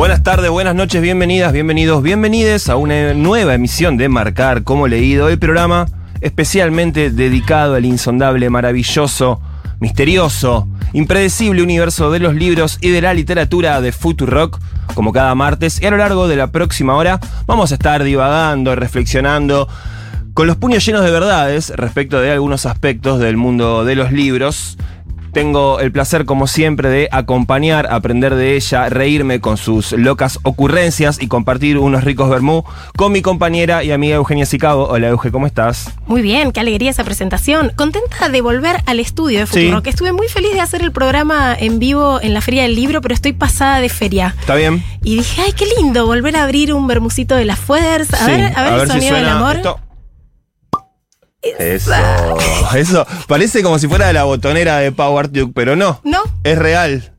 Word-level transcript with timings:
Buenas 0.00 0.22
tardes, 0.22 0.48
buenas 0.48 0.74
noches, 0.74 1.02
bienvenidas, 1.02 1.52
bienvenidos, 1.52 2.02
bienvenides 2.02 2.70
a 2.70 2.76
una 2.76 3.12
nueva 3.12 3.52
emisión 3.52 3.98
de 3.98 4.08
Marcar 4.08 4.64
como 4.64 4.88
leído, 4.88 5.28
el 5.28 5.38
programa 5.38 5.88
especialmente 6.22 7.10
dedicado 7.10 7.74
al 7.74 7.84
insondable, 7.84 8.48
maravilloso, 8.48 9.42
misterioso, 9.78 10.66
impredecible 10.94 11.62
universo 11.62 12.10
de 12.10 12.18
los 12.18 12.34
libros 12.34 12.78
y 12.80 12.88
de 12.88 13.02
la 13.02 13.12
literatura 13.12 13.82
de 13.82 13.92
Futurock, 13.92 14.58
como 14.94 15.12
cada 15.12 15.34
martes, 15.34 15.82
y 15.82 15.84
a 15.84 15.90
lo 15.90 15.98
largo 15.98 16.28
de 16.28 16.36
la 16.36 16.46
próxima 16.46 16.96
hora 16.96 17.20
vamos 17.44 17.70
a 17.70 17.74
estar 17.74 18.02
divagando, 18.02 18.74
reflexionando, 18.76 19.68
con 20.32 20.46
los 20.46 20.56
puños 20.56 20.86
llenos 20.86 21.04
de 21.04 21.10
verdades 21.10 21.76
respecto 21.76 22.22
de 22.22 22.32
algunos 22.32 22.64
aspectos 22.64 23.20
del 23.20 23.36
mundo 23.36 23.84
de 23.84 23.96
los 23.96 24.12
libros. 24.12 24.78
Tengo 25.32 25.78
el 25.78 25.92
placer, 25.92 26.24
como 26.24 26.48
siempre, 26.48 26.88
de 26.88 27.08
acompañar, 27.12 27.86
aprender 27.92 28.34
de 28.34 28.56
ella, 28.56 28.88
reírme 28.88 29.40
con 29.40 29.56
sus 29.56 29.92
locas 29.92 30.40
ocurrencias 30.42 31.22
y 31.22 31.28
compartir 31.28 31.78
unos 31.78 32.02
ricos 32.02 32.28
vermú 32.28 32.64
con 32.96 33.12
mi 33.12 33.22
compañera 33.22 33.84
y 33.84 33.92
amiga 33.92 34.16
Eugenia 34.16 34.44
Sicabo. 34.44 34.88
Hola, 34.88 35.08
Euge, 35.08 35.30
¿cómo 35.30 35.46
estás? 35.46 35.94
Muy 36.06 36.20
bien, 36.20 36.50
qué 36.50 36.58
alegría 36.60 36.90
esa 36.90 37.04
presentación. 37.04 37.70
Contenta 37.76 38.28
de 38.28 38.40
volver 38.40 38.78
al 38.86 38.98
estudio 38.98 39.38
de 39.40 39.46
Futuro, 39.46 39.76
Sí. 39.76 39.82
que 39.84 39.90
estuve 39.90 40.12
muy 40.12 40.26
feliz 40.26 40.52
de 40.52 40.60
hacer 40.60 40.82
el 40.82 40.90
programa 40.90 41.54
en 41.58 41.78
vivo 41.78 42.18
en 42.20 42.34
la 42.34 42.40
Feria 42.40 42.62
del 42.62 42.74
Libro, 42.74 43.00
pero 43.00 43.14
estoy 43.14 43.32
pasada 43.32 43.80
de 43.80 43.88
feria. 43.88 44.34
¿Está 44.40 44.56
bien? 44.56 44.82
Y 45.04 45.16
dije, 45.16 45.42
ay, 45.42 45.52
qué 45.52 45.64
lindo 45.78 46.06
volver 46.06 46.36
a 46.36 46.42
abrir 46.42 46.74
un 46.74 46.88
bermucito 46.88 47.36
de 47.36 47.44
las 47.44 47.58
Fueders. 47.60 48.12
A 48.14 48.24
Sí, 48.26 48.30
ver, 48.32 48.52
a 48.56 48.62
ver 48.64 48.80
el 48.80 48.88
sonido 48.88 49.14
del 49.14 49.28
amor. 49.28 49.56
esto. 49.56 49.78
Eso, 51.42 51.92
eso. 52.76 53.06
Parece 53.26 53.62
como 53.62 53.78
si 53.78 53.88
fuera 53.88 54.12
la 54.12 54.24
botonera 54.24 54.78
de 54.78 54.92
Power 54.92 55.30
Duke, 55.30 55.52
pero 55.54 55.74
no. 55.76 56.00
¿No? 56.04 56.18
Es 56.44 56.58
real. 56.58 57.12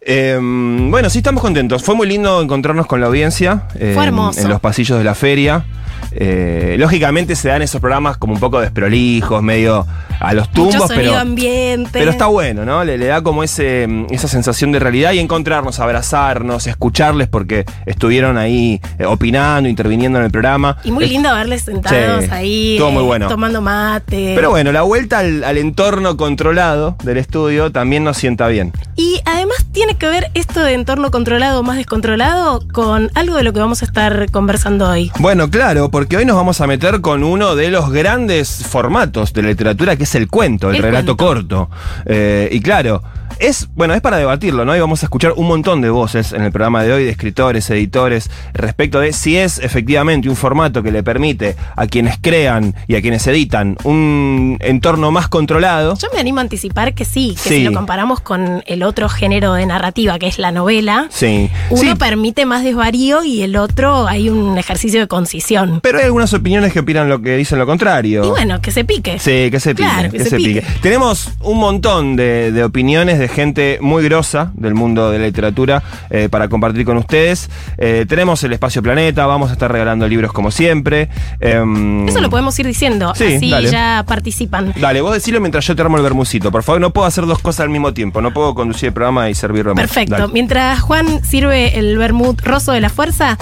Eh, 0.00 0.38
bueno, 0.40 1.10
sí 1.10 1.18
estamos 1.18 1.42
contentos. 1.42 1.82
Fue 1.82 1.94
muy 1.94 2.06
lindo 2.08 2.40
encontrarnos 2.40 2.86
con 2.86 3.00
la 3.00 3.06
audiencia. 3.08 3.64
eh, 3.78 3.92
Fue 3.94 4.04
hermoso. 4.04 4.40
En 4.40 4.48
los 4.48 4.60
pasillos 4.60 4.96
de 4.98 5.04
la 5.04 5.14
feria. 5.14 5.64
Eh, 6.12 6.76
lógicamente 6.78 7.36
se 7.36 7.48
dan 7.48 7.62
esos 7.62 7.80
programas 7.80 8.16
como 8.16 8.34
un 8.34 8.40
poco 8.40 8.60
desprolijos, 8.60 9.42
medio 9.42 9.86
a 10.20 10.34
los 10.34 10.50
tumbos, 10.50 10.90
pero, 10.94 11.16
ambiente. 11.16 11.90
pero 11.92 12.10
está 12.10 12.26
bueno, 12.26 12.64
¿no? 12.66 12.84
Le, 12.84 12.98
le 12.98 13.06
da 13.06 13.22
como 13.22 13.42
ese, 13.42 13.86
mm, 13.86 14.06
esa 14.10 14.28
sensación 14.28 14.70
de 14.72 14.78
realidad 14.78 15.12
y 15.12 15.18
encontrarnos, 15.18 15.80
abrazarnos, 15.80 16.66
escucharles 16.66 17.28
porque 17.28 17.64
estuvieron 17.86 18.36
ahí 18.36 18.80
eh, 18.98 19.06
opinando, 19.06 19.68
interviniendo 19.68 20.18
en 20.18 20.26
el 20.26 20.30
programa. 20.30 20.76
Y 20.84 20.90
muy 20.92 21.04
Es- 21.04 21.10
lindo 21.10 21.32
verles 21.34 21.62
sentados 21.62 22.24
Sí, 22.24 22.30
ahí. 22.32 22.72
estuvo 22.74 22.90
muy 22.90 23.02
eh, 23.02 23.06
bueno. 23.06 23.28
Tomando 23.28 23.60
mate. 23.62 24.32
Pero 24.34 24.50
bueno, 24.50 24.72
la 24.72 24.82
vuelta 24.82 25.20
al, 25.20 25.42
al 25.44 25.56
entorno 25.58 26.16
controlado 26.16 26.96
del 27.02 27.16
estudio 27.16 27.72
también 27.72 28.04
nos 28.04 28.16
sienta 28.18 28.46
bien. 28.48 28.72
Y 28.96 29.20
además 29.24 29.64
tiene 29.72 29.96
que 29.96 30.06
ver 30.08 30.30
esto 30.34 30.60
de 30.62 30.74
entorno 30.74 31.10
controlado 31.10 31.60
o 31.60 31.62
más 31.62 31.76
descontrolado 31.76 32.60
con 32.72 33.10
algo 33.14 33.36
de 33.36 33.42
lo 33.42 33.52
que 33.52 33.60
vamos 33.60 33.82
a 33.82 33.84
estar 33.86 34.30
conversando 34.30 34.88
hoy. 34.88 35.10
Bueno, 35.18 35.48
claro, 35.50 35.89
porque 35.90 36.16
hoy 36.16 36.24
nos 36.24 36.36
vamos 36.36 36.60
a 36.60 36.66
meter 36.66 37.00
con 37.00 37.24
uno 37.24 37.54
de 37.56 37.70
los 37.70 37.90
grandes 37.90 38.64
formatos 38.66 39.32
de 39.32 39.42
la 39.42 39.48
literatura, 39.48 39.96
que 39.96 40.04
es 40.04 40.14
el 40.14 40.28
cuento, 40.28 40.70
el, 40.70 40.76
El 40.76 40.82
relato 40.82 41.16
cuento. 41.16 41.68
corto. 41.68 41.70
Eh, 42.06 42.48
y 42.52 42.60
claro, 42.60 43.02
es, 43.40 43.68
bueno, 43.74 43.94
es 43.94 44.00
para 44.00 44.18
debatirlo, 44.18 44.64
¿no? 44.64 44.76
Y 44.76 44.80
vamos 44.80 45.02
a 45.02 45.06
escuchar 45.06 45.32
un 45.36 45.46
montón 45.48 45.80
de 45.80 45.90
voces 45.90 46.32
en 46.32 46.42
el 46.42 46.52
programa 46.52 46.82
de 46.82 46.92
hoy, 46.92 47.04
de 47.04 47.10
escritores, 47.10 47.68
editores, 47.70 48.30
respecto 48.52 49.00
de 49.00 49.12
si 49.12 49.36
es 49.36 49.58
efectivamente 49.58 50.28
un 50.28 50.36
formato 50.36 50.82
que 50.82 50.92
le 50.92 51.02
permite 51.02 51.56
a 51.76 51.86
quienes 51.86 52.18
crean 52.20 52.74
y 52.86 52.96
a 52.96 53.00
quienes 53.00 53.26
editan 53.26 53.76
un 53.84 54.56
entorno 54.60 55.10
más 55.10 55.28
controlado. 55.28 55.96
Yo 55.96 56.08
me 56.14 56.20
animo 56.20 56.38
a 56.38 56.42
anticipar 56.42 56.94
que 56.94 57.04
sí, 57.04 57.34
que 57.42 57.48
Sí. 57.48 57.54
si 57.56 57.64
lo 57.64 57.72
comparamos 57.72 58.20
con 58.20 58.62
el 58.66 58.82
otro 58.82 59.08
género 59.08 59.54
de 59.54 59.66
narrativa, 59.66 60.18
que 60.18 60.26
es 60.26 60.38
la 60.38 60.52
novela, 60.52 61.06
Sí. 61.10 61.50
uno 61.70 61.80
Sí, 61.80 61.94
permite 61.96 62.44
más 62.46 62.62
desvarío 62.62 63.24
y 63.24 63.42
el 63.42 63.56
otro 63.56 64.06
hay 64.06 64.28
un 64.28 64.58
ejercicio 64.58 65.00
de 65.00 65.08
concisión. 65.08 65.80
pero 65.82 65.98
hay 65.98 66.04
algunas 66.04 66.32
opiniones 66.34 66.72
que 66.72 66.80
opinan 66.80 67.08
lo 67.08 67.22
que 67.22 67.36
dicen 67.36 67.58
lo 67.58 67.66
contrario. 67.66 68.24
Y 68.24 68.28
bueno, 68.28 68.60
que 68.60 68.70
se 68.70 68.84
pique. 68.84 69.18
Sí, 69.18 69.50
que 69.50 69.58
se 69.60 69.74
pique. 69.74 69.88
Claro, 69.88 70.10
que 70.10 70.24
se 70.24 70.36
pique. 70.36 70.62
Tenemos 70.82 71.30
un 71.40 71.58
montón 71.58 72.16
de, 72.16 72.52
de 72.52 72.64
opiniones 72.64 73.18
de 73.18 73.29
gente 73.34 73.78
muy 73.80 74.02
grosa 74.04 74.50
del 74.54 74.74
mundo 74.74 75.10
de 75.10 75.18
la 75.18 75.26
literatura 75.26 75.82
eh, 76.10 76.28
para 76.30 76.48
compartir 76.48 76.84
con 76.84 76.96
ustedes. 76.96 77.48
Eh, 77.78 78.06
tenemos 78.08 78.42
el 78.44 78.52
Espacio 78.52 78.82
Planeta, 78.82 79.26
vamos 79.26 79.50
a 79.50 79.52
estar 79.54 79.70
regalando 79.70 80.06
libros 80.08 80.32
como 80.32 80.50
siempre. 80.50 81.08
Em, 81.40 82.08
Eso 82.08 82.20
lo 82.20 82.30
podemos 82.30 82.58
ir 82.58 82.66
diciendo, 82.66 83.12
Sí, 83.14 83.34
así 83.36 83.50
dale. 83.50 83.70
ya 83.70 84.04
participan. 84.06 84.72
Dale, 84.80 85.00
vos 85.00 85.14
decilo 85.14 85.40
mientras 85.40 85.66
yo 85.66 85.76
te 85.76 85.82
armo 85.82 85.96
el 85.96 86.02
bermucito. 86.02 86.50
Por 86.50 86.62
favor, 86.62 86.80
no 86.80 86.90
puedo 86.92 87.06
hacer 87.06 87.26
dos 87.26 87.38
cosas 87.38 87.60
al 87.60 87.70
mismo 87.70 87.92
tiempo. 87.94 88.20
No 88.20 88.32
puedo 88.32 88.54
conducir 88.54 88.88
el 88.88 88.92
programa 88.92 89.30
y 89.30 89.34
servir. 89.34 89.66
Perfecto. 89.74 90.16
Dale. 90.16 90.32
Mientras 90.32 90.80
Juan 90.80 91.24
sirve 91.24 91.78
el 91.78 91.96
vermut 91.98 92.40
roso 92.42 92.72
de 92.72 92.80
la 92.80 92.88
fuerza, 92.88 93.36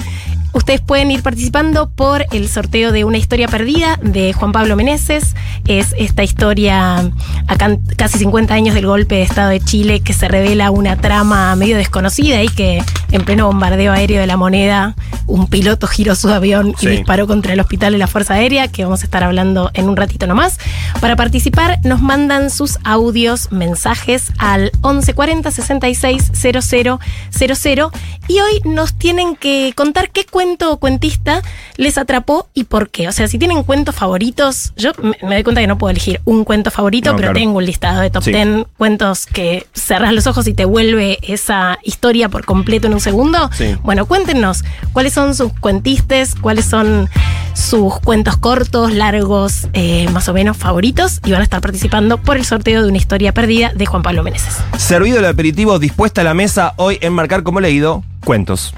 ustedes 0.53 0.81
pueden 0.81 1.11
ir 1.11 1.23
participando 1.23 1.91
por 1.91 2.27
el 2.33 2.49
sorteo 2.49 2.93
de 2.93 3.05
Una 3.05 3.19
historia 3.19 3.49
perdida 3.49 3.99
de 4.03 4.33
Juan 4.33 4.53
Pablo 4.53 4.77
Meneses. 4.77 5.35
Es 5.67 5.95
esta 5.99 6.23
historia 6.23 6.99
a 6.99 7.57
casi 7.97 8.19
50 8.19 8.55
años 8.55 8.75
del 8.75 8.87
golpe 8.87 9.17
de 9.17 9.23
Estado 9.23 9.51
de 9.51 9.61
Chile 9.61 10.01
que 10.01 10.13
se 10.13 10.29
revela 10.29 10.71
una 10.71 10.97
trama 10.97 11.55
medio 11.57 11.77
desconocida 11.77 12.43
y 12.43 12.49
que 12.49 12.83
en 13.11 13.25
pleno 13.25 13.47
bombardeo 13.47 13.93
aéreo 13.93 14.21
de 14.21 14.27
la 14.27 14.37
moneda 14.37 14.95
un 15.27 15.47
piloto 15.47 15.87
giró 15.87 16.15
su 16.15 16.29
avión 16.31 16.75
y 16.81 16.81
Sí. 16.81 16.87
disparó 16.89 17.27
contra 17.27 17.53
el 17.53 17.61
hospital 17.61 17.93
de 17.93 17.99
la 17.99 18.07
Fuerza 18.07 18.35
Aérea, 18.35 18.69
que 18.69 18.85
vamos 18.85 19.03
a 19.03 19.05
estar 19.05 19.23
hablando 19.25 19.71
en 19.75 19.89
un 19.89 19.97
ratito 19.97 20.27
nomás. 20.27 20.59
Para 21.01 21.17
participar 21.17 21.79
nos 21.85 22.01
mandan 22.01 22.51
sus 22.51 22.79
audios, 22.85 23.53
mensajes 23.53 24.33
al 24.39 24.71
1140 24.83 25.51
66 25.51 26.31
00 26.33 26.99
00 27.31 27.91
y 28.29 28.41
hoy 28.41 28.61
nos 28.65 28.95
tienen 28.95 29.37
que 29.37 29.73
contar 29.77 30.11
qué 30.11 30.25
cuento 30.39 30.71
o 30.71 30.77
cuentista 30.77 31.43
les 31.79 31.99
atrapó 31.99 32.49
y 32.55 32.63
por 32.63 32.91
qué. 32.91 33.09
O 33.09 33.13
sea, 33.13 33.27
si 33.27 33.39
tienen 33.41 33.65
cuentos 33.65 33.97
favoritos, 33.97 34.73
yo 34.77 34.93
me, 35.03 35.35
doy 35.35 35.43
cuenta 35.43 35.61
que 35.61 35.67
no 35.67 35.79
puedo 35.79 35.91
elegir 35.91 36.21
un 36.25 36.45
cuento 36.45 36.71
favorito, 36.71 37.11
No, 37.11 37.17
pero 37.17 37.31
claro. 37.33 37.41
tengo 37.41 37.59
un 37.59 37.67
listado 37.67 38.03
de 38.03 38.11
top 38.11 38.23
Sí. 38.23 38.31
10 38.31 38.67
cuentos 38.77 39.27
que 39.27 39.67
cerras 39.75 40.13
los 40.13 40.29
ojos 40.29 40.47
y 40.47 40.55
te 40.55 40.65
vuelve 40.65 41.19
esa 41.23 41.79
historia 41.83 42.29
por 42.29 42.45
completo 42.45 42.87
en 42.87 42.95
un 42.95 43.01
segundo. 43.01 43.51
Sí. 43.53 43.75
Bueno, 43.83 44.07
cuéntenos 44.07 44.63
cuáles 44.93 45.13
son 45.13 45.35
sus 45.35 45.53
cuentistes, 45.55 46.37
cuáles 46.37 46.67
son 46.67 47.11
sus 47.55 47.99
cuentos 47.99 48.37
cortos, 48.37 48.93
largos, 48.93 49.67
eh, 49.73 50.09
más 50.13 50.29
o 50.29 50.33
menos 50.35 50.57
favoritos 50.57 51.21
y 51.25 51.33
van 51.33 51.41
a 51.41 51.45
estar 51.45 51.61
participando 51.61 52.19
por 52.19 52.37
el 52.37 52.45
sorteo 52.45 52.85
de 52.85 52.89
una 52.91 52.99
historia 52.99 53.35
perdida 53.35 53.73
de 53.75 53.87
Juan 53.87 54.03
Pablo 54.05 54.23
Meneses. 54.23 54.59
Servido 54.77 55.19
el 55.19 55.25
aperitivo, 55.25 55.81
dispuesta 55.81 56.21
a 56.21 56.25
la 56.25 56.35
mesa, 56.35 56.75
hoy 56.77 56.99
en 57.01 57.13
Marcar 57.13 57.43
como 57.43 57.59
leído, 57.59 58.05
cuentos. 58.25 58.73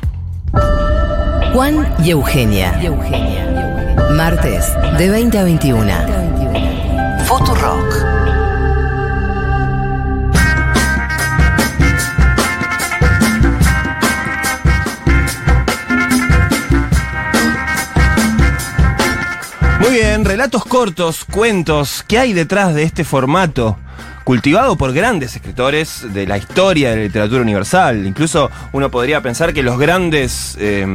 Juan 1.53 1.95
y 2.05 2.11
Eugenia. 2.11 2.81
Martes 4.13 4.73
de 4.99 5.11
20 5.11 5.39
a 5.39 5.45
21. 5.45 5.93
Futurock. 7.25 8.21
Muy 19.81 19.91
bien, 19.91 20.25
relatos 20.25 20.65
cortos, 20.65 21.25
cuentos, 21.25 22.05
¿qué 22.07 22.19
hay 22.19 22.33
detrás 22.33 22.75
de 22.75 22.85
este 22.85 23.03
formato? 23.03 23.77
Cultivado 24.31 24.77
por 24.77 24.93
grandes 24.93 25.35
escritores 25.35 26.07
de 26.15 26.25
la 26.25 26.39
historia 26.39 26.91
de 26.91 26.97
la 26.99 27.03
literatura 27.03 27.43
universal. 27.43 28.07
Incluso 28.07 28.49
uno 28.71 28.89
podría 28.89 29.21
pensar 29.23 29.53
que 29.53 29.65
los 29.65 29.77
grandes 29.77 30.57
eh, 30.61 30.87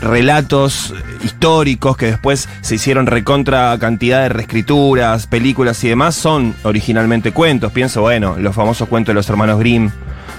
relatos 0.00 0.94
históricos 1.24 1.96
que 1.96 2.06
después 2.06 2.48
se 2.60 2.76
hicieron 2.76 3.06
recontra 3.06 3.76
cantidad 3.80 4.22
de 4.22 4.28
reescrituras, 4.28 5.26
películas 5.26 5.82
y 5.82 5.88
demás 5.88 6.14
son 6.14 6.54
originalmente 6.62 7.32
cuentos. 7.32 7.72
Pienso, 7.72 8.02
bueno, 8.02 8.36
los 8.38 8.54
famosos 8.54 8.86
cuentos 8.86 9.14
de 9.14 9.14
los 9.14 9.28
hermanos 9.28 9.58
Grimm 9.58 9.90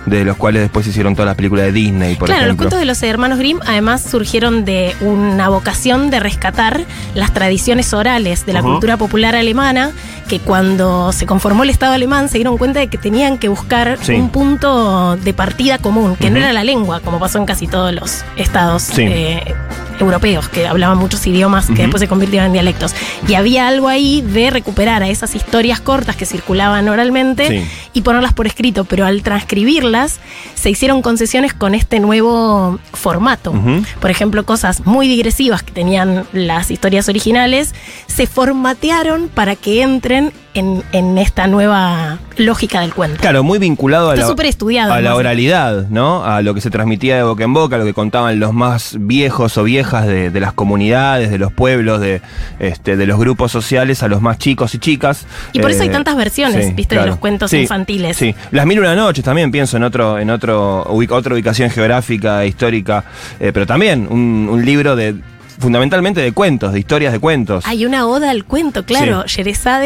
de 0.06 0.24
los 0.26 0.38
cuales 0.38 0.62
después 0.64 0.86
se 0.86 0.92
hicieron 0.92 1.14
todas 1.16 1.28
las 1.28 1.36
películas 1.36 1.66
de 1.66 1.72
Disney, 1.72 2.16
por 2.16 2.28
claro, 2.28 2.42
los 2.42 2.46
ejemplo. 2.48 2.64
cuentos 2.66 2.80
de 2.80 2.86
los 2.86 3.04
hermanos 3.04 3.38
Grimm 3.38 3.60
además 3.66 4.02
surgieron 4.02 4.66
de 4.66 4.96
una 5.02 5.50
vocación 5.50 6.10
de 6.10 6.20
rescatar 6.20 6.82
las 7.16 7.34
tradiciones 7.34 7.94
orales 7.94 8.46
de 8.46 8.54
la 8.54 8.62
cultura 8.62 8.98
popular 8.98 9.36
alemana, 9.36 9.92
que 10.28 10.40
cuando 10.40 11.12
se 11.12 11.26
conformó 11.26 11.64
el 11.64 11.70
Estado 11.70 11.94
alemán 11.94 12.30
se 12.30 12.38
dieron 12.38 12.58
cuenta 12.58 12.80
de 12.80 12.88
que 12.88 12.98
tenían 12.98 13.38
que 13.38 13.50
buscar 13.50 13.98
Sí. 14.02 14.14
un 14.14 14.30
punto 14.30 15.16
de 15.18 15.34
partida 15.34 15.78
común, 15.80 16.16
que 16.16 16.30
no 16.30 16.38
era 16.38 16.54
la 16.54 16.64
lengua, 16.64 17.00
como 17.02 17.20
pasó 17.20 17.38
en 17.40 17.46
casi 17.46 17.68
todos 17.68 17.94
los 17.94 18.24
estados 18.36 18.84
Sí. 18.84 19.04
eh, 19.08 19.54
europeos, 20.00 20.50
que 20.50 20.68
hablaban 20.68 20.98
muchos 20.98 21.26
idiomas 21.28 21.68
que 21.68 21.82
después 21.84 22.02
se 22.02 22.08
convirtieron 22.08 22.48
en 22.48 22.54
dialectos. 22.54 22.94
Y 23.28 23.34
había 23.36 23.68
algo 23.68 23.88
ahí 23.88 24.22
de 24.22 24.50
recuperar 24.50 25.04
a 25.04 25.10
esas 25.10 25.36
historias 25.36 25.80
cortas 25.80 26.16
que 26.16 26.26
circulaban 26.26 26.88
oralmente 26.90 27.48
Sí. 27.48 27.70
y 27.94 28.02
ponerlas 28.02 28.34
por 28.34 28.48
escrito, 28.48 28.86
pero 28.86 29.06
al 29.06 29.22
transcribirlas 29.24 30.20
se 30.56 30.70
hicieron 30.70 31.02
concesiones 31.02 31.54
con 31.54 31.76
este 31.76 32.00
nuevo 32.00 32.80
formato. 32.94 33.54
Por 34.00 34.12
ejemplo, 34.12 34.46
cosas 34.46 34.86
muy 34.86 35.08
digresivas 35.08 35.64
que 35.64 35.72
tenían 35.72 36.26
las 36.34 36.72
historias 36.72 37.08
originales 37.10 37.74
se 38.08 38.28
formatearon 38.28 39.30
para 39.30 39.56
que 39.56 39.82
entren 39.82 40.32
en, 40.54 40.84
en 40.94 41.18
esta 41.18 41.48
nueva 41.48 42.18
lógica 42.38 42.82
del 42.82 42.94
cuento. 42.94 43.18
Claro, 43.20 43.44
muy 43.44 43.60
vinculado 43.60 44.10
a 44.12 44.16
la, 44.16 44.26
súper 44.26 44.48
estudiado, 44.48 44.92
a 44.92 44.96
la 44.96 45.10
además. 45.10 45.18
oralidad, 45.20 45.88
¿no? 45.90 46.24
A 46.24 46.42
lo 46.42 46.54
que 46.54 46.62
se 46.62 46.70
transmitía 46.70 47.16
de 47.18 47.24
boca 47.24 47.44
en 47.44 47.54
boca, 47.54 47.76
a 47.76 47.80
lo 47.80 47.86
que 47.86 47.94
contaban 47.94 48.40
los 48.40 48.54
más 48.54 48.96
viejos 49.00 49.58
o 49.58 49.64
viejas 49.64 50.08
de, 50.08 50.30
de 50.32 50.40
las 50.40 50.54
comunidades, 50.54 51.30
de 51.32 51.38
los 51.38 51.52
pueblos, 51.54 52.00
de, 52.02 52.22
este, 52.60 52.98
de 52.98 53.06
los 53.06 53.20
grupos 53.20 53.52
sociales, 53.52 54.02
a 54.04 54.08
los 54.08 54.22
más 54.22 54.38
chicos 54.38 54.74
y 54.76 54.80
chicas. 54.80 55.26
Y 55.54 55.60
por 55.60 55.72
eso 55.72 55.82
hay 55.84 55.90
Eh, 55.90 55.92
tantas 55.92 56.16
versiones, 56.16 56.68
sí, 56.68 56.74
viste, 56.74 56.96
claro. 56.96 57.06
de 57.06 57.10
los 57.12 57.20
cuentos 57.20 57.52
Sí, 57.52 57.58
infantiles. 57.62 58.18
Sí, 58.18 58.34
las 58.52 58.66
mil 58.66 58.80
una 58.80 58.96
noches 58.96 59.24
también 59.24 59.52
pienso 59.52 59.78
en 59.78 59.84
otro, 59.84 60.18
en 60.18 60.30
otro, 60.30 60.86
ubica- 60.90 61.16
otra 61.16 61.34
ubicación 61.34 61.70
geográfica, 61.70 62.46
histórica, 62.46 63.04
eh, 63.40 63.52
pero 63.54 63.66
también 63.68 64.08
un, 64.10 64.48
un 64.50 64.66
libro 64.66 64.96
de 64.96 65.16
fundamentalmente 65.60 66.22
de 66.22 66.32
cuentos, 66.32 66.74
de 66.74 66.80
historias 66.80 67.14
de 67.14 67.20
cuentos. 67.20 67.66
Hay 67.68 67.86
una 67.86 68.08
oda 68.08 68.30
al 68.32 68.46
cuento, 68.46 68.86
claro. 68.86 69.24
Sí. 69.28 69.44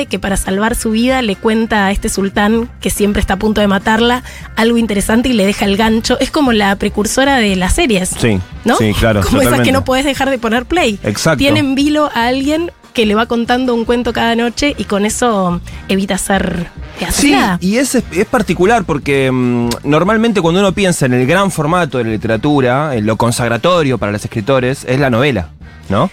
Que 0.09 0.19
para 0.19 0.37
salvar 0.37 0.75
su 0.75 0.91
vida 0.91 1.21
le 1.21 1.35
cuenta 1.35 1.87
a 1.87 1.91
este 1.91 2.09
sultán, 2.09 2.69
que 2.79 2.89
siempre 2.89 3.19
está 3.19 3.35
a 3.35 3.37
punto 3.37 3.61
de 3.61 3.67
matarla, 3.67 4.23
algo 4.55 4.77
interesante 4.77 5.29
y 5.29 5.33
le 5.33 5.45
deja 5.45 5.65
el 5.65 5.77
gancho. 5.77 6.17
Es 6.19 6.31
como 6.31 6.51
la 6.53 6.75
precursora 6.75 7.37
de 7.37 7.55
las 7.55 7.73
series. 7.73 8.09
Sí, 8.09 8.39
¿No? 8.65 8.77
sí, 8.77 8.93
claro, 8.99 9.21
Como 9.25 9.41
esas 9.41 9.61
que 9.61 9.71
no 9.71 9.83
podés 9.83 10.05
dejar 10.05 10.29
de 10.29 10.37
poner 10.37 10.65
play. 10.65 10.99
Exacto. 11.03 11.39
Tiene 11.39 11.59
en 11.59 11.75
vilo 11.75 12.09
a 12.13 12.27
alguien 12.27 12.71
que 12.93 13.05
le 13.05 13.15
va 13.15 13.25
contando 13.25 13.73
un 13.73 13.85
cuento 13.85 14.13
cada 14.13 14.35
noche 14.35 14.75
y 14.77 14.85
con 14.85 15.05
eso 15.05 15.59
evita 15.87 16.17
ser 16.17 16.69
Sí, 17.11 17.35
y 17.59 17.77
es, 17.77 17.95
es 17.95 18.25
particular 18.27 18.85
porque 18.85 19.29
mm, 19.31 19.69
normalmente 19.83 20.41
cuando 20.41 20.59
uno 20.59 20.71
piensa 20.73 21.05
en 21.05 21.13
el 21.13 21.25
gran 21.25 21.51
formato 21.51 21.97
de 21.97 22.05
la 22.05 22.11
literatura, 22.11 22.95
en 22.95 23.05
lo 23.05 23.17
consagratorio 23.17 23.97
para 23.97 24.11
los 24.11 24.23
escritores, 24.23 24.85
es 24.87 24.99
la 24.99 25.09
novela, 25.09 25.49
¿no? 25.89 26.09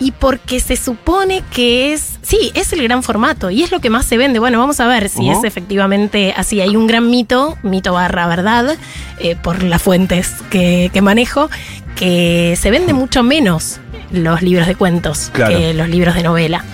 Y 0.00 0.10
porque 0.10 0.60
se 0.60 0.76
supone 0.76 1.42
que 1.52 1.92
es, 1.92 2.18
sí, 2.20 2.50
es 2.54 2.72
el 2.72 2.82
gran 2.82 3.02
formato 3.02 3.50
y 3.50 3.62
es 3.62 3.70
lo 3.70 3.80
que 3.80 3.90
más 3.90 4.04
se 4.04 4.18
vende. 4.18 4.40
Bueno, 4.40 4.58
vamos 4.58 4.80
a 4.80 4.86
ver 4.86 5.08
si 5.08 5.30
es 5.30 5.44
efectivamente 5.44 6.34
así. 6.36 6.60
Hay 6.60 6.76
un 6.76 6.88
gran 6.88 7.08
mito, 7.08 7.56
mito 7.62 7.92
barra 7.92 8.26
verdad, 8.26 8.76
eh, 9.18 9.36
por 9.36 9.62
las 9.62 9.80
fuentes 9.80 10.34
que, 10.50 10.90
que 10.92 11.00
manejo, 11.00 11.48
que 11.94 12.58
se 12.60 12.70
vende 12.70 12.92
mucho 12.92 13.22
menos 13.22 13.80
los 14.14 14.42
libros 14.42 14.66
de 14.66 14.74
cuentos 14.74 15.30
Claro. 15.32 15.56
que 15.56 15.74
los 15.74 15.88
libros 15.88 16.14
de 16.14 16.22
novela. 16.22 16.64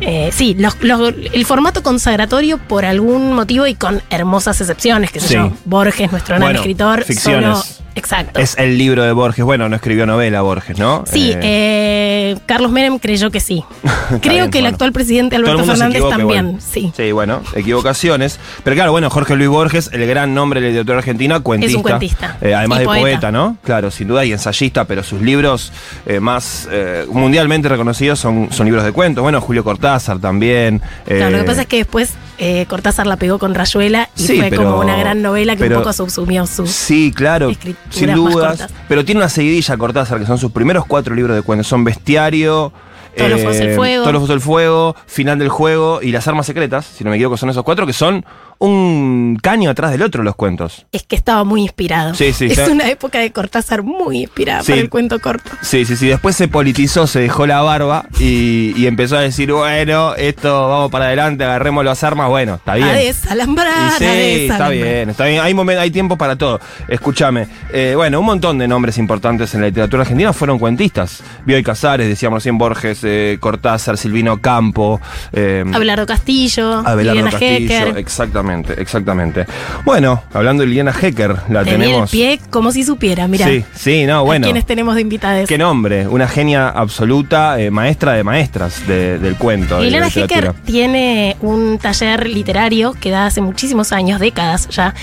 Eh, 0.00 0.30
sí, 0.32 0.54
los- 0.58 0.76
los- 0.82 1.14
el 1.32 1.44
formato 1.46 1.82
consagratorio 1.82 2.58
por 2.58 2.84
algún 2.84 3.32
motivo 3.32 3.66
y 3.66 3.74
con 3.74 4.02
hermosas 4.10 4.60
excepciones, 4.60 5.10
que 5.10 5.20
sé 5.20 5.28
Sí. 5.28 5.34
yo, 5.34 5.52
Borges, 5.64 6.10
nuestro 6.12 6.34
gran 6.34 6.42
Bueno, 6.48 6.58
escritor, 6.60 7.02
ficciones. 7.04 7.58
solo- 7.58 7.82
exacto. 7.94 8.38
Es 8.40 8.56
el 8.58 8.76
libro 8.76 9.02
de 9.04 9.12
Borges. 9.12 9.44
Bueno, 9.44 9.68
no 9.68 9.76
escribió 9.76 10.04
novela 10.06 10.42
Borges, 10.42 10.78
¿no? 10.78 11.04
Sí, 11.10 11.32
Eh, 11.32 11.40
eh, 11.42 12.36
Carlos 12.46 12.70
Menem 12.72 12.98
creyó 12.98 13.30
que 13.30 13.40
sí. 13.40 13.64
Creo 14.20 14.34
bien, 14.34 14.50
que 14.50 14.58
el 14.58 14.66
actual 14.66 14.92
presidente 14.92 15.36
Alberto 15.36 15.64
Fernández 15.64 16.02
también, 16.10 16.58
sí. 16.60 16.92
Sí, 16.96 17.12
bueno, 17.12 17.40
equivocaciones. 17.54 18.38
Pero 18.64 18.74
claro, 18.74 18.92
bueno, 18.92 19.08
Jorge 19.10 19.34
Luis 19.36 19.48
Borges, 19.48 19.90
el 19.92 20.06
gran 20.06 20.34
nombre 20.34 20.60
de 20.60 20.66
la 20.66 20.70
literatura 20.72 20.98
argentina, 20.98 21.40
cuentista. 21.40 21.70
Es 21.70 21.76
un 21.76 21.82
cuentista. 21.82 22.36
Además 22.40 22.78
Y 22.78 22.80
de 22.80 22.84
poeta. 22.86 23.00
poeta. 23.00 23.32
¿no? 23.32 23.56
Claro, 23.62 23.90
sin 23.90 24.08
duda, 24.08 24.24
y 24.24 24.32
ensayista, 24.32 24.84
pero 24.84 25.02
sus 25.02 25.22
libros 25.22 25.72
más 26.20 26.68
mundialmente 27.10 27.68
reconocidos 27.68 28.18
son, 28.18 28.48
son 28.52 28.66
libros 28.66 28.84
de 28.84 28.92
cuentos. 28.92 29.22
Bueno, 29.22 29.40
Julio 29.40 29.64
Cortázar 29.86 30.18
también. 30.18 30.82
Claro, 31.04 31.30
lo 31.30 31.36
eh, 31.36 31.40
que 31.40 31.46
pasa 31.46 31.60
es 31.62 31.66
que 31.68 31.76
después 31.78 32.12
eh, 32.38 32.66
Cortázar 32.68 33.06
la 33.06 33.16
pegó 33.16 33.38
con 33.38 33.54
Rayuela 33.54 34.08
y 34.16 34.22
Sí, 34.26 34.38
fue 34.40 34.50
pero- 34.50 34.64
como 34.64 34.80
una 34.80 34.96
gran 34.96 35.22
novela 35.22 35.54
que 35.54 35.60
pero- 35.64 35.76
un 35.76 35.82
poco 35.82 35.92
subsumió 35.92 36.46
su. 36.46 36.66
Sí, 36.66 37.12
claro, 37.14 37.50
sin 37.90 38.14
dudas. 38.14 38.66
Pero 38.88 39.04
tiene 39.04 39.20
una 39.20 39.28
seguidilla 39.28 39.76
Cortázar, 39.76 40.18
que 40.18 40.26
son 40.26 40.38
sus 40.38 40.50
primeros 40.52 40.84
cuatro 40.86 41.14
libros 41.14 41.36
de 41.36 41.42
cuentos. 41.42 41.66
Son 41.68 41.84
Bestiario. 41.84 42.72
eh, 43.14 43.18
Todos 43.18 43.30
los 43.30 43.40
fuegos 43.40 44.28
del 44.28 44.40
fuego, 44.40 44.96
Final 45.06 45.38
del 45.38 45.48
juego 45.48 46.00
y 46.02 46.12
Las 46.12 46.28
armas 46.28 46.44
secretas, 46.46 46.84
si 46.84 47.02
no 47.04 47.10
me 47.10 47.16
equivoco, 47.16 47.36
son 47.38 47.48
esos 47.50 47.62
cuatro 47.64 47.86
que 47.86 47.92
son 47.94 48.24
un 48.58 49.38
caño 49.42 49.70
atrás 49.70 49.90
del 49.92 50.02
otro 50.02 50.22
los 50.22 50.34
cuentos. 50.36 50.86
Es 50.92 51.02
que 51.02 51.16
estaba 51.16 51.44
muy 51.44 51.62
inspirado. 51.62 52.14
Sí, 52.14 52.32
sí, 52.32 52.46
Es 52.46 52.58
una 52.68 52.88
época 52.88 53.18
de 53.18 53.30
Cortázar 53.32 53.82
muy 53.82 54.22
inspirada 54.22 54.62
Sí. 54.62 54.72
para 54.72 54.80
el 54.82 54.90
cuento 54.90 55.20
corto. 55.20 55.50
Sí, 55.62 55.84
sí, 55.84 55.96
sí. 55.96 56.06
Después 56.08 56.36
se 56.36 56.48
politizó, 56.48 57.06
se 57.06 57.20
dejó 57.20 57.46
la 57.46 57.60
barba 57.62 58.06
y, 58.18 58.72
y 58.76 58.86
empezó 58.86 59.16
a 59.16 59.20
decir, 59.20 59.52
bueno, 59.52 60.14
esto 60.14 60.68
vamos 60.68 60.90
para 60.90 61.06
adelante, 61.06 61.44
agarremos 61.44 61.84
las 61.84 62.02
armas. 62.04 62.28
Bueno, 62.28 62.54
está 62.56 62.74
bien. 62.74 62.88
A 62.88 62.92
desalambrar, 62.92 63.92
sí, 63.98 64.04
a 64.04 64.14
está 64.54 64.68
bien, 64.70 65.10
está 65.10 65.24
bien. 65.26 65.40
Hay, 65.42 65.52
momen- 65.54 65.78
hay 65.78 65.90
tiempo 65.90 66.16
para 66.16 66.36
todo. 66.36 66.60
Escúchame. 66.88 67.48
eh, 67.72 67.92
bueno, 67.96 68.20
un 68.20 68.26
montón 68.26 68.58
de 68.58 68.66
nombres 68.68 68.98
importantes 68.98 69.54
en 69.54 69.60
la 69.60 69.66
literatura 69.68 70.02
argentina 70.02 70.32
fueron 70.32 70.58
cuentistas. 70.58 71.22
Bioy 71.44 71.62
Casares, 71.62 72.08
decíamos 72.08 72.38
recién 72.38 72.58
Borges, 72.58 73.00
eh, 73.02 73.36
Cortázar, 73.40 73.98
Silvino 73.98 74.40
Campo. 74.40 75.00
eh, 75.32 75.64
Abelardo 75.72 76.06
Castillo, 76.06 76.82
Abelardo 76.86 77.02
Liliana 77.20 77.30
Castillo. 77.30 77.56
Hecker. 77.74 77.98
Exactamente, 77.98 78.45
exactamente. 78.50 79.46
Bueno, 79.84 80.22
hablando 80.32 80.62
de 80.62 80.68
Liliana 80.68 80.92
Hecker, 81.00 81.30
la 81.48 81.64
Tenía 81.64 81.74
el 81.74 81.80
tenemos. 81.82 82.10
pie 82.10 82.40
como 82.50 82.72
si 82.72 82.84
supiera, 82.84 83.26
mira. 83.28 83.46
Sí, 83.46 83.64
sí, 83.74 84.06
no, 84.06 84.24
bueno. 84.24 84.44
¿Quiénes 84.44 84.64
tenemos 84.66 84.94
de 84.94 85.00
invitadas? 85.02 85.48
Qué 85.48 85.58
nombre, 85.58 86.06
una 86.08 86.28
genia 86.28 86.68
absoluta, 86.68 87.58
eh, 87.60 87.70
maestra 87.70 88.12
de 88.12 88.24
maestras 88.24 88.86
de- 88.86 89.18
del 89.18 89.36
cuento. 89.36 89.76
de 89.78 89.84
Liliana 89.84 90.06
literatura. 90.06 90.50
Hecker 90.50 90.62
tiene 90.64 91.36
un 91.40 91.78
taller 91.78 92.28
literario 92.28 92.92
que 93.00 93.10
da 93.10 93.26
hace 93.26 93.40
muchísimos 93.40 93.92
años, 93.92 94.20
décadas 94.20 94.68
ya, 94.68 94.94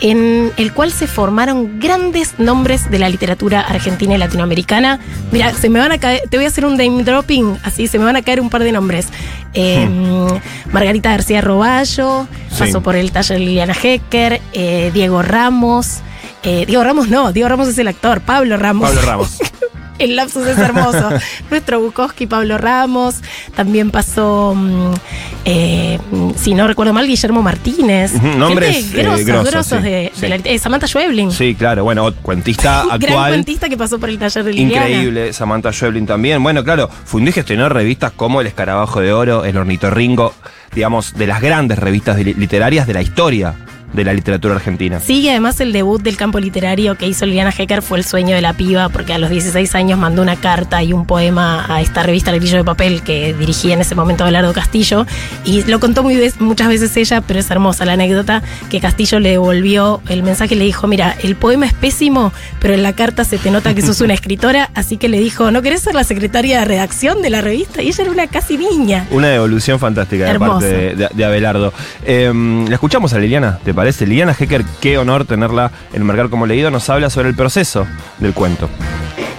en 0.00 0.50
el 0.56 0.72
cual 0.72 0.90
se 0.92 1.06
formaron 1.06 1.78
grandes 1.80 2.38
nombres 2.38 2.90
de 2.90 2.98
la 2.98 3.08
literatura 3.08 3.60
argentina 3.60 4.14
y 4.14 4.18
latinoamericana. 4.18 4.98
Mira, 5.30 5.52
se 5.54 5.68
me 5.68 5.78
van 5.78 5.92
a 5.92 5.98
caer, 5.98 6.22
te 6.30 6.36
voy 6.36 6.44
a 6.46 6.48
hacer 6.48 6.64
un 6.64 6.76
name 6.76 7.02
dropping, 7.04 7.56
así 7.64 7.86
se 7.86 7.98
me 7.98 8.04
van 8.04 8.16
a 8.16 8.22
caer 8.22 8.40
un 8.40 8.50
par 8.50 8.62
de 8.62 8.72
nombres. 8.72 9.08
Eh, 9.54 9.88
Margarita 10.72 11.10
García 11.10 11.40
Roballo, 11.40 12.22
Hmm. 12.24 12.26
Sí. 12.50 12.58
pasó 12.58 12.82
por 12.82 12.96
el 12.96 13.12
taller 13.12 13.40
Liliana 13.40 13.74
Hecker, 13.80 14.40
eh, 14.52 14.90
Diego 14.92 15.22
Ramos. 15.22 16.00
eh, 16.42 16.64
Diego 16.66 16.82
Ramos 16.84 17.08
no, 17.08 17.32
Diego 17.32 17.48
Ramos 17.48 17.68
es 17.68 17.78
el 17.78 17.88
actor, 17.88 18.20
Pablo 18.20 18.56
Ramos. 18.56 18.88
Pablo 18.90 19.02
Ramos. 19.02 19.38
El 20.02 20.16
lapsus 20.16 20.46
es 20.46 20.58
hermoso. 20.58 21.10
Nuestro 21.50 21.80
Bukowski, 21.80 22.26
Pablo 22.26 22.58
Ramos. 22.58 23.16
También 23.54 23.90
pasó, 23.90 24.54
mm, 24.56 24.92
eh, 25.44 25.98
si 26.36 26.54
no 26.54 26.66
recuerdo 26.66 26.92
mal, 26.92 27.06
Guillermo 27.06 27.42
Martínez. 27.42 28.12
Nombres, 28.22 28.92
eh, 28.94 29.24
grosos, 29.24 29.66
sí, 29.66 29.76
de, 29.78 30.12
sí. 30.14 30.20
de 30.22 30.28
la- 30.28 30.36
eh, 30.36 30.58
Samantha 30.58 30.86
Schweblin. 30.86 31.30
Sí, 31.30 31.54
claro, 31.54 31.84
bueno, 31.84 32.12
cuentista 32.14 32.82
Gran 32.84 32.94
actual. 33.02 33.30
cuentista 33.32 33.68
que 33.68 33.76
pasó 33.76 33.98
por 33.98 34.08
el 34.08 34.18
taller 34.18 34.44
de 34.44 34.52
Liliana. 34.52 34.88
Increíble, 34.88 35.32
Samantha 35.32 35.72
Schweblin 35.72 36.06
también. 36.06 36.42
Bueno, 36.42 36.64
claro, 36.64 36.88
fundó 37.04 37.30
y 37.30 37.32
gestionó 37.32 37.68
revistas 37.68 38.12
como 38.12 38.40
El 38.40 38.48
Escarabajo 38.48 39.00
de 39.00 39.12
Oro, 39.12 39.44
El 39.44 39.56
Ornitorrinco, 39.56 40.34
digamos, 40.74 41.14
de 41.14 41.26
las 41.28 41.40
grandes 41.40 41.78
revistas 41.78 42.18
literarias 42.18 42.86
de 42.86 42.94
la 42.94 43.02
historia 43.02 43.54
de 43.92 44.04
la 44.04 44.12
literatura 44.12 44.54
argentina. 44.54 45.00
Sí, 45.00 45.20
y 45.20 45.28
además 45.28 45.60
el 45.60 45.72
debut 45.72 46.02
del 46.02 46.16
campo 46.16 46.40
literario 46.40 46.96
que 46.96 47.06
hizo 47.06 47.26
Liliana 47.26 47.52
Hecker 47.56 47.82
fue 47.82 47.98
el 47.98 48.04
sueño 48.04 48.34
de 48.34 48.42
la 48.42 48.54
piba, 48.54 48.88
porque 48.88 49.12
a 49.12 49.18
los 49.18 49.30
16 49.30 49.74
años 49.74 49.98
mandó 49.98 50.22
una 50.22 50.36
carta 50.36 50.82
y 50.82 50.92
un 50.92 51.06
poema 51.06 51.66
a 51.68 51.80
esta 51.80 52.02
revista 52.02 52.30
El 52.30 52.40
Grillo 52.40 52.58
de 52.58 52.64
Papel 52.64 53.02
que 53.02 53.34
dirigía 53.34 53.74
en 53.74 53.80
ese 53.80 53.94
momento 53.94 54.24
Abelardo 54.24 54.52
Castillo. 54.52 55.06
Y 55.44 55.62
lo 55.64 55.80
contó 55.80 56.02
muy 56.02 56.32
muchas 56.38 56.68
veces 56.68 56.96
ella, 56.96 57.20
pero 57.20 57.40
es 57.40 57.50
hermosa 57.50 57.84
la 57.84 57.92
anécdota, 57.94 58.42
que 58.70 58.80
Castillo 58.80 59.18
le 59.20 59.30
devolvió 59.30 60.00
el 60.08 60.22
mensaje 60.22 60.54
y 60.54 60.58
le 60.58 60.64
dijo, 60.64 60.86
mira, 60.86 61.16
el 61.22 61.36
poema 61.36 61.66
es 61.66 61.72
pésimo, 61.72 62.32
pero 62.60 62.74
en 62.74 62.82
la 62.82 62.94
carta 62.94 63.24
se 63.24 63.38
te 63.38 63.50
nota 63.50 63.74
que 63.74 63.82
sos 63.82 64.00
una 64.00 64.14
escritora, 64.14 64.70
así 64.74 64.96
que 64.96 65.08
le 65.08 65.18
dijo, 65.18 65.50
¿no 65.50 65.62
querés 65.62 65.82
ser 65.82 65.94
la 65.94 66.04
secretaria 66.04 66.60
de 66.60 66.64
redacción 66.64 67.22
de 67.22 67.30
la 67.30 67.40
revista? 67.40 67.82
Y 67.82 67.88
ella 67.88 68.04
era 68.04 68.12
una 68.12 68.26
casi 68.26 68.56
niña. 68.56 69.06
Una 69.10 69.28
devolución 69.28 69.78
fantástica 69.78 70.32
de 70.32 70.38
parte 70.38 70.94
de, 70.94 71.24
Abelardo. 71.24 71.72
Em, 72.04 72.66
la 72.66 72.74
escuchamos 72.74 73.12
a 73.12 73.18
Liliana, 73.18 73.58
¿te 73.64 73.72
parece? 73.72 73.81
Liliana 73.82 74.34
Hecker, 74.38 74.64
qué 74.80 74.96
honor 74.96 75.24
tenerla 75.24 75.72
en 75.92 76.04
Marcar 76.04 76.30
como 76.30 76.46
leído, 76.46 76.70
nos 76.70 76.88
habla 76.88 77.10
sobre 77.10 77.28
el 77.28 77.34
proceso 77.34 77.84
del 78.18 78.32
cuento. 78.32 78.68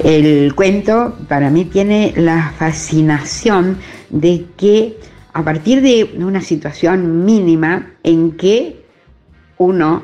El 0.03 0.53
cuento 0.53 1.17
para 1.29 1.49
mí 1.49 1.63
tiene 1.63 2.13
la 2.17 2.51
fascinación 2.57 3.77
de 4.09 4.45
que 4.57 4.97
a 5.31 5.43
partir 5.43 5.81
de 5.81 6.15
una 6.17 6.41
situación 6.41 7.23
mínima 7.23 7.93
en 8.03 8.33
que 8.33 8.85
uno, 9.57 10.03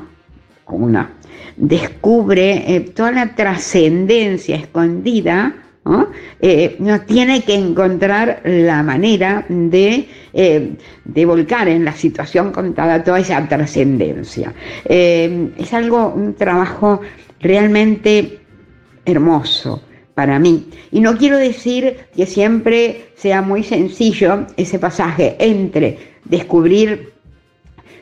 una, 0.66 1.10
descubre 1.56 2.74
eh, 2.74 2.80
toda 2.80 3.12
la 3.12 3.34
trascendencia 3.34 4.56
escondida 4.56 5.54
eh, 6.40 6.76
¿no? 6.78 7.00
tiene 7.02 7.42
que 7.42 7.54
encontrar 7.54 8.40
la 8.44 8.82
manera 8.82 9.44
de, 9.48 10.08
eh, 10.32 10.72
de, 11.04 11.26
volcar 11.26 11.68
en 11.68 11.84
la 11.84 11.92
situación 11.92 12.52
contada 12.52 13.02
toda 13.02 13.20
esa 13.20 13.46
trascendencia. 13.48 14.52
Eh, 14.84 15.50
es 15.58 15.72
algo, 15.74 16.12
un 16.14 16.34
trabajo 16.34 17.00
realmente 17.40 18.40
hermoso 19.04 19.82
para 20.14 20.38
mí. 20.38 20.68
Y 20.90 21.00
no 21.00 21.16
quiero 21.16 21.38
decir 21.38 21.96
que 22.14 22.26
siempre 22.26 23.06
sea 23.16 23.42
muy 23.42 23.62
sencillo 23.62 24.46
ese 24.56 24.78
pasaje 24.78 25.36
entre 25.38 25.98
descubrir 26.24 27.12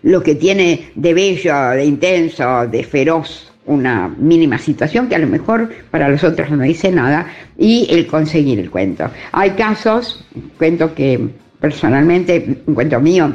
lo 0.02 0.22
que 0.22 0.34
tiene 0.34 0.90
de 0.94 1.14
bello, 1.14 1.70
de 1.70 1.84
intenso, 1.84 2.66
de 2.66 2.84
feroz 2.84 3.52
una 3.68 4.08
mínima 4.08 4.58
situación 4.58 5.08
que 5.08 5.14
a 5.14 5.18
lo 5.18 5.28
mejor 5.28 5.70
para 5.90 6.08
los 6.08 6.24
otros 6.24 6.50
no 6.50 6.62
dice 6.64 6.90
nada 6.90 7.26
y 7.56 7.86
el 7.90 8.06
conseguir 8.06 8.58
el 8.58 8.70
cuento. 8.70 9.08
Hay 9.32 9.50
casos, 9.50 10.24
cuento 10.56 10.94
que 10.94 11.28
personalmente, 11.60 12.62
un 12.66 12.74
cuento 12.74 13.00
mío, 13.00 13.32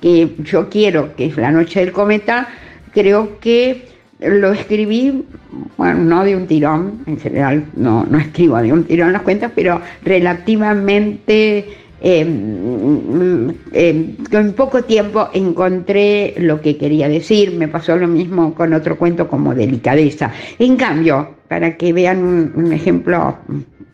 que 0.00 0.34
yo 0.38 0.68
quiero, 0.68 1.14
que 1.16 1.26
es 1.26 1.36
La 1.36 1.50
Noche 1.50 1.80
del 1.80 1.92
Cometa, 1.92 2.48
creo 2.92 3.38
que 3.40 3.88
lo 4.20 4.52
escribí, 4.52 5.24
bueno, 5.76 6.00
no 6.00 6.24
de 6.24 6.36
un 6.36 6.46
tirón, 6.46 7.02
en 7.06 7.18
general 7.18 7.64
no, 7.74 8.06
no 8.08 8.18
escribo 8.18 8.60
de 8.62 8.72
un 8.72 8.84
tirón 8.84 9.12
las 9.12 9.22
cuentas, 9.22 9.52
pero 9.54 9.80
relativamente 10.02 11.66
Em, 12.06 13.54
con 14.30 14.52
poco 14.52 14.82
tiempo 14.84 15.30
encontré 15.32 16.34
lo 16.36 16.60
que 16.60 16.76
quería 16.76 17.08
decir, 17.08 17.52
me 17.52 17.66
pasó 17.66 17.96
lo 17.96 18.06
mismo 18.06 18.54
con 18.54 18.74
otro 18.74 18.98
cuento 18.98 19.26
como 19.26 19.54
Delicadeza. 19.54 20.30
En 20.58 20.76
cambio, 20.76 21.36
para 21.48 21.78
que 21.78 21.94
vean 21.94 22.52
un, 22.54 22.72
ejemplo 22.74 23.38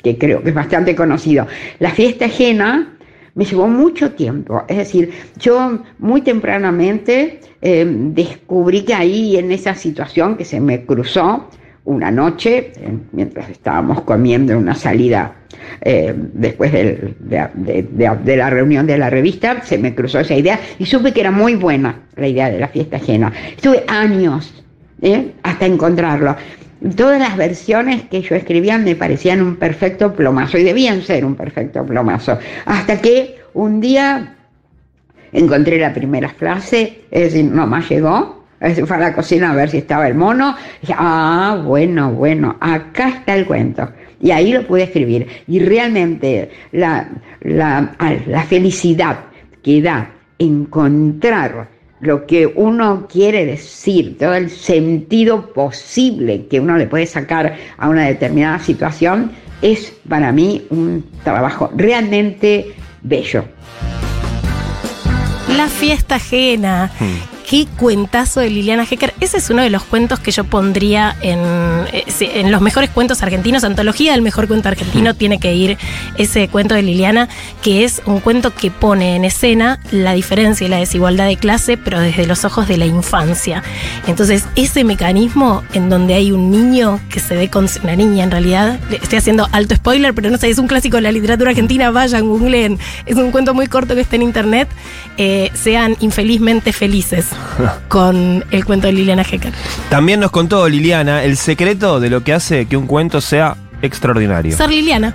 que 0.02 0.18
creo 0.18 0.42
que 0.42 0.48
es 0.48 0.54
bastante 0.56 0.96
conocido, 0.96 1.46
La 1.78 1.90
fiesta 1.90 2.24
ajena 2.24 2.96
me 3.36 3.44
llevó 3.44 3.68
mucho 3.68 4.10
tiempo, 4.10 4.64
es 4.66 4.78
decir, 4.78 5.12
yo 5.38 5.78
muy 6.00 6.22
tempranamente 6.22 7.38
em, 7.60 8.12
descubrí 8.12 8.82
que 8.82 8.94
ahí 8.94 9.36
en 9.36 9.52
esa 9.52 9.76
situación 9.76 10.36
que 10.36 10.44
se 10.44 10.60
me 10.60 10.84
cruzó, 10.84 11.48
una 11.84 12.10
noche, 12.10 12.72
mientras 13.12 13.48
estábamos 13.48 14.02
comiendo 14.02 14.52
en 14.52 14.58
una 14.58 14.74
salida 14.74 15.34
eh, 15.80 16.14
después 16.14 16.72
de, 16.72 18.36
la 18.36 18.50
reunión 18.50 18.86
de 18.86 18.98
la 18.98 19.10
revista, 19.10 19.62
se 19.62 19.78
me 19.78 19.94
cruzó 19.94 20.20
esa 20.20 20.34
idea 20.34 20.60
y 20.78 20.86
supe 20.86 21.12
que 21.12 21.20
era 21.20 21.30
muy 21.30 21.56
buena 21.56 22.00
la 22.16 22.28
idea 22.28 22.50
de 22.50 22.58
la 22.58 22.68
fiesta 22.68 22.96
ajena. 22.96 23.32
Estuve 23.56 23.84
años 23.88 24.62
¿eh? 25.02 25.32
hasta 25.42 25.66
encontrarlo. 25.66 26.36
Todas 26.96 27.18
las 27.18 27.36
versiones 27.36 28.02
que 28.04 28.22
yo 28.22 28.34
escribía 28.34 28.78
me 28.78 28.96
parecían 28.96 29.42
un 29.42 29.56
perfecto 29.56 30.14
plomazo 30.14 30.58
y 30.58 30.64
debían 30.64 31.02
ser 31.02 31.24
un 31.24 31.34
perfecto 31.34 31.84
plomazo. 31.84 32.38
Hasta 32.64 33.00
que 33.00 33.36
un 33.52 33.80
día 33.80 34.36
encontré 35.32 35.78
la 35.78 35.92
primera 35.92 36.28
frase, 36.28 37.02
es 37.10 37.32
decir, 37.32 37.44
nomás 37.44 37.88
llegó, 37.88 38.39
fue 38.60 38.96
a 38.96 39.00
la 39.00 39.14
cocina 39.14 39.52
a 39.52 39.54
ver 39.54 39.70
si 39.70 39.78
estaba 39.78 40.06
el 40.06 40.14
mono. 40.14 40.54
dije, 40.82 40.94
ah, 40.96 41.62
bueno, 41.64 42.12
bueno, 42.12 42.56
acá 42.60 43.08
está 43.08 43.34
el 43.34 43.46
cuento. 43.46 43.88
Y 44.20 44.30
ahí 44.32 44.52
lo 44.52 44.66
pude 44.66 44.82
escribir. 44.84 45.26
Y 45.48 45.60
realmente 45.60 46.50
la, 46.72 47.08
la, 47.40 47.96
la 48.26 48.42
felicidad 48.44 49.20
que 49.62 49.80
da 49.80 50.10
encontrar 50.38 51.68
lo 52.00 52.26
que 52.26 52.46
uno 52.46 53.06
quiere 53.10 53.44
decir, 53.44 54.16
todo 54.18 54.34
el 54.34 54.50
sentido 54.50 55.52
posible 55.52 56.46
que 56.46 56.60
uno 56.60 56.76
le 56.76 56.86
puede 56.86 57.06
sacar 57.06 57.56
a 57.76 57.88
una 57.88 58.06
determinada 58.06 58.58
situación, 58.58 59.32
es 59.60 59.92
para 60.08 60.32
mí 60.32 60.66
un 60.70 61.04
trabajo 61.24 61.70
realmente 61.76 62.74
bello. 63.02 63.44
La 65.56 65.66
fiesta 65.66 66.14
ajena. 66.14 66.90
Hmm 66.98 67.39
qué 67.50 67.66
cuentazo 67.66 68.38
de 68.38 68.48
Liliana 68.48 68.86
Hecker. 68.88 69.12
Ese 69.18 69.38
es 69.38 69.50
uno 69.50 69.60
de 69.60 69.70
los 69.70 69.82
cuentos 69.82 70.20
que 70.20 70.30
yo 70.30 70.44
pondría 70.44 71.16
en, 71.20 71.40
eh, 71.92 72.04
en 72.20 72.52
los 72.52 72.60
mejores 72.60 72.90
cuentos 72.90 73.24
argentinos. 73.24 73.64
Antología 73.64 74.12
del 74.12 74.22
mejor 74.22 74.46
cuento 74.46 74.68
argentino 74.68 75.14
tiene 75.14 75.40
que 75.40 75.52
ir 75.52 75.76
ese 76.16 76.46
cuento 76.46 76.76
de 76.76 76.82
Liliana, 76.82 77.28
que 77.60 77.82
es 77.82 78.02
un 78.06 78.20
cuento 78.20 78.54
que 78.54 78.70
pone 78.70 79.16
en 79.16 79.24
escena 79.24 79.80
la 79.90 80.12
diferencia 80.12 80.64
y 80.64 80.70
la 80.70 80.76
desigualdad 80.76 81.26
de 81.26 81.36
clase, 81.38 81.76
pero 81.76 81.98
desde 81.98 82.24
los 82.24 82.44
ojos 82.44 82.68
de 82.68 82.76
la 82.76 82.86
infancia. 82.86 83.64
Entonces, 84.06 84.44
ese 84.54 84.84
mecanismo 84.84 85.64
en 85.74 85.90
donde 85.90 86.14
hay 86.14 86.30
un 86.30 86.52
niño 86.52 87.00
que 87.10 87.18
se 87.18 87.34
ve 87.34 87.50
con 87.50 87.66
una 87.82 87.96
niña, 87.96 88.22
en 88.22 88.30
realidad, 88.30 88.78
estoy 88.92 89.18
haciendo 89.18 89.48
alto 89.50 89.74
spoiler, 89.74 90.14
pero 90.14 90.30
no 90.30 90.38
sé, 90.38 90.50
es 90.50 90.58
un 90.58 90.68
clásico 90.68 90.98
de 90.98 91.02
la 91.02 91.10
literatura 91.10 91.50
argentina, 91.50 91.90
vayan, 91.90 92.28
googleen. 92.28 92.78
Es 93.06 93.16
un 93.16 93.32
cuento 93.32 93.54
muy 93.54 93.66
corto 93.66 93.96
que 93.96 94.02
está 94.02 94.14
en 94.14 94.22
internet. 94.22 94.68
Eh, 95.16 95.50
sean 95.54 95.96
infelizmente 95.98 96.72
felices. 96.72 97.26
Con 97.88 98.44
el 98.50 98.64
cuento 98.64 98.86
de 98.86 98.92
Liliana 98.92 99.22
Hecker. 99.22 99.52
También 99.88 100.20
nos 100.20 100.30
contó 100.30 100.68
Liliana 100.68 101.24
el 101.24 101.36
secreto 101.36 102.00
de 102.00 102.10
lo 102.10 102.22
que 102.22 102.32
hace 102.32 102.66
que 102.66 102.76
un 102.76 102.86
cuento 102.86 103.20
sea 103.20 103.56
extraordinario. 103.82 104.56
Ser 104.56 104.70
Liliana. 104.70 105.14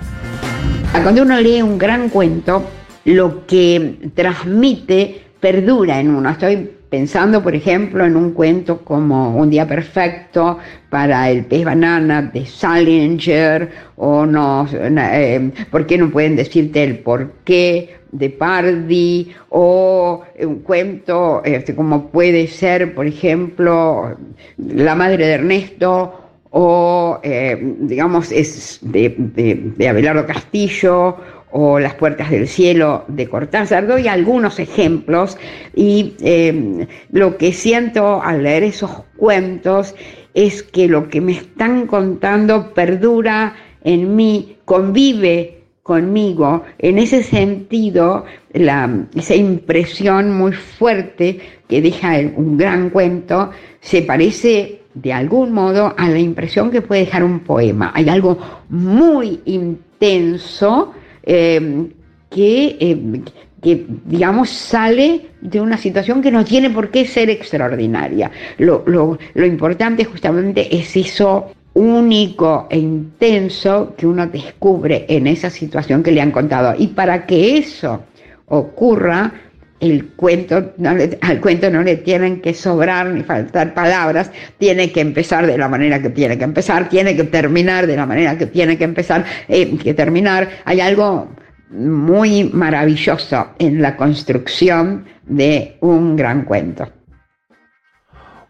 Cuando 1.02 1.22
uno 1.22 1.40
lee 1.40 1.62
un 1.62 1.78
gran 1.78 2.08
cuento, 2.08 2.64
lo 3.04 3.46
que 3.46 4.10
transmite 4.14 5.22
perdura 5.40 6.00
en 6.00 6.10
uno. 6.10 6.30
Estoy 6.30 6.70
pensando, 6.88 7.42
por 7.42 7.54
ejemplo, 7.54 8.04
en 8.04 8.16
un 8.16 8.32
cuento 8.32 8.78
como 8.78 9.36
Un 9.36 9.50
día 9.50 9.66
perfecto 9.66 10.58
para 10.88 11.30
el 11.30 11.44
pez 11.44 11.64
banana 11.64 12.22
de 12.22 12.46
Salinger, 12.46 13.70
o 13.96 14.24
no, 14.26 14.66
eh, 14.72 15.50
¿por 15.70 15.86
qué 15.86 15.98
no 15.98 16.10
pueden 16.10 16.36
decirte 16.36 16.82
el 16.84 16.98
por 16.98 17.32
qué? 17.44 17.96
De 18.18 18.30
Pardi 18.30 19.34
o 19.50 20.22
un 20.40 20.60
cuento 20.60 21.42
este, 21.44 21.74
como 21.74 22.08
puede 22.08 22.46
ser, 22.46 22.94
por 22.94 23.06
ejemplo, 23.06 24.16
La 24.56 24.94
madre 24.94 25.26
de 25.26 25.32
Ernesto 25.34 26.26
o, 26.50 27.18
eh, 27.22 27.74
digamos, 27.80 28.32
es 28.32 28.78
de, 28.80 29.88
Abelardo 29.88 30.26
Castillo 30.26 31.16
o 31.50 31.78
Las 31.78 31.94
puertas 31.94 32.30
del 32.30 32.48
cielo 32.48 33.04
de 33.08 33.28
Cortázar. 33.28 33.86
Doy 33.86 34.08
algunos 34.08 34.58
ejemplos 34.58 35.36
y 35.74 36.14
eh, 36.20 36.86
lo 37.12 37.36
que 37.36 37.52
siento 37.52 38.22
al 38.22 38.42
leer 38.42 38.64
esos 38.64 38.90
cuentos 39.16 39.94
es 40.34 40.62
que 40.62 40.88
lo 40.88 41.08
que 41.08 41.20
me 41.20 41.32
están 41.32 41.86
contando 41.86 42.72
perdura 42.74 43.54
en 43.84 44.16
mí, 44.16 44.56
convive 44.64 45.55
conmigo. 45.86 46.64
En 46.78 46.98
ese 46.98 47.22
sentido, 47.22 48.24
esa 48.52 49.34
impresión 49.36 50.32
muy 50.32 50.50
fuerte 50.52 51.38
que 51.68 51.80
deja 51.80 52.18
un 52.34 52.56
gran 52.58 52.90
cuento 52.90 53.50
se 53.80 54.02
parece 54.02 54.80
de 54.94 55.12
algún 55.12 55.52
modo 55.52 55.94
a 55.96 56.08
la 56.08 56.18
impresión 56.18 56.72
que 56.72 56.82
puede 56.82 57.02
dejar 57.02 57.22
un 57.22 57.38
poema. 57.40 57.92
Hay 57.94 58.08
algo 58.08 58.36
muy 58.68 59.40
intenso 59.44 60.92
eh, 61.22 61.86
que, 62.30 62.76
eh, 62.80 63.20
que, 63.62 63.86
digamos, 64.06 64.50
sale 64.50 65.28
de 65.40 65.60
una 65.60 65.76
situación 65.76 66.20
que 66.20 66.32
no 66.32 66.44
tiene 66.44 66.70
por 66.70 66.90
qué 66.90 67.06
ser 67.06 67.30
extraordinaria. 67.30 68.32
Lo, 68.58 68.82
lo 68.86 69.46
importante 69.46 70.04
justamente 70.04 70.76
es 70.76 70.96
eso 70.96 71.52
único 71.76 72.66
e 72.70 72.78
intenso 72.78 73.94
que 73.96 74.06
uno 74.06 74.26
descubre 74.26 75.04
en 75.08 75.26
esa 75.26 75.50
situación 75.50 76.02
que 76.02 76.10
le 76.10 76.22
han 76.22 76.30
contado. 76.30 76.74
Y 76.78 76.88
para 76.88 77.26
que 77.26 77.58
eso 77.58 78.02
ocurra, 78.46 79.30
el 79.78 80.06
cuento, 80.16 80.72
al 81.20 81.40
cuento 81.40 81.70
no 81.70 81.82
le 81.82 81.96
tienen 81.96 82.40
que 82.40 82.54
sobrar 82.54 83.08
ni 83.08 83.22
faltar 83.22 83.74
palabras, 83.74 84.30
tiene 84.56 84.90
que 84.90 85.02
empezar 85.02 85.46
de 85.46 85.58
la 85.58 85.68
manera 85.68 86.00
que 86.00 86.08
tiene 86.08 86.38
que 86.38 86.44
empezar, 86.44 86.88
tiene 86.88 87.14
que 87.14 87.24
terminar 87.24 87.86
de 87.86 87.96
la 87.96 88.06
manera 88.06 88.38
que 88.38 88.46
tiene 88.46 88.78
que 88.78 88.84
empezar, 88.84 89.26
eh, 89.46 89.76
terminar. 89.94 90.48
Hay 90.64 90.80
algo 90.80 91.28
muy 91.68 92.44
maravilloso 92.44 93.48
en 93.58 93.82
la 93.82 93.98
construcción 93.98 95.04
de 95.26 95.76
un 95.80 96.16
gran 96.16 96.44
cuento. 96.44 96.95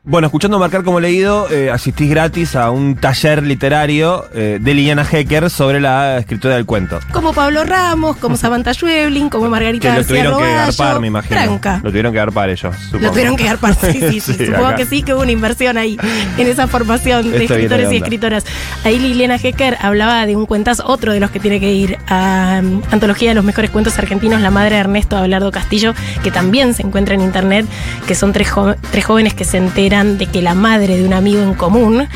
Bueno, 0.08 0.28
escuchando 0.28 0.60
Marcar 0.60 0.84
como 0.84 1.00
leído, 1.00 1.50
eh, 1.50 1.68
asistís 1.68 2.08
gratis 2.08 2.54
a 2.54 2.70
un 2.70 2.94
taller 2.94 3.42
literario 3.42 4.24
eh, 4.32 4.58
de 4.60 4.72
Liliana 4.74 5.04
Hecker 5.10 5.50
sobre 5.50 5.80
la 5.80 6.18
escritura 6.18 6.54
del 6.54 6.64
cuento. 6.64 7.00
Como 7.10 7.32
Pablo 7.32 7.64
Ramos, 7.64 8.16
como 8.18 8.36
Samantha 8.36 8.72
Schweblin, 8.74 9.28
como 9.28 9.48
Margarita 9.48 9.82
Que 9.82 9.88
lo 9.88 9.94
García 9.96 10.06
tuvieron 10.08 10.32
que 10.38 10.44
Roballo. 10.44 10.60
agarpar, 10.62 11.00
me 11.00 11.06
imagino. 11.08 11.40
Tranca. 11.42 11.80
Lo 11.82 11.90
tuvieron 11.90 12.12
que 12.12 12.20
agarpar 12.20 12.50
ellos. 12.50 12.76
supongo. 12.84 13.04
Lo 13.04 13.10
tuvieron 13.10 13.36
que 13.36 13.44
agarpar, 13.48 13.74
sí, 13.74 13.92
sí, 13.94 14.20
sí. 14.20 14.32
Sí, 14.34 14.46
Supongo 14.46 14.66
acá. 14.66 14.76
que 14.76 14.86
sí, 14.86 15.02
que 15.02 15.12
hubo 15.12 15.22
una 15.22 15.32
inversión 15.32 15.76
ahí, 15.76 15.98
en 16.38 16.46
esa 16.46 16.68
formación 16.68 17.28
de 17.32 17.38
Esto 17.42 17.54
escritores 17.54 17.92
y 17.92 17.96
escritoras. 17.96 18.44
Ahí 18.84 19.00
Liliana 19.00 19.38
Hecker 19.42 19.76
hablaba 19.80 20.24
de 20.24 20.36
un 20.36 20.46
cuentazo, 20.46 20.86
otro 20.86 21.14
de 21.14 21.18
los 21.18 21.32
que 21.32 21.40
tiene 21.40 21.58
que 21.58 21.72
ir 21.72 21.98
a 22.06 22.60
um, 22.62 22.80
Antología 22.92 23.30
de 23.30 23.34
los 23.34 23.44
Mejores 23.44 23.70
Cuentos 23.70 23.98
Argentinos, 23.98 24.40
La 24.40 24.52
Madre 24.52 24.76
de 24.76 24.82
Ernesto 24.82 25.16
Abelardo 25.16 25.50
Castillo, 25.50 25.94
que 26.22 26.30
también 26.30 26.74
se 26.74 26.82
encuentra 26.82 27.16
en 27.16 27.22
internet, 27.22 27.66
que 28.06 28.14
son 28.14 28.32
tres, 28.32 28.52
jo- 28.52 28.76
tres 28.92 29.04
jóvenes 29.04 29.34
que 29.34 29.44
se 29.44 29.56
enteran 29.56 29.95
de 30.04 30.26
que 30.26 30.42
la 30.42 30.54
madre 30.54 30.96
de 30.96 31.04
un 31.04 31.12
amigo 31.12 31.42
en 31.42 31.54
común, 31.54 32.06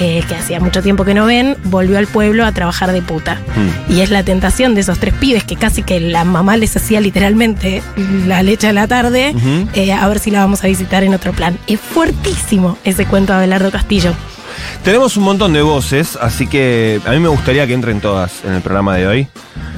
eh, 0.00 0.22
que 0.28 0.34
hacía 0.36 0.60
mucho 0.60 0.82
tiempo 0.82 1.04
que 1.04 1.14
no 1.14 1.26
ven, 1.26 1.56
volvió 1.64 1.98
al 1.98 2.06
pueblo 2.06 2.44
a 2.44 2.52
trabajar 2.52 2.92
de 2.92 3.02
puta. 3.02 3.40
Mm. 3.56 3.92
Y 3.94 4.00
es 4.00 4.10
la 4.10 4.22
tentación 4.22 4.74
de 4.74 4.82
esos 4.82 4.98
tres 4.98 5.14
pibes 5.14 5.44
que 5.44 5.56
casi 5.56 5.82
que 5.82 5.98
la 5.98 6.24
mamá 6.24 6.56
les 6.56 6.76
hacía 6.76 7.00
literalmente 7.00 7.82
la 8.26 8.42
leche 8.42 8.68
a 8.68 8.72
la 8.72 8.86
tarde, 8.86 9.34
eh, 9.74 9.92
a 9.92 10.06
ver 10.06 10.20
si 10.20 10.30
la 10.30 10.40
vamos 10.40 10.62
a 10.62 10.68
visitar 10.68 11.02
en 11.02 11.14
otro 11.14 11.32
plan. 11.32 11.58
Es 11.66 11.80
fuertísimo 11.80 12.78
ese 12.84 13.06
cuento 13.06 13.32
de 13.32 13.38
Abelardo 13.38 13.72
Castillo. 13.72 14.14
Tenemos 14.82 15.16
un 15.16 15.24
montón 15.24 15.52
de 15.52 15.62
voces, 15.62 16.18
así 16.20 16.46
que 16.46 17.00
a 17.04 17.10
mí 17.10 17.18
me 17.18 17.28
gustaría 17.28 17.66
que 17.66 17.74
entren 17.74 18.00
todas 18.00 18.44
en 18.44 18.54
el 18.54 18.62
programa 18.62 18.96
de 18.96 19.06
hoy. 19.06 19.28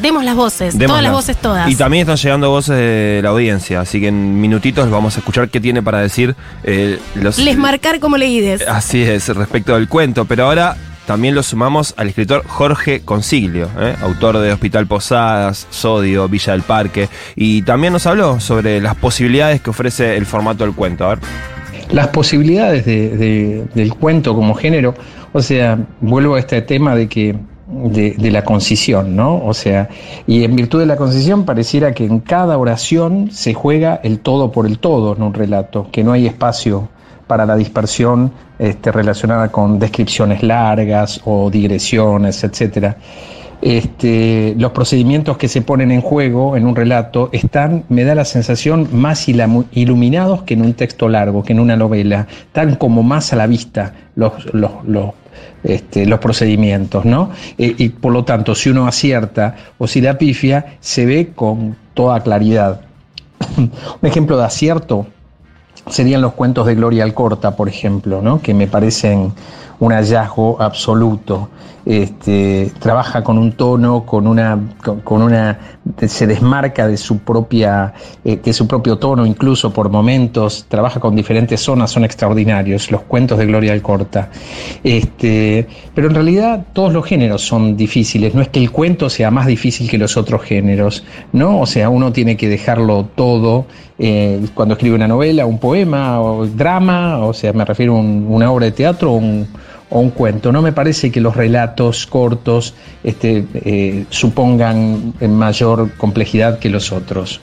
Demos 0.00 0.24
las 0.24 0.34
voces, 0.34 0.76
todas 0.78 1.02
las 1.02 1.12
voces 1.12 1.36
todas. 1.36 1.70
Y 1.70 1.76
también 1.76 2.02
están 2.02 2.16
llegando 2.16 2.50
voces 2.50 2.76
de 2.76 3.20
la 3.22 3.30
audiencia, 3.30 3.80
así 3.80 4.00
que 4.00 4.08
en 4.08 4.40
minutitos 4.40 4.90
vamos 4.90 5.16
a 5.16 5.20
escuchar 5.20 5.48
qué 5.48 5.60
tiene 5.60 5.82
para 5.82 6.00
decir 6.00 6.34
eh, 6.64 6.98
los... 7.14 7.38
Les 7.38 7.56
marcar 7.56 8.00
como 8.00 8.16
leídes. 8.16 8.66
Así 8.66 9.02
es, 9.02 9.28
respecto 9.28 9.74
del 9.74 9.88
cuento, 9.88 10.24
pero 10.24 10.44
ahora 10.44 10.76
también 11.06 11.34
lo 11.34 11.42
sumamos 11.42 11.92
al 11.96 12.08
escritor 12.08 12.44
Jorge 12.46 13.00
Consiglio, 13.00 13.68
¿eh? 13.80 13.96
autor 14.00 14.38
de 14.38 14.52
Hospital 14.52 14.86
Posadas, 14.86 15.66
Sodio, 15.70 16.28
Villa 16.28 16.52
del 16.52 16.62
Parque, 16.62 17.08
y 17.34 17.62
también 17.62 17.92
nos 17.92 18.06
habló 18.06 18.38
sobre 18.38 18.80
las 18.80 18.94
posibilidades 18.94 19.60
que 19.60 19.70
ofrece 19.70 20.16
el 20.16 20.24
formato 20.24 20.64
del 20.64 20.72
cuento. 20.72 21.04
A 21.06 21.16
ver. 21.16 21.18
Las 21.92 22.08
posibilidades 22.08 22.84
de- 22.84 23.16
de- 23.16 23.64
del 23.74 23.94
cuento 23.94 24.34
como 24.34 24.54
género, 24.54 24.94
o 25.32 25.42
sea, 25.42 25.78
vuelvo 26.00 26.36
a 26.36 26.38
este 26.38 26.62
tema 26.62 26.94
de 26.94 27.08
que 27.08 27.36
de, 27.72 28.30
la 28.32 28.42
concisión, 28.44 29.14
¿no? 29.14 29.44
O 29.44 29.54
sea, 29.54 29.88
y 30.26 30.42
en 30.42 30.56
virtud 30.56 30.80
de 30.80 30.86
la 30.86 30.96
concisión 30.96 31.44
pareciera 31.44 31.92
que 31.94 32.04
en 32.04 32.18
cada 32.18 32.58
oración 32.58 33.30
se 33.30 33.54
juega 33.54 34.00
el 34.02 34.18
todo 34.18 34.50
por 34.50 34.66
el 34.66 34.78
todo 34.80 35.14
en 35.16 35.22
un 35.22 35.34
relato, 35.34 35.86
que 35.92 36.02
no 36.02 36.12
hay 36.12 36.26
espacio 36.26 36.88
para 37.28 37.46
la 37.46 37.54
dispersión 37.54 38.32
este, 38.58 38.90
relacionada 38.90 39.48
con 39.50 39.78
descripciones 39.78 40.42
largas 40.42 41.20
o 41.24 41.48
digresiones, 41.48 42.42
etcétera. 42.42 42.96
Este, 43.62 44.54
los 44.58 44.72
procedimientos 44.72 45.36
que 45.36 45.46
se 45.46 45.60
ponen 45.60 45.90
en 45.90 46.00
juego 46.00 46.56
en 46.56 46.66
un 46.66 46.74
relato 46.74 47.28
están, 47.32 47.84
me 47.90 48.04
da 48.04 48.14
la 48.14 48.24
sensación, 48.24 48.88
más 48.92 49.28
iluminados 49.28 50.42
que 50.44 50.54
en 50.54 50.62
un 50.62 50.72
texto 50.72 51.08
largo, 51.08 51.42
que 51.42 51.52
en 51.52 51.60
una 51.60 51.76
novela, 51.76 52.26
están 52.46 52.76
como 52.76 53.02
más 53.02 53.32
a 53.34 53.36
la 53.36 53.46
vista 53.46 53.92
los, 54.14 54.32
este, 55.62 56.06
procedimientos, 56.18 57.04
¿no? 57.04 57.30
Eh, 57.58 57.74
y 57.76 57.90
por 57.90 58.12
lo 58.12 58.24
tanto, 58.24 58.54
si 58.54 58.70
uno 58.70 58.86
acierta 58.86 59.56
o 59.76 59.86
si 59.86 60.00
da 60.00 60.16
pifia, 60.16 60.76
se 60.80 61.04
ve 61.04 61.32
con 61.34 61.76
toda 61.92 62.20
claridad. 62.20 62.80
un 63.58 63.70
ejemplo 64.02 64.38
de 64.38 64.44
acierto 64.44 65.06
serían 65.88 66.20
los 66.20 66.32
cuentos 66.32 66.66
de 66.66 66.74
Gloria 66.74 67.04
Alcorta, 67.04 67.56
por 67.56 67.68
ejemplo, 67.68 68.22
¿no? 68.22 68.40
que 68.40 68.54
me 68.54 68.66
parecen 68.66 69.32
un 69.80 69.92
hallazgo 69.92 70.60
absoluto. 70.62 71.48
Este, 71.86 72.70
trabaja 72.78 73.24
con 73.24 73.38
un 73.38 73.52
tono, 73.52 74.04
con 74.04 74.26
una, 74.26 74.58
con, 75.02 75.22
una, 75.22 75.58
se 76.06 76.26
desmarca 76.26 76.86
de 76.86 76.98
su 76.98 77.20
propia, 77.20 77.94
eh, 78.22 78.36
de 78.36 78.52
su 78.52 78.66
propio 78.68 78.98
tono, 78.98 79.24
incluso 79.24 79.72
por 79.72 79.88
momentos. 79.88 80.66
Trabaja 80.68 81.00
con 81.00 81.16
diferentes 81.16 81.60
zonas, 81.60 81.90
son 81.90 82.04
extraordinarios. 82.04 82.90
Los 82.90 83.00
cuentos 83.02 83.38
de 83.38 83.46
Gloria 83.46 83.72
Alcorta. 83.72 84.28
Este, 84.84 85.66
pero 85.94 86.08
en 86.08 86.14
realidad 86.14 86.66
todos 86.74 86.92
los 86.92 87.04
géneros 87.06 87.42
son 87.42 87.76
difíciles. 87.76 88.34
No 88.34 88.42
es 88.42 88.48
que 88.48 88.60
el 88.60 88.70
cuento 88.70 89.08
sea 89.10 89.30
más 89.30 89.46
difícil 89.46 89.88
que 89.90 89.98
los 89.98 90.16
otros 90.16 90.42
géneros, 90.42 91.04
¿no? 91.32 91.60
O 91.60 91.66
sea, 91.66 91.88
uno 91.88 92.12
tiene 92.12 92.36
que 92.36 92.48
dejarlo 92.48 93.06
todo 93.14 93.64
eh, 93.98 94.40
cuando 94.54 94.74
escribe 94.74 94.94
una 94.96 95.08
novela, 95.08 95.46
un 95.46 95.58
poema 95.58 96.20
o 96.20 96.46
drama, 96.46 97.18
o 97.18 97.32
sea, 97.34 97.52
me 97.52 97.64
refiero 97.64 97.96
a 97.96 98.00
un- 98.00 98.26
una 98.28 98.50
obra 98.50 98.66
de 98.66 98.72
teatro 98.72 99.12
un, 99.12 99.46
o 99.90 100.00
un 100.00 100.10
cuento. 100.10 100.52
No 100.52 100.62
me 100.62 100.72
parece 100.72 101.10
que 101.10 101.20
los 101.20 101.36
relatos 101.36 102.06
cortos 102.06 102.74
este, 103.04 103.44
eh, 103.54 104.04
supongan 104.08 105.14
mayor 105.20 105.92
complejidad 105.96 106.58
que 106.58 106.70
los 106.70 106.92
otros. 106.92 107.40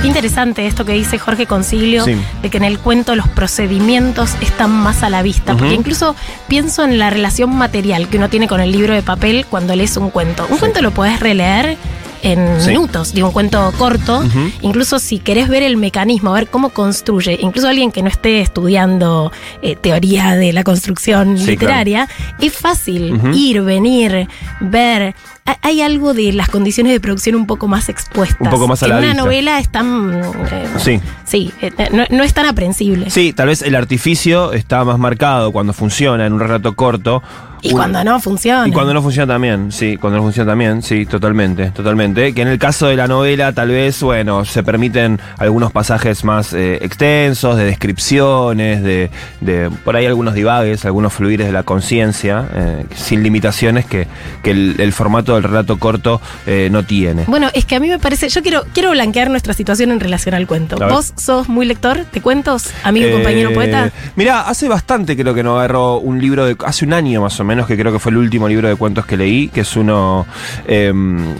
Qué 0.00 0.08
interesante 0.08 0.66
esto 0.66 0.84
que 0.84 0.94
dice 0.94 1.16
Jorge 1.16 1.46
Concilio, 1.46 2.04
Sí. 2.04 2.16
de 2.42 2.50
que 2.50 2.56
en 2.56 2.64
el 2.64 2.80
cuento 2.80 3.14
los 3.14 3.28
procedimientos 3.28 4.34
están 4.40 4.72
más 4.72 5.04
a 5.04 5.10
la 5.10 5.22
vista. 5.22 5.56
Porque 5.56 5.74
incluso 5.74 6.16
pienso 6.48 6.82
en 6.82 6.98
la 6.98 7.08
relación 7.10 7.54
material 7.54 8.08
que 8.08 8.16
uno 8.16 8.28
tiene 8.28 8.48
con 8.48 8.60
el 8.60 8.72
libro 8.72 8.94
de 8.94 9.02
papel 9.02 9.46
cuando 9.48 9.76
lees 9.76 9.96
un 9.96 10.10
cuento. 10.10 10.44
Un 10.50 10.58
cuento 10.58 10.82
lo 10.82 10.90
podés 10.90 11.20
releer 11.20 11.76
en 12.22 12.60
Sí. 12.60 12.68
minutos, 12.68 13.12
digo, 13.12 13.28
un 13.28 13.32
cuento 13.32 13.72
corto. 13.78 14.22
Incluso 14.62 14.98
si 14.98 15.18
querés 15.18 15.48
ver 15.48 15.62
el 15.62 15.76
mecanismo, 15.76 16.32
ver 16.32 16.48
cómo 16.48 16.70
construye, 16.70 17.38
incluso 17.40 17.68
alguien 17.68 17.90
que 17.92 18.02
no 18.02 18.08
esté 18.08 18.40
estudiando 18.40 19.30
eh, 19.62 19.76
teoría 19.76 20.36
de 20.36 20.52
la 20.52 20.64
construcción 20.64 21.36
Sí, 21.38 21.46
literaria, 21.46 22.08
es 22.40 22.52
fácil 22.52 23.20
ir, 23.34 23.62
venir, 23.62 24.28
ver. 24.60 25.14
Ha- 25.44 25.58
Hay 25.62 25.80
algo 25.80 26.12
de 26.14 26.32
las 26.32 26.48
condiciones 26.48 26.92
de 26.92 27.00
producción 27.00 27.34
un 27.34 27.46
poco 27.46 27.66
más 27.68 27.88
expuestas. 27.88 28.40
Un 28.40 28.50
poco 28.50 28.68
más 28.68 28.82
a 28.82 28.88
la 28.88 28.94
en 28.94 28.98
una 29.04 29.08
vista. 29.12 29.22
novela 29.24 29.58
están. 29.58 30.14
eh, 30.50 30.66
Sí. 30.78 31.00
Sí, 31.24 31.52
eh, 31.60 31.70
no, 31.92 32.04
no 32.10 32.22
es 32.24 32.34
tan 32.34 32.46
aprensible. 32.46 33.10
Sí, 33.10 33.32
tal 33.32 33.48
vez 33.48 33.62
el 33.62 33.74
artificio 33.74 34.52
está 34.52 34.84
más 34.84 34.98
marcado 34.98 35.50
cuando 35.52 35.72
funciona 35.72 36.26
en 36.26 36.32
un 36.32 36.40
relato 36.40 36.74
corto. 36.74 37.22
Y 37.64 37.68
Un- 37.68 37.74
cuando 37.74 38.02
no 38.02 38.18
funciona. 38.18 38.66
Y 38.66 38.72
cuando 38.72 38.92
no 38.92 39.00
funciona 39.02 39.34
también, 39.34 39.70
sí, 39.70 39.96
cuando 39.96 40.16
no 40.16 40.24
funciona 40.24 40.50
también, 40.50 40.82
sí, 40.82 41.06
totalmente, 41.06 41.70
totalmente. 41.70 42.34
Que 42.34 42.42
en 42.42 42.48
el 42.48 42.58
caso 42.58 42.88
de 42.88 42.96
la 42.96 43.06
novela, 43.06 43.52
tal 43.52 43.68
vez, 43.68 44.02
bueno, 44.02 44.44
se 44.44 44.64
permiten 44.64 45.20
algunos 45.38 45.70
pasajes 45.70 46.24
más 46.24 46.52
eh, 46.54 46.78
extensos, 46.82 47.56
de 47.56 47.64
descripciones, 47.64 48.82
de, 48.82 49.10
de 49.40 49.70
por 49.84 49.94
ahí 49.94 50.06
algunos 50.06 50.34
divagues, 50.34 50.84
algunos 50.84 51.12
fluires 51.12 51.46
de 51.46 51.52
la 51.52 51.62
conciencia, 51.62 52.48
eh, 52.52 52.84
sin 52.96 53.22
limitaciones 53.22 53.86
que, 53.86 54.08
que 54.42 54.50
el, 54.50 54.74
el 54.80 54.92
formato 54.92 55.31
del 55.34 55.44
relato 55.44 55.78
corto 55.78 56.20
eh, 56.46 56.68
no 56.70 56.82
tiene. 56.84 57.24
Bueno, 57.26 57.48
es 57.54 57.64
que 57.64 57.76
a 57.76 57.80
mí 57.80 57.88
me 57.88 57.98
parece, 57.98 58.28
yo 58.28 58.42
quiero, 58.42 58.64
quiero 58.72 58.90
blanquear 58.90 59.30
nuestra 59.30 59.54
situación 59.54 59.90
en 59.90 60.00
relación 60.00 60.34
al 60.34 60.46
cuento. 60.46 60.76
¿Vos 60.76 61.12
sos 61.16 61.48
muy 61.48 61.66
lector 61.66 62.04
de 62.10 62.20
cuentos, 62.20 62.70
amigo, 62.84 63.08
Eh, 63.08 63.12
compañero, 63.12 63.52
poeta? 63.52 63.90
Mirá, 64.16 64.42
hace 64.42 64.68
bastante 64.68 65.16
creo 65.16 65.34
que 65.34 65.42
no 65.42 65.58
agarro 65.58 65.98
un 65.98 66.20
libro 66.20 66.44
de. 66.46 66.56
Hace 66.64 66.84
un 66.84 66.92
año 66.92 67.20
más 67.22 67.38
o 67.40 67.44
menos, 67.44 67.66
que 67.66 67.76
creo 67.76 67.92
que 67.92 67.98
fue 67.98 68.10
el 68.12 68.18
último 68.18 68.48
libro 68.48 68.68
de 68.68 68.76
cuentos 68.76 69.06
que 69.06 69.16
leí, 69.16 69.48
que 69.48 69.60
es 69.62 69.76
uno 69.76 70.26
eh, 70.66 70.92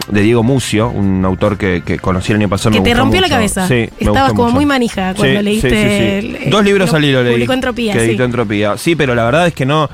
de 0.09 0.21
Diego 0.21 0.43
Mucio, 0.43 0.89
un 0.89 1.23
autor 1.25 1.57
que, 1.57 1.81
que 1.85 1.99
conocí 1.99 2.31
el 2.31 2.39
año 2.39 2.49
pasado. 2.49 2.71
Que 2.73 2.79
me 2.79 2.83
te 2.83 2.89
gustó 2.91 3.03
rompió 3.03 3.21
la 3.21 3.29
cabeza. 3.29 3.67
Sí, 3.67 3.89
Estabas 3.99 4.29
como 4.31 4.43
mucho. 4.45 4.55
muy 4.55 4.65
manija 4.65 5.13
cuando 5.15 5.39
Sí, 5.39 5.43
leíste 5.45 5.69
sí, 5.69 5.75
sí, 5.75 5.81
sí. 5.81 6.27
el- 6.37 6.43
el- 6.45 6.49
Dos 6.49 6.63
libros 6.63 6.89
lo 6.91 6.97
al 6.97 7.05
hilo 7.05 7.23
leí. 7.23 7.43
Entropía, 7.49 7.93
Que 7.93 8.05
sí. 8.15 8.21
Entropía. 8.21 8.77
Sí, 8.77 8.95
pero 8.95 9.15
la 9.15 9.25
verdad 9.25 9.47
es 9.47 9.53
que 9.53 9.65
no. 9.65 9.89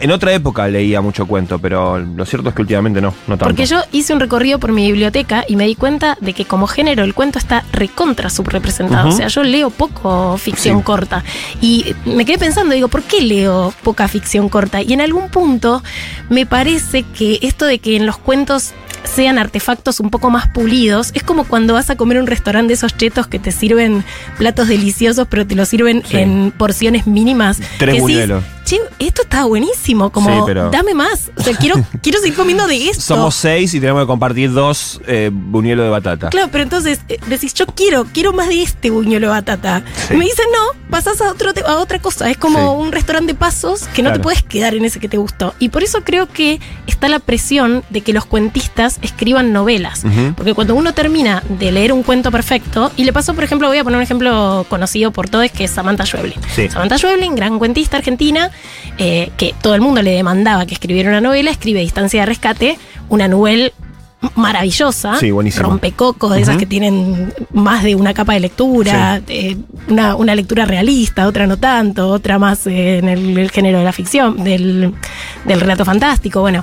En 0.00 0.10
otra 0.10 0.32
época 0.32 0.66
leía 0.68 1.00
mucho 1.00 1.26
cuento, 1.26 1.58
pero 1.58 1.98
lo 1.98 2.24
cierto 2.26 2.48
es 2.50 2.54
que 2.54 2.62
últimamente 2.62 3.00
no, 3.00 3.08
no 3.26 3.36
tanto. 3.36 3.44
Porque 3.46 3.66
yo 3.66 3.80
hice 3.92 4.12
un 4.12 4.20
recorrido 4.20 4.58
por 4.58 4.72
mi 4.72 4.86
biblioteca 4.86 5.44
y 5.48 5.56
me 5.56 5.66
di 5.66 5.74
cuenta 5.74 6.16
de 6.20 6.32
que 6.32 6.44
como 6.44 6.66
género 6.66 7.02
el 7.04 7.14
cuento 7.14 7.38
está 7.38 7.64
recontra 7.72 8.30
subrepresentado. 8.30 9.08
O 9.08 9.12
sea, 9.12 9.28
yo 9.28 9.42
leo 9.42 9.70
poco 9.70 10.36
ficción 10.38 10.78
Sí. 10.78 10.84
corta. 10.84 11.24
Y 11.60 11.94
me 12.04 12.24
quedé 12.24 12.38
pensando, 12.38 12.74
digo, 12.74 12.88
¿por 12.88 13.02
qué 13.02 13.20
leo 13.22 13.72
poca 13.82 14.06
ficción 14.08 14.48
corta? 14.48 14.82
Y 14.82 14.92
en 14.92 15.00
algún 15.00 15.28
punto 15.30 15.82
me 16.28 16.46
parece 16.46 17.02
que 17.02 17.38
esto 17.42 17.64
de 17.66 17.78
que 17.78 17.96
en 17.96 18.06
los 18.06 18.18
cuentos 18.18 18.72
sean 19.04 19.38
artefactos 19.38 19.98
un 20.00 20.10
poco 20.10 20.28
más 20.30 20.48
pulidos, 20.48 21.10
es 21.14 21.22
como 21.22 21.44
cuando 21.44 21.72
vas 21.74 21.88
a 21.90 21.96
comer 21.96 22.18
a 22.18 22.20
un 22.20 22.26
restaurante 22.26 22.68
de 22.68 22.74
esos 22.74 22.96
chetos 22.96 23.26
que 23.26 23.38
te 23.38 23.50
sirven 23.50 24.04
platos 24.36 24.68
deliciosos, 24.68 25.26
pero 25.30 25.46
te 25.46 25.54
los 25.54 25.68
sirven 25.68 26.02
Sí. 26.06 26.18
en 26.18 26.52
porciones 26.56 27.06
mínimas. 27.06 27.58
Tres 27.78 27.98
buñuelos. 28.00 28.42
"Che, 28.44 28.59
esto 29.00 29.22
está 29.22 29.44
buenísimo, 29.44 30.10
como 30.10 30.30
Sí, 30.30 30.42
pero- 30.46 30.70
dame 30.70 30.94
más. 30.94 31.30
O 31.36 31.42
sea, 31.42 31.56
quiero, 31.56 31.76
quiero 32.02 32.18
seguir 32.20 32.34
comiendo 32.36 32.66
de 32.66 32.88
esto. 32.88 33.02
Somos 33.02 33.34
seis 33.34 33.72
y 33.74 33.80
tenemos 33.80 34.02
que 34.02 34.06
compartir 34.06 34.52
dos 34.52 35.00
eh, 35.06 35.30
buñuelos 35.32 35.84
de 35.84 35.90
batata. 35.90 36.28
Claro, 36.30 36.48
pero 36.52 36.62
entonces 36.64 37.00
eh, 37.08 37.18
decís, 37.26 37.54
yo 37.54 37.66
quiero, 37.66 38.06
quiero 38.12 38.32
más 38.32 38.48
de 38.48 38.62
este 38.62 38.90
buñuelo 38.90 39.26
de 39.28 39.32
batata. 39.32 39.82
Sí. 40.08 40.14
Y 40.14 40.16
me 40.16 40.24
dicen, 40.24 40.46
no, 40.52 40.80
pasás 40.90 41.20
a, 41.20 41.30
otro 41.30 41.50
a 41.66 41.76
otra 41.78 41.98
cosa. 41.98 42.30
Es 42.30 42.36
como 42.36 42.58
Sí. 42.60 42.82
un 42.86 42.92
restaurante 42.92 43.32
de 43.32 43.38
pasos 43.38 43.82
que 43.94 44.02
no 44.02 44.08
Claro. 44.10 44.20
te 44.20 44.22
puedes 44.22 44.42
quedar 44.42 44.74
en 44.74 44.84
ese 44.84 45.00
que 45.00 45.08
te 45.08 45.16
gustó. 45.16 45.54
Y 45.58 45.70
por 45.70 45.82
eso 45.82 46.02
creo 46.04 46.26
que 46.28 46.60
está 46.86 47.08
la 47.08 47.18
presión 47.20 47.82
de 47.90 48.00
que 48.02 48.12
los 48.12 48.24
cuentistas 48.26 48.98
escriban 49.02 49.52
novelas. 49.52 50.02
Porque 50.36 50.54
cuando 50.54 50.74
uno 50.74 50.92
termina 50.94 51.42
de 51.48 51.72
leer 51.72 51.92
un 51.92 52.02
cuento 52.02 52.30
perfecto, 52.30 52.90
y 52.96 53.04
le 53.04 53.12
pasó, 53.12 53.34
por 53.34 53.44
ejemplo, 53.44 53.68
voy 53.68 53.78
a 53.78 53.84
poner 53.84 53.96
un 53.98 54.02
ejemplo 54.02 54.66
conocido 54.68 55.10
por 55.10 55.28
todos, 55.28 55.50
que 55.50 55.64
es 55.64 55.70
Samantha 55.70 56.04
Schweblin. 56.04 56.38
Samantha 56.70 56.98
Schweblin, 56.98 57.34
gran 57.34 57.58
cuentista 57.58 57.96
argentina, 57.96 58.50
eh, 59.02 59.30
que 59.38 59.54
todo 59.62 59.74
el 59.74 59.80
mundo 59.80 60.02
le 60.02 60.10
demandaba 60.10 60.66
que 60.66 60.74
escribiera 60.74 61.08
una 61.08 61.22
novela, 61.22 61.50
escribe 61.50 61.80
Distancia 61.80 62.20
de 62.20 62.26
Rescate, 62.26 62.78
una 63.08 63.28
novela 63.28 63.70
maravillosa, 64.36 65.18
Sí, 65.18 65.30
rompecocos, 65.30 66.34
de 66.34 66.42
esas 66.42 66.58
que 66.58 66.66
tienen 66.66 67.32
más 67.54 67.82
de 67.82 67.94
una 67.94 68.12
capa 68.12 68.34
de 68.34 68.40
lectura, 68.40 69.22
eh, 69.26 69.56
una, 69.88 70.16
una 70.16 70.34
lectura 70.34 70.66
realista, 70.66 71.26
otra 71.26 71.46
no 71.46 71.56
tanto, 71.56 72.08
otra 72.10 72.38
más 72.38 72.66
eh, 72.66 72.98
en 72.98 73.08
el, 73.08 73.38
el 73.38 73.50
género 73.50 73.78
de 73.78 73.84
la 73.84 73.92
ficción, 73.92 74.44
del, 74.44 74.92
del 75.46 75.60
relato 75.60 75.86
fantástico, 75.86 76.42
bueno. 76.42 76.62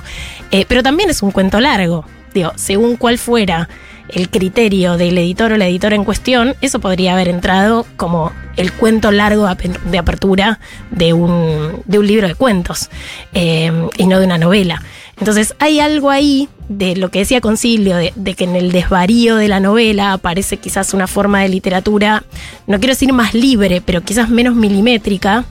Pero 0.68 0.82
también 0.84 1.10
es 1.10 1.20
un 1.20 1.32
cuento 1.32 1.58
largo. 1.58 2.04
Digo, 2.32 2.52
según 2.54 2.96
cuál 2.96 3.18
fuera 3.18 3.68
el 4.08 4.30
criterio 4.30 4.96
del 4.96 5.18
editor 5.18 5.52
o 5.52 5.56
la 5.56 5.66
editora 5.66 5.96
en 5.96 6.04
cuestión, 6.04 6.54
eso 6.60 6.80
podría 6.80 7.12
haber 7.12 7.28
entrado 7.28 7.86
como 7.96 8.32
el 8.56 8.72
cuento 8.72 9.10
largo 9.12 9.46
de 9.46 9.52
ape- 9.52 9.80
de 9.80 9.98
apertura 9.98 10.58
de 10.90 11.12
un, 11.12 11.82
de 11.84 11.98
un 11.98 12.06
libro 12.06 12.26
de 12.26 12.34
cuentos 12.34 12.90
eh, 13.32 13.70
y 13.96 14.06
no 14.06 14.18
de 14.18 14.26
una 14.26 14.38
novela. 14.38 14.82
Entonces 15.18 15.54
hay 15.58 15.80
algo 15.80 16.10
ahí 16.10 16.48
de 16.68 16.94
lo 16.96 17.10
que 17.10 17.20
decía 17.20 17.40
Concilio, 17.40 17.96
de, 17.96 18.34
que 18.34 18.44
en 18.44 18.54
el 18.56 18.72
desvarío 18.72 19.36
de 19.36 19.48
la 19.48 19.58
novela 19.58 20.12
aparece 20.12 20.58
quizás 20.58 20.94
una 20.94 21.06
forma 21.06 21.40
de 21.40 21.48
literatura, 21.48 22.24
no 22.66 22.78
quiero 22.78 22.92
decir 22.92 23.12
más 23.12 23.34
libre, 23.34 23.80
pero 23.84 24.02
quizás 24.02 24.28
menos 24.28 24.54
milimétrica, 24.54 25.44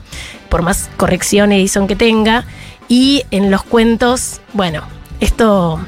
por 0.48 0.62
más 0.62 0.88
corrección 0.96 1.52
edición 1.52 1.86
que 1.86 1.96
tenga, 1.96 2.44
y 2.88 3.24
en 3.30 3.50
los 3.50 3.62
cuentos, 3.62 4.40
bueno, 4.54 4.82
esto 5.20 5.80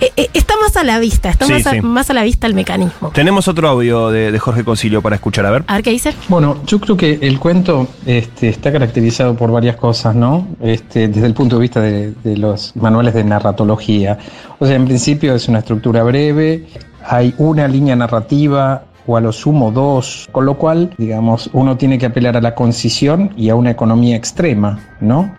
eh, 0.00 0.12
eh, 0.16 0.28
está 0.34 0.54
más 0.60 0.76
a 0.76 0.84
la 0.84 0.98
vista, 0.98 1.30
está 1.30 1.46
Sí, 1.46 1.52
más, 1.52 1.66
a, 1.66 1.74
más 1.82 2.10
a 2.10 2.14
la 2.14 2.22
vista 2.22 2.46
el 2.46 2.54
mecanismo. 2.54 3.10
Tenemos 3.10 3.48
otro 3.48 3.68
audio 3.68 4.10
de, 4.10 4.32
de 4.32 4.38
Jorge 4.38 4.64
Concilio 4.64 5.02
para 5.02 5.16
escuchar, 5.16 5.46
a 5.46 5.50
ver. 5.50 5.64
A 5.66 5.74
ver 5.74 5.82
qué 5.82 5.90
dice. 5.90 6.14
Bueno, 6.28 6.58
yo 6.66 6.80
creo 6.80 6.96
que 6.96 7.18
el 7.22 7.38
cuento 7.38 7.88
este, 8.06 8.48
está 8.48 8.72
caracterizado 8.72 9.34
por 9.34 9.50
varias 9.50 9.76
cosas, 9.76 10.14
¿no? 10.14 10.46
Este, 10.60 11.08
desde 11.08 11.26
el 11.26 11.34
punto 11.34 11.56
de 11.56 11.62
vista 11.62 11.80
de, 11.80 12.12
de 12.24 12.36
los 12.36 12.74
manuales 12.76 13.14
de 13.14 13.24
narratología. 13.24 14.18
O 14.58 14.66
sea, 14.66 14.76
en 14.76 14.84
principio 14.84 15.34
es 15.34 15.48
una 15.48 15.60
estructura 15.60 16.02
breve, 16.02 16.66
hay 17.04 17.34
una 17.38 17.66
línea 17.68 17.96
narrativa 17.96 18.84
o 19.06 19.16
a 19.16 19.20
lo 19.20 19.32
sumo 19.32 19.72
dos, 19.72 20.28
con 20.32 20.46
lo 20.46 20.56
cual, 20.56 20.94
digamos, 20.96 21.50
uno 21.52 21.76
tiene 21.76 21.98
que 21.98 22.06
apelar 22.06 22.36
a 22.36 22.40
la 22.40 22.54
concisión 22.54 23.32
y 23.36 23.48
a 23.48 23.54
una 23.56 23.70
economía 23.70 24.16
extrema, 24.16 24.78
¿no? 25.00 25.34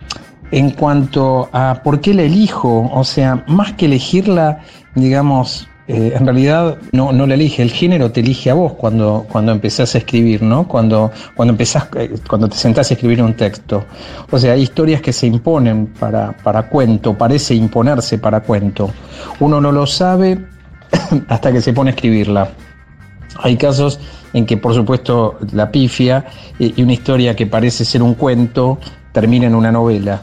En 0.50 0.70
cuanto 0.70 1.48
a 1.52 1.80
por 1.82 2.00
qué 2.00 2.14
la 2.14 2.22
elijo, 2.22 2.90
o 2.92 3.04
sea, 3.04 3.44
más 3.48 3.72
que 3.72 3.86
elegirla, 3.86 4.60
digamos, 4.94 5.68
eh, 5.86 6.14
en 6.16 6.24
realidad 6.24 6.78
no, 6.92 7.12
no 7.12 7.26
la 7.26 7.34
elige, 7.34 7.60
el 7.60 7.70
género 7.70 8.10
te 8.10 8.20
elige 8.20 8.50
a 8.50 8.54
vos 8.54 8.72
cuando, 8.72 9.26
cuando 9.30 9.52
empezás 9.52 9.94
a 9.94 9.98
escribir, 9.98 10.42
¿no? 10.42 10.66
Cuando, 10.66 11.10
cuando 11.34 11.52
empezás, 11.52 11.88
eh, 11.96 12.14
cuando 12.26 12.48
te 12.48 12.56
sentás 12.56 12.90
a 12.90 12.94
escribir 12.94 13.22
un 13.22 13.34
texto. 13.34 13.84
O 14.30 14.38
sea, 14.38 14.54
hay 14.54 14.62
historias 14.62 15.02
que 15.02 15.12
se 15.12 15.26
imponen 15.26 15.88
para, 15.88 16.32
para 16.38 16.68
cuento, 16.70 17.16
parece 17.18 17.54
imponerse 17.54 18.16
para 18.18 18.40
cuento. 18.40 18.90
Uno 19.40 19.60
no 19.60 19.72
lo 19.72 19.86
sabe 19.86 20.42
hasta 21.28 21.52
que 21.52 21.60
se 21.60 21.74
pone 21.74 21.90
a 21.90 21.94
escribirla. 21.94 22.48
Hay 23.42 23.56
casos 23.56 24.00
en 24.32 24.46
que, 24.46 24.56
por 24.56 24.72
supuesto, 24.72 25.38
la 25.52 25.70
pifia 25.70 26.24
eh, 26.58 26.72
y 26.74 26.82
una 26.82 26.94
historia 26.94 27.36
que 27.36 27.46
parece 27.46 27.84
ser 27.84 28.02
un 28.02 28.14
cuento 28.14 28.78
termina 29.12 29.46
en 29.48 29.54
una 29.54 29.70
novela. 29.70 30.22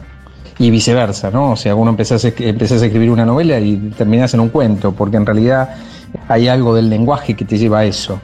Y 0.62 0.70
viceversa, 0.70 1.32
¿no? 1.32 1.54
O 1.54 1.56
sea, 1.56 1.74
uno 1.74 1.90
empezás 1.90 2.24
a, 2.24 2.28
a 2.28 2.32
escribir 2.32 3.10
una 3.10 3.26
novela 3.26 3.60
y 3.60 3.78
terminás 3.98 4.36
en 4.36 4.42
un 4.42 4.50
cuento, 4.50 4.92
porque 4.92 5.18
en 5.18 5.26
realidad 5.26 5.70
hay 6.28 6.48
algo 6.48 6.76
del 6.76 6.88
lenguaje 6.88 7.36
que 7.36 7.46
te 7.46 7.58
lleva 7.58 7.80
a 7.80 7.86
eso. 7.86 8.22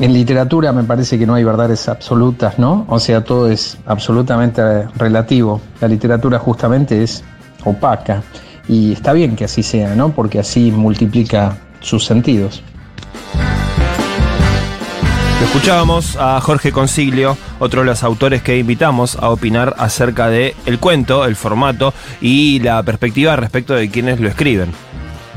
En 0.00 0.12
literatura 0.12 0.72
me 0.72 0.82
parece 0.82 1.16
que 1.16 1.26
no 1.26 1.34
hay 1.34 1.44
verdades 1.44 1.88
absolutas, 1.88 2.58
¿no? 2.58 2.86
O 2.88 2.98
sea, 2.98 3.22
todo 3.22 3.48
es 3.48 3.78
absolutamente 3.86 4.62
relativo. 4.96 5.60
La 5.80 5.86
literatura 5.86 6.40
justamente 6.40 7.04
es 7.04 7.22
opaca. 7.64 8.24
Y 8.66 8.94
está 8.94 9.12
bien 9.12 9.36
que 9.36 9.44
así 9.44 9.62
sea, 9.62 9.94
¿no? 9.94 10.10
Porque 10.10 10.40
así 10.40 10.72
multiplica 10.72 11.56
sus 11.78 12.04
sentidos. 12.04 12.64
Escuchábamos 15.42 16.16
a 16.16 16.40
Jorge 16.40 16.70
Consiglio, 16.70 17.36
otro 17.58 17.80
de 17.80 17.86
los 17.86 18.02
autores 18.02 18.42
que 18.42 18.58
invitamos 18.58 19.16
a 19.16 19.30
opinar 19.30 19.74
acerca 19.78 20.28
de 20.28 20.54
el 20.66 20.78
cuento, 20.78 21.24
el 21.24 21.34
formato 21.34 21.94
y 22.20 22.60
la 22.60 22.82
perspectiva 22.82 23.34
respecto 23.36 23.74
de 23.74 23.90
quienes 23.90 24.20
lo 24.20 24.28
escriben. 24.28 24.72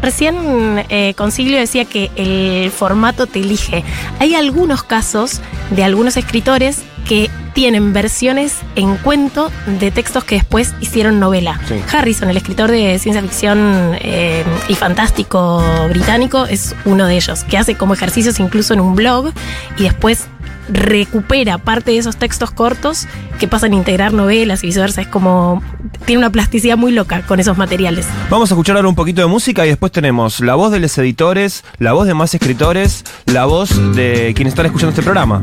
Recién 0.02 0.86
eh, 0.90 1.14
Consiglio 1.16 1.58
decía 1.58 1.86
que 1.86 2.12
el 2.18 2.70
formato 2.72 3.26
te 3.26 3.40
elige. 3.40 3.86
Hay 4.20 4.36
algunos 4.36 4.84
casos 4.84 5.42
de 5.72 5.84
algunos 5.86 6.18
escritores 6.18 6.84
que 7.08 7.30
tienen 7.54 7.94
versiones 7.94 8.58
en 8.76 8.98
cuento 8.98 9.52
de 9.80 9.92
textos 9.92 10.24
que 10.24 10.36
después 10.36 10.74
hicieron 10.82 11.20
novela. 11.20 11.60
Sí. 11.68 11.76
Harrison, 11.92 12.30
el 12.30 12.38
escritor 12.38 12.72
de 12.72 12.98
ciencia 13.00 13.22
ficción 13.22 13.96
eh, 14.00 14.44
y 14.68 14.76
fantástico 14.76 15.64
británico, 15.90 16.46
es 16.46 16.76
uno 16.86 17.06
de 17.06 17.16
ellos, 17.16 17.44
que 17.44 17.58
hace 17.58 17.76
como 17.76 17.94
ejercicios 17.94 18.40
incluso 18.40 18.74
en 18.74 18.80
un 18.80 18.96
blog 18.96 19.32
y 19.78 19.84
después 19.84 20.28
recupera 20.70 21.58
parte 21.58 21.92
de 21.92 21.98
esos 21.98 22.18
textos 22.18 22.52
cortos 22.52 23.08
que 23.40 23.48
pasan 23.48 23.74
a 23.74 23.76
integrar 23.76 24.14
novelas 24.14 24.64
y 24.64 24.68
viceversa. 24.68 25.02
Es 25.02 25.08
como. 25.08 25.62
tiene 26.06 26.20
una 26.20 26.30
plasticidad 26.30 26.78
muy 26.78 26.92
loca 26.92 27.22
con 27.24 27.40
esos 27.40 27.58
materiales. 27.58 28.08
Vamos 28.30 28.52
a 28.52 28.56
escuchar 28.56 28.76
ahora 28.76 28.88
un 28.88 28.96
poquito 28.96 29.22
de 29.22 29.28
música 29.28 29.66
y 29.66 29.70
después 29.70 29.92
tenemos 29.92 30.40
la 30.40 30.56
voz 30.56 30.72
de 30.72 30.80
los 30.80 30.98
editores, 30.98 31.64
la 31.80 31.94
voz 31.94 32.08
de 32.08 32.14
más 32.14 32.34
escritores, 32.34 33.04
la 33.26 33.46
voz 33.46 33.96
de 33.96 34.34
quienes 34.36 34.54
están 34.54 34.66
escuchando 34.66 34.92
este 34.92 35.04
programa. 35.04 35.42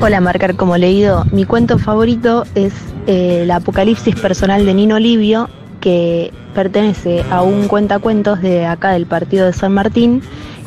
Hola, 0.00 0.20
marcar 0.20 0.56
como 0.56 0.76
leído. 0.76 1.24
Mi 1.30 1.44
cuento 1.44 1.78
favorito 1.78 2.44
es 2.54 2.72
eh, 3.06 3.42
El 3.42 3.50
Apocalipsis 3.50 4.16
Personal 4.16 4.66
de 4.66 4.74
Nino 4.74 4.98
Livio, 4.98 5.48
que 5.80 6.32
pertenece 6.52 7.24
a 7.30 7.42
un 7.42 7.68
cuentacuentos 7.68 8.40
de 8.42 8.66
acá 8.66 8.90
del 8.90 9.06
partido 9.06 9.46
de 9.46 9.52
San 9.52 9.72
Martín, 9.72 10.20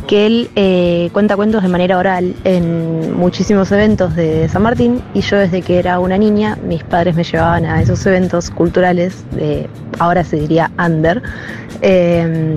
que 0.08 0.26
él 0.26 0.50
eh, 0.56 1.10
cuenta 1.12 1.36
cuentos 1.36 1.62
de 1.62 1.70
manera 1.70 1.98
oral 1.98 2.34
en 2.44 3.16
muchísimos 3.18 3.72
eventos 3.72 4.16
de 4.16 4.48
San 4.50 4.64
Martín 4.64 5.02
y 5.14 5.22
yo 5.22 5.38
desde 5.38 5.62
que 5.62 5.80
era 5.80 6.00
una 6.00 6.18
niña 6.18 6.58
mis 6.64 6.84
padres 6.84 7.16
me 7.16 7.24
llevaban 7.24 7.66
a 7.66 7.82
esos 7.82 8.06
eventos 8.06 8.50
culturales 8.50 9.26
de 9.32 9.70
ahora 10.00 10.24
se 10.24 10.38
diría 10.38 10.72
under 10.80 11.22
eh, 11.82 12.56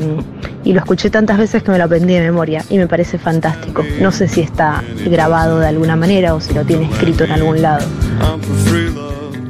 y 0.65 0.73
lo 0.73 0.81
escuché 0.81 1.11
tantas 1.11 1.39
veces 1.39 1.63
que 1.63 1.71
me 1.71 1.79
lo 1.79 1.85
aprendí 1.85 2.15
de 2.15 2.21
memoria 2.21 2.65
y 2.69 2.79
me 2.79 2.87
parece 2.87 3.19
fantástico. 3.19 3.85
No 4.01 4.13
sé 4.13 4.29
si 4.29 4.41
está 4.41 4.83
grabado 5.07 5.59
de 5.59 5.69
alguna 5.69 5.97
manera 5.97 6.35
o 6.35 6.41
si 6.41 6.53
lo 6.55 6.65
tiene 6.65 6.85
escrito 6.85 7.25
en 7.25 7.33
algún 7.33 7.63
lado. 7.63 7.87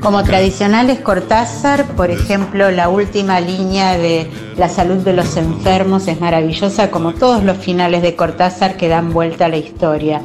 Como 0.01 0.25
tradicionales 0.25 1.01
Cortázar, 1.01 1.85
por 1.89 2.11
ejemplo, 2.11 2.71
la 2.71 2.89
última 2.89 3.39
línea 3.39 3.99
de 3.99 4.31
la 4.57 4.71
salud 4.71 4.97
de 4.97 5.13
los 5.13 5.37
enfermos 5.37 6.09
es 6.09 6.19
maravillosa, 6.23 6.91
como 6.91 7.13
todos 7.13 7.45
los 7.45 7.59
finales 7.59 8.01
de 8.01 8.17
Cortázar 8.17 8.79
que 8.79 8.89
dan 8.89 9.13
vuelta 9.13 9.45
a 9.45 9.49
la 9.49 9.59
historia. 9.59 10.23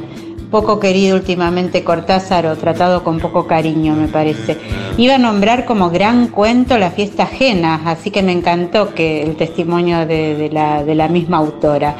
Poco 0.50 0.80
querido 0.80 1.16
últimamente 1.16 1.84
Cortázar 1.84 2.46
o 2.46 2.56
tratado 2.56 3.04
con 3.04 3.20
poco 3.20 3.46
cariño, 3.46 3.94
me 3.94 4.08
parece. 4.08 4.56
Iba 4.96 5.16
a 5.16 5.18
nombrar 5.18 5.66
como 5.66 5.90
gran 5.90 6.28
cuento 6.28 6.78
La 6.78 6.90
fiesta 6.90 7.24
ajena, 7.24 7.82
así 7.84 8.10
que 8.10 8.22
me 8.22 8.32
encantó 8.32 8.94
que 8.94 9.22
el 9.22 9.36
testimonio 9.36 10.06
de, 10.06 10.36
de 10.36 10.48
la, 10.48 10.84
de 10.84 10.94
la 10.94 11.08
misma 11.08 11.36
autora. 11.36 11.96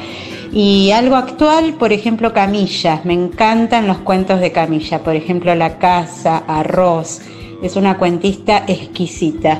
Y 0.51 0.89
algo 0.89 1.15
actual, 1.15 1.75
por 1.75 1.93
ejemplo, 1.93 2.33
Camilla. 2.33 3.01
Me 3.03 3.13
encantan 3.13 3.85
los 3.85 3.99
cuentos 3.99 4.39
de 4.39 4.51
Camilla. 4.51 5.03
Por 5.03 5.15
ejemplo, 5.15 5.53
La 5.53 5.77
casa, 5.77 6.37
Arroz. 6.47 7.21
Es 7.61 7.75
una 7.75 7.97
cuentista 7.97 8.63
exquisita. 8.67 9.59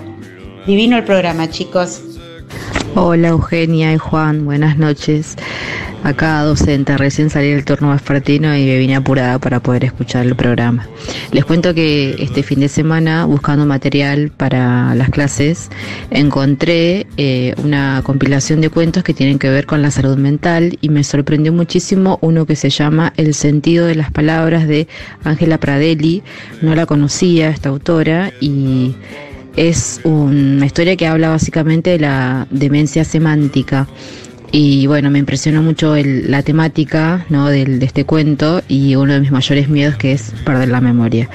Divino 0.68 0.98
el 0.98 1.04
programa, 1.04 1.50
chicos. 1.50 2.17
Hola 2.96 3.30
Eugenia 3.30 3.94
y 3.94 3.98
Juan, 3.98 4.46
buenas 4.46 4.78
noches. 4.78 5.36
Acá 6.04 6.42
docente, 6.44 6.96
recién 6.98 7.30
salí 7.30 7.50
del 7.50 7.66
turno 7.66 7.92
vespertino 7.92 8.56
y 8.56 8.66
me 8.66 8.78
vine 8.78 8.96
apurada 8.96 9.40
para 9.40 9.60
poder 9.60 9.84
escuchar 9.84 10.26
el 10.26 10.36
programa. 10.36 10.88
Les 11.32 11.44
cuento 11.44 11.74
que 11.74 12.16
este 12.20 12.44
fin 12.44 12.60
de 12.60 12.70
semana, 12.70 13.26
buscando 13.26 13.66
material 13.66 14.32
para 14.36 14.96
las 14.96 15.10
clases, 15.10 15.70
encontré 16.12 17.08
eh, 17.18 17.54
una 17.64 18.02
compilación 18.04 18.62
de 18.62 18.70
cuentos 18.70 19.04
que 19.04 19.14
tienen 19.14 19.38
que 19.38 19.50
ver 19.50 19.66
con 19.66 19.82
la 19.82 19.92
salud 19.92 20.18
mental 20.18 20.78
y 20.82 20.90
me 20.90 21.04
sorprendió 21.04 21.52
muchísimo 21.52 22.20
uno 22.22 22.46
que 22.46 22.56
se 22.56 22.70
llama 22.70 23.14
El 23.18 23.34
sentido 23.34 23.86
de 23.86 23.96
las 23.96 24.12
palabras 24.12 24.68
de 24.68 24.88
Ángela 25.24 25.58
Pradelli. 25.58 26.24
No 26.62 26.74
la 26.74 26.86
conocía 26.86 27.50
esta 27.50 27.70
autora 27.70 28.32
y 28.40 28.96
es 29.58 30.00
una 30.04 30.66
historia 30.66 30.96
que 30.96 31.08
habla 31.08 31.30
básicamente 31.30 31.90
de 31.92 32.00
la 32.00 32.48
demencia 32.50 33.04
semántica. 33.04 33.88
Y 34.50 34.88
bueno, 34.88 35.10
me 35.12 35.20
impresionó 35.20 35.62
mucho 35.62 35.96
el- 35.98 36.32
la 36.32 36.42
temática 36.42 37.26
¿no? 37.30 37.50
del- 37.50 37.80
de 37.80 37.86
este 37.86 38.06
cuento 38.06 38.62
y 38.70 38.96
uno 38.96 39.12
de 39.14 39.20
mis 39.20 39.32
mayores 39.32 39.68
miedos 39.68 39.98
que 39.98 40.14
es 40.14 40.32
perder 40.46 40.70
la 40.70 40.80
memoria. 40.80 41.30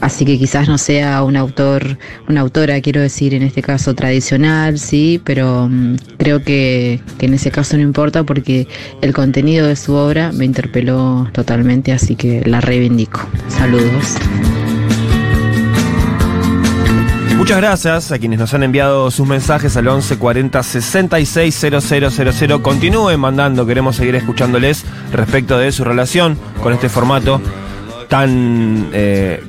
Así 0.00 0.24
que 0.24 0.38
quizás 0.38 0.68
no 0.68 0.76
sea 0.78 1.22
un 1.24 1.36
autor, 1.36 1.98
una 2.28 2.42
autora, 2.42 2.80
quiero 2.80 3.00
decir, 3.00 3.34
en 3.34 3.42
este 3.42 3.62
caso 3.62 3.94
tradicional, 3.94 4.78
sí, 4.78 5.20
pero 5.24 5.68
mm, 5.68 5.96
creo 6.18 6.44
que, 6.44 7.00
que 7.18 7.26
en 7.26 7.34
ese 7.34 7.50
caso 7.50 7.76
no 7.76 7.82
importa 7.82 8.22
porque 8.22 8.68
el 9.00 9.12
contenido 9.14 9.66
de 9.66 9.74
su 9.76 9.94
obra 9.94 10.30
me 10.30 10.44
interpeló 10.44 11.28
totalmente, 11.32 11.90
así 11.92 12.14
que 12.16 12.42
la 12.46 12.60
reivindico. 12.60 13.26
Saludos. 13.48 14.14
Muchas 17.44 17.58
gracias 17.58 18.10
a 18.10 18.18
quienes 18.18 18.38
nos 18.38 18.54
han 18.54 18.62
enviado 18.62 19.10
sus 19.10 19.26
mensajes 19.26 19.76
al 19.76 19.86
11 19.86 20.16
40 20.16 20.62
66 20.62 21.54
000. 21.54 22.62
Continúen 22.62 23.20
mandando, 23.20 23.66
queremos 23.66 23.96
seguir 23.96 24.14
escuchándoles 24.14 24.82
respecto 25.12 25.58
de 25.58 25.70
su 25.70 25.84
relación 25.84 26.38
con 26.62 26.72
este 26.72 26.88
formato 26.88 27.42
tan 28.08 28.88
eh, 28.94 29.44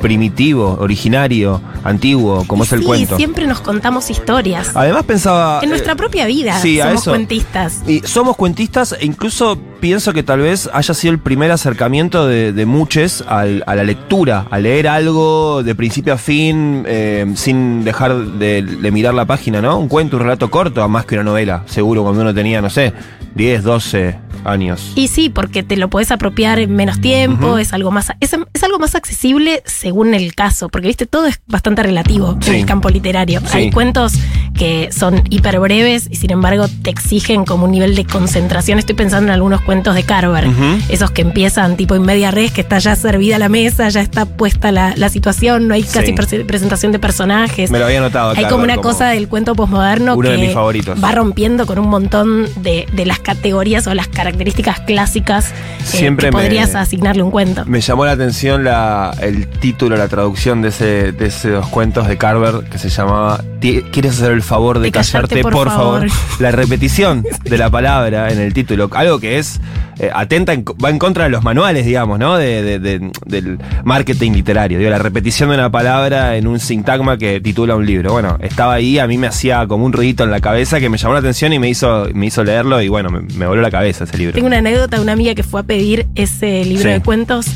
primitivo, 0.00 0.78
originario, 0.80 1.62
antiguo, 1.84 2.44
como 2.44 2.64
es 2.64 2.72
el 2.72 2.80
sí, 2.80 2.86
cuento. 2.86 3.16
siempre 3.16 3.46
nos 3.46 3.60
contamos 3.60 4.10
historias. 4.10 4.72
Además 4.74 5.04
pensaba... 5.04 5.60
en 5.62 5.70
nuestra 5.70 5.92
eh, 5.92 5.96
propia 5.96 6.26
vida 6.26 6.58
sí, 6.60 6.80
a 6.80 6.86
somos 6.86 7.02
eso. 7.02 7.10
cuentistas. 7.12 7.82
Y 7.86 8.00
somos 8.00 8.36
cuentistas 8.36 8.96
e 8.98 9.06
incluso 9.06 9.56
pienso 9.80 10.12
que 10.12 10.22
tal 10.22 10.40
vez 10.40 10.68
haya 10.72 10.94
sido 10.94 11.12
el 11.12 11.18
primer 11.20 11.50
acercamiento 11.50 12.26
de, 12.26 12.52
de 12.52 12.66
muchos 12.66 13.24
al- 13.26 13.62
a 13.66 13.74
la 13.74 13.84
lectura, 13.84 14.46
a 14.50 14.58
leer 14.58 14.88
algo 14.88 15.62
de 15.62 15.74
principio 15.74 16.12
a 16.14 16.18
fin 16.18 16.84
eh, 16.86 17.26
sin 17.36 17.84
dejar 17.84 18.16
de, 18.16 18.62
de 18.62 18.90
mirar 18.90 19.14
la 19.14 19.24
página, 19.24 19.60
¿no? 19.60 19.78
Un 19.78 19.88
cuento, 19.88 20.16
un 20.16 20.22
relato 20.22 20.50
corto, 20.50 20.86
más 20.88 21.04
que 21.06 21.14
una 21.14 21.24
novela, 21.24 21.62
seguro 21.66 22.02
cuando 22.02 22.22
uno 22.22 22.34
tenía, 22.34 22.60
no 22.60 22.70
sé, 22.70 22.92
10, 23.34 23.62
12 23.62 24.18
años. 24.44 24.92
Y 24.94 25.08
sí, 25.08 25.28
porque 25.30 25.62
te 25.62 25.76
lo 25.76 25.88
podés 25.90 26.10
apropiar 26.10 26.58
en 26.58 26.74
menos 26.74 27.00
tiempo, 27.00 27.58
es 27.58 27.72
algo 27.72 27.90
más 27.90 28.12
es, 28.20 28.34
es 28.52 28.62
algo 28.62 28.78
más 28.78 28.94
accesible 28.94 29.62
según 29.66 30.14
el 30.14 30.34
caso, 30.34 30.68
porque 30.68 30.88
viste, 30.88 31.06
todo 31.06 31.26
es 31.26 31.40
bastante 31.46 31.82
relativo 31.82 32.36
Sí. 32.40 32.50
en 32.50 32.56
el 32.56 32.66
campo 32.66 32.88
literario. 32.88 33.40
Sí. 33.40 33.46
Hay 33.56 33.70
cuentos 33.70 34.14
que 34.58 34.90
son 34.92 35.22
hiper 35.30 35.60
breves 35.60 36.08
y 36.10 36.16
sin 36.16 36.32
embargo 36.32 36.66
te 36.82 36.90
exigen 36.90 37.44
como 37.44 37.64
un 37.64 37.70
nivel 37.70 37.94
de 37.94 38.04
concentración. 38.04 38.78
Estoy 38.78 38.94
pensando 38.96 39.28
en 39.28 39.34
algunos 39.34 39.60
cuentos 39.62 39.94
de 39.94 40.02
Carver, 40.02 40.48
esos 40.88 41.10
que 41.12 41.22
empiezan 41.22 41.76
tipo 41.76 41.94
en 41.94 42.02
media 42.02 42.30
res, 42.30 42.50
que 42.52 42.60
está 42.60 42.78
ya 42.78 42.96
servida 42.96 43.38
la 43.38 43.48
mesa, 43.48 43.88
ya 43.88 44.00
está 44.00 44.26
puesta 44.26 44.72
la, 44.72 44.94
la 44.96 45.08
situación, 45.08 45.68
no 45.68 45.74
hay 45.74 45.82
casi 45.84 46.08
Sí. 46.08 46.42
presentación 46.44 46.90
de 46.92 46.98
personajes. 46.98 47.70
Me 47.70 47.78
lo 47.78 47.84
había 47.84 48.00
notado. 48.00 48.30
Hay 48.30 48.36
Carver, 48.36 48.50
como 48.50 48.64
una 48.64 48.76
cosa 48.78 49.08
del 49.10 49.28
cuento 49.28 49.54
posmoderno 49.54 50.18
que 50.18 50.28
de 50.30 50.38
mis 50.38 50.52
favoritos. 50.52 51.02
va 51.02 51.12
rompiendo 51.12 51.64
con 51.66 51.78
un 51.78 51.88
montón 51.88 52.46
de, 52.62 52.86
de 52.92 53.06
las 53.06 53.20
categorías 53.20 53.86
o 53.86 53.94
las 53.94 54.08
características 54.08 54.80
clásicas 54.80 55.50
eh, 55.50 55.54
Siempre 55.84 56.30
que 56.30 56.36
me- 56.36 56.42
podrías 56.42 56.74
asignarle 56.74 57.22
un 57.22 57.30
cuento. 57.30 57.64
Me 57.66 57.80
llamó 57.80 58.04
la 58.04 58.12
atención 58.12 58.64
la, 58.64 59.14
el 59.20 59.46
título, 59.48 59.96
la 59.96 60.08
traducción 60.08 60.62
de, 60.62 60.68
ese, 60.70 61.12
de 61.12 61.26
esos 61.26 61.66
cuentos 61.68 62.08
de 62.08 62.16
Carver 62.18 62.64
que 62.70 62.78
se 62.78 62.88
llamaba 62.88 63.42
"Ti- 63.60 63.82
¿Quieres 63.92 64.12
hacer 64.14 64.32
el 64.32 64.42
favor 64.48 64.78
de, 64.78 64.86
De 64.86 64.92
callarte, 64.92 65.28
callarte, 65.36 65.42
por 65.42 65.52
por, 65.52 65.68
favor? 65.68 66.08
favor. 66.08 66.38
La 66.40 66.50
repetición 66.50 67.24
de 67.44 67.58
la 67.58 67.70
palabra 67.70 68.32
en 68.32 68.38
el 68.40 68.52
título, 68.52 68.88
algo 68.92 69.20
que 69.20 69.38
es 69.38 69.60
eh, 69.98 70.10
atenta, 70.14 70.52
en- 70.52 70.64
va 70.82 70.90
en 70.90 70.98
contra 70.98 71.24
de 71.24 71.30
los 71.30 71.42
manuales, 71.44 71.84
digamos, 71.86 72.18
¿no? 72.18 72.36
De, 72.36 72.62
de- 72.62 72.78
de- 72.78 73.10
del 73.26 73.58
marketing 73.84 74.32
literario. 74.32 74.78
Digo, 74.78 74.90
la 74.90 74.98
repetición 74.98 75.48
de 75.50 75.56
una 75.56 75.70
palabra 75.70 76.36
en 76.36 76.46
un 76.46 76.58
sintagma 76.60 77.16
que 77.18 77.40
titula 77.40 77.74
un 77.76 77.84
libro. 77.86 78.12
Bueno, 78.12 78.38
estaba 78.40 78.74
ahí, 78.74 78.98
a 78.98 79.06
mí 79.06 79.18
me 79.18 79.26
hacía 79.26 79.66
como 79.66 79.84
un 79.84 79.92
ruidito 79.92 80.24
en 80.24 80.30
la 80.30 80.40
cabeza 80.40 80.78
que 80.80 80.88
me 80.88 80.98
llamó 80.98 81.14
la 81.14 81.20
atención 81.20 81.52
y 81.52 81.58
me 81.58 81.68
hizo, 81.68 82.06
me 82.14 82.26
hizo 82.26 82.42
leerlo 82.44 82.80
y 82.80 82.88
bueno, 82.88 83.10
me, 83.10 83.20
me 83.36 83.46
voló 83.46 83.60
la 83.62 83.70
cabeza 83.70 84.04
ese 84.04 84.16
libro. 84.18 84.34
Tengo 84.34 84.46
una 84.46 84.58
anécdota 84.58 84.96
de 84.96 85.02
una 85.02 85.12
amiga 85.12 85.34
que 85.34 85.42
fue 85.42 85.60
a 85.60 85.64
pedir 85.64 86.06
ese 86.14 86.64
libro 86.64 86.84
Sí. 86.84 86.88
de 86.90 87.00
cuentos 87.02 87.46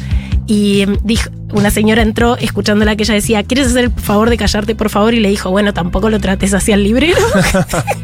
y 0.47 0.81
em, 0.83 0.97
dijo, 1.05 1.31
una 1.53 1.71
señora 1.71 2.03
entró 2.03 2.37
escuchándola 2.37 2.97
que 2.97 3.03
ella 3.05 3.15
decía, 3.15 3.43
¿quieres 3.43 3.69
hacer 3.69 3.85
el 3.85 3.91
favor 3.91 4.31
de 4.31 4.37
callarte 4.37 4.75
por 4.75 4.91
favor? 4.91 5.15
Y 5.15 5.21
le 5.21 5.29
dijo, 5.29 5.51
bueno, 5.51 5.73
tampoco 5.73 6.11
lo 6.11 6.19
trates 6.21 6.55
hacia 6.55 6.75
el 6.75 6.85
librero. 6.85 7.19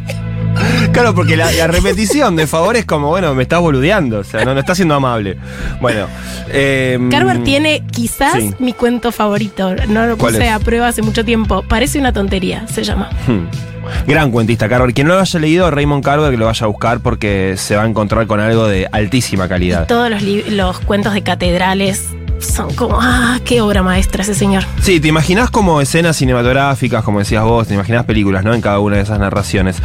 Claro, 0.93 1.15
porque 1.15 1.37
la, 1.37 1.53
la 1.53 1.69
repetición 1.69 2.35
de 2.35 2.47
favor 2.49 2.77
es 2.77 2.85
como, 2.85 3.09
bueno, 3.09 3.33
me 3.35 3.43
estás 3.45 3.61
boludeando, 3.61 4.19
o 4.21 4.25
sea, 4.25 4.45
no, 4.45 4.55
no 4.55 4.61
estás 4.61 4.77
siendo 4.79 4.95
amable. 4.95 5.37
Bueno. 5.81 6.07
eh, 6.49 6.99
Carver 7.11 7.45
tiene 7.45 7.85
quizás 7.93 8.35
sí. 8.43 8.55
mi 8.59 8.73
cuento 8.73 9.13
favorito. 9.13 9.75
No 9.89 10.07
lo 10.07 10.17
¿Cuál 10.17 10.33
puse 10.35 10.49
a 10.49 10.59
prueba 10.59 10.89
hace 10.89 11.03
mucho 11.03 11.25
tiempo. 11.25 11.63
Parece 11.63 11.99
una 12.01 12.13
tontería, 12.13 12.67
se 12.67 12.83
llama. 12.83 13.09
hmm, 13.29 14.09
Gran 14.11 14.33
cuentista, 14.33 14.69
Carver. 14.69 14.93
Quien 14.95 15.07
no 15.07 15.15
lo 15.15 15.21
haya 15.21 15.39
leído, 15.39 15.71
Raymond 15.71 16.03
Carver, 16.03 16.31
que 16.33 16.37
lo 16.37 16.47
vaya 16.47 16.65
a 16.65 16.69
buscar 16.69 17.01
porque 17.01 17.55
se 17.57 17.77
va 17.77 17.85
a 17.85 17.87
encontrar 17.87 18.27
con 18.27 18.41
algo 18.41 18.67
de 18.67 18.89
altísima 18.91 19.49
calidad. 19.49 19.87
Todos 19.87 20.11
los 20.49 20.81
cuentos 20.81 21.15
de 21.15 21.23
catedrales 21.23 22.09
son 22.40 22.74
como, 22.74 22.98
ah, 23.01 23.38
qué 23.44 23.61
obra 23.61 23.83
maestra 23.83 24.22
ese 24.22 24.35
señor. 24.35 24.64
Sí, 24.81 25.01
te 25.01 25.09
imaginás 25.09 25.51
como 25.51 25.81
escenas 25.81 26.16
cinematográficas, 26.16 27.05
como 27.05 27.18
decías 27.18 27.44
vos, 27.44 27.68
te 27.68 27.74
imaginás 27.74 28.05
películas, 28.05 28.44
¿no? 28.44 28.55
En 28.55 28.61
cada 28.61 28.79
una 28.79 28.96
de 28.96 29.03
esas 29.03 29.18
narraciones. 29.18 29.77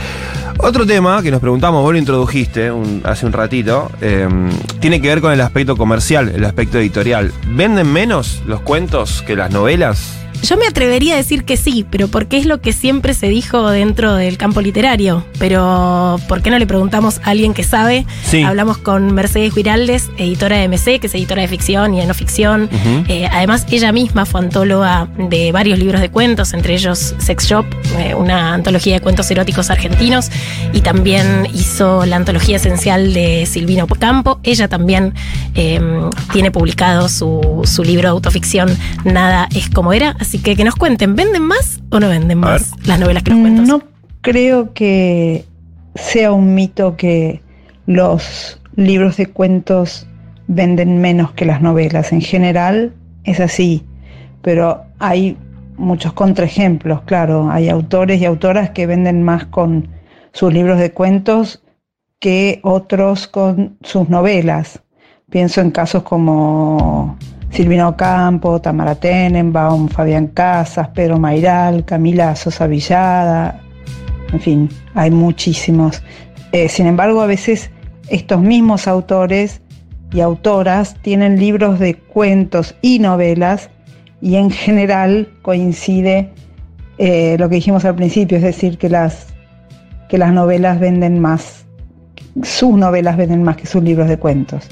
Otro 0.59 0.85
tema 0.85 1.21
que 1.21 1.31
nos 1.31 1.41
preguntamos, 1.41 1.81
vos 1.81 1.91
lo 1.91 1.99
introdujiste 1.99 2.71
hace 3.03 3.25
un 3.25 3.33
ratito, 3.33 3.91
eh, 4.01 4.27
tiene 4.79 5.01
que 5.01 5.07
ver 5.07 5.21
con 5.21 5.33
el 5.33 5.41
aspecto 5.41 5.75
comercial, 5.75 6.31
el 6.33 6.45
aspecto 6.45 6.79
editorial. 6.79 7.33
¿Venden 7.47 7.91
menos 7.91 8.41
los 8.45 8.61
cuentos 8.61 9.23
que 9.23 9.35
las 9.35 9.51
novelas? 9.51 10.22
Yo 10.43 10.57
me 10.57 10.67
atrevería 10.67 11.13
a 11.13 11.17
decir 11.17 11.45
que 11.45 11.55
sí, 11.55 11.85
pero 11.89 12.09
porque 12.09 12.37
es 12.37 12.45
lo 12.45 12.59
que 12.59 12.73
siempre 12.73 13.13
se 13.13 13.29
dijo 13.29 13.69
dentro 13.69 14.13
del 14.15 14.37
campo 14.37 14.59
literario. 14.59 15.25
Pero, 15.39 16.19
¿por 16.27 16.41
qué 16.41 16.49
no 16.49 16.59
le 16.59 16.67
preguntamos 16.67 17.19
a 17.23 17.29
alguien 17.29 17.53
que 17.53 17.63
sabe? 17.63 18.05
Sí. 18.25 18.43
Hablamos 18.43 18.77
con 18.77 19.13
Mercedes 19.13 19.55
Guiraldes, 19.55 20.09
editora 20.17 20.57
de 20.57 20.67
MC, 20.67 20.99
que 20.99 21.07
es 21.07 21.15
editora 21.15 21.41
de 21.43 21.47
ficción 21.47 21.93
y 21.93 22.01
de 22.01 22.05
no 22.07 22.13
ficción. 22.13 22.69
Eh, 23.07 23.25
además, 23.31 23.65
ella 23.71 23.93
misma 23.93 24.25
fue 24.25 24.41
antóloga 24.41 25.07
de 25.17 25.53
varios 25.53 25.79
libros 25.79 26.01
de 26.01 26.09
cuentos, 26.09 26.53
entre 26.53 26.73
ellos 26.73 27.15
Sex 27.19 27.45
Shop, 27.45 27.65
eh, 27.97 28.13
una 28.13 28.53
antología 28.53 28.95
de 28.95 28.99
cuentos 28.99 29.31
eróticos 29.31 29.69
argentinos, 29.69 30.29
y 30.73 30.81
también 30.81 31.47
hizo 31.53 32.05
la 32.05 32.17
antología 32.17 32.57
esencial 32.57 33.13
de 33.13 33.45
Silvino 33.45 33.87
Campo. 33.87 34.41
Ella 34.43 34.67
también 34.67 35.13
eh, 35.55 35.79
tiene 36.33 36.51
publicado 36.51 37.07
su, 37.07 37.61
su 37.63 37.83
libro 37.85 38.09
de 38.09 38.11
autoficción 38.11 38.77
Nada 39.03 39.47
es 39.55 39.69
como 39.69 39.93
era. 39.93 40.15
Así 40.19 40.32
que 40.41 40.55
que 40.55 40.63
nos 40.63 40.75
cuenten, 40.75 41.15
¿venden 41.15 41.43
más 41.43 41.81
o 41.89 41.99
no 41.99 42.09
venden 42.09 42.39
más 42.39 42.71
las 42.85 42.99
novelas 42.99 43.23
que 43.23 43.31
los 43.31 43.39
cuentos? 43.39 43.67
No 43.67 43.83
creo 44.21 44.73
que 44.73 45.45
sea 45.95 46.31
un 46.31 46.55
mito 46.55 46.95
que 46.97 47.41
los 47.85 48.59
libros 48.75 49.17
de 49.17 49.27
cuentos 49.27 50.07
venden 50.47 50.99
menos 50.99 51.31
que 51.33 51.45
las 51.45 51.61
novelas. 51.61 52.11
En 52.11 52.21
general 52.21 52.93
es 53.23 53.39
así, 53.39 53.85
pero 54.41 54.83
hay 54.99 55.37
muchos 55.77 56.13
contraejemplos, 56.13 57.01
claro. 57.03 57.49
Hay 57.49 57.69
autores 57.69 58.21
y 58.21 58.25
autoras 58.25 58.71
que 58.71 58.87
venden 58.87 59.23
más 59.23 59.45
con 59.45 59.89
sus 60.31 60.53
libros 60.53 60.79
de 60.79 60.91
cuentos 60.91 61.63
que 62.19 62.59
otros 62.63 63.27
con 63.27 63.77
sus 63.81 64.09
novelas. 64.09 64.81
Pienso 65.29 65.61
en 65.61 65.71
casos 65.71 66.03
como 66.03 67.17
Silvino 67.53 67.95
Campo, 67.95 68.59
Tamara 68.59 68.95
Tenenbaum, 68.95 69.87
Fabián 69.87 70.27
Casas, 70.27 70.87
Pedro 70.89 71.19
Mairal, 71.19 71.85
Camila 71.85 72.35
Sosa 72.35 72.65
Villada, 72.65 73.61
en 74.31 74.39
fin, 74.39 74.69
hay 74.95 75.11
muchísimos. 75.11 76.01
Eh, 76.51 76.67
sin 76.67 76.87
embargo, 76.87 77.21
a 77.21 77.27
veces 77.27 77.69
estos 78.09 78.41
mismos 78.41 78.87
autores 78.87 79.61
y 80.11 80.21
autoras 80.21 80.95
tienen 81.03 81.39
libros 81.39 81.79
de 81.79 81.93
cuentos 81.93 82.75
y 82.81 82.97
novelas 82.97 83.69
y 84.19 84.37
en 84.37 84.49
general 84.49 85.29
coincide 85.43 86.31
eh, 86.97 87.35
lo 87.37 87.49
que 87.49 87.55
dijimos 87.55 87.85
al 87.85 87.95
principio, 87.95 88.37
es 88.37 88.43
decir, 88.43 88.79
que 88.79 88.89
las, 88.89 89.27
que 90.09 90.17
las 90.17 90.33
novelas 90.33 90.79
venden 90.79 91.19
más, 91.19 91.65
sus 92.41 92.73
novelas 92.75 93.15
venden 93.15 93.43
más 93.43 93.57
que 93.57 93.67
sus 93.67 93.83
libros 93.83 94.09
de 94.09 94.17
cuentos. 94.17 94.67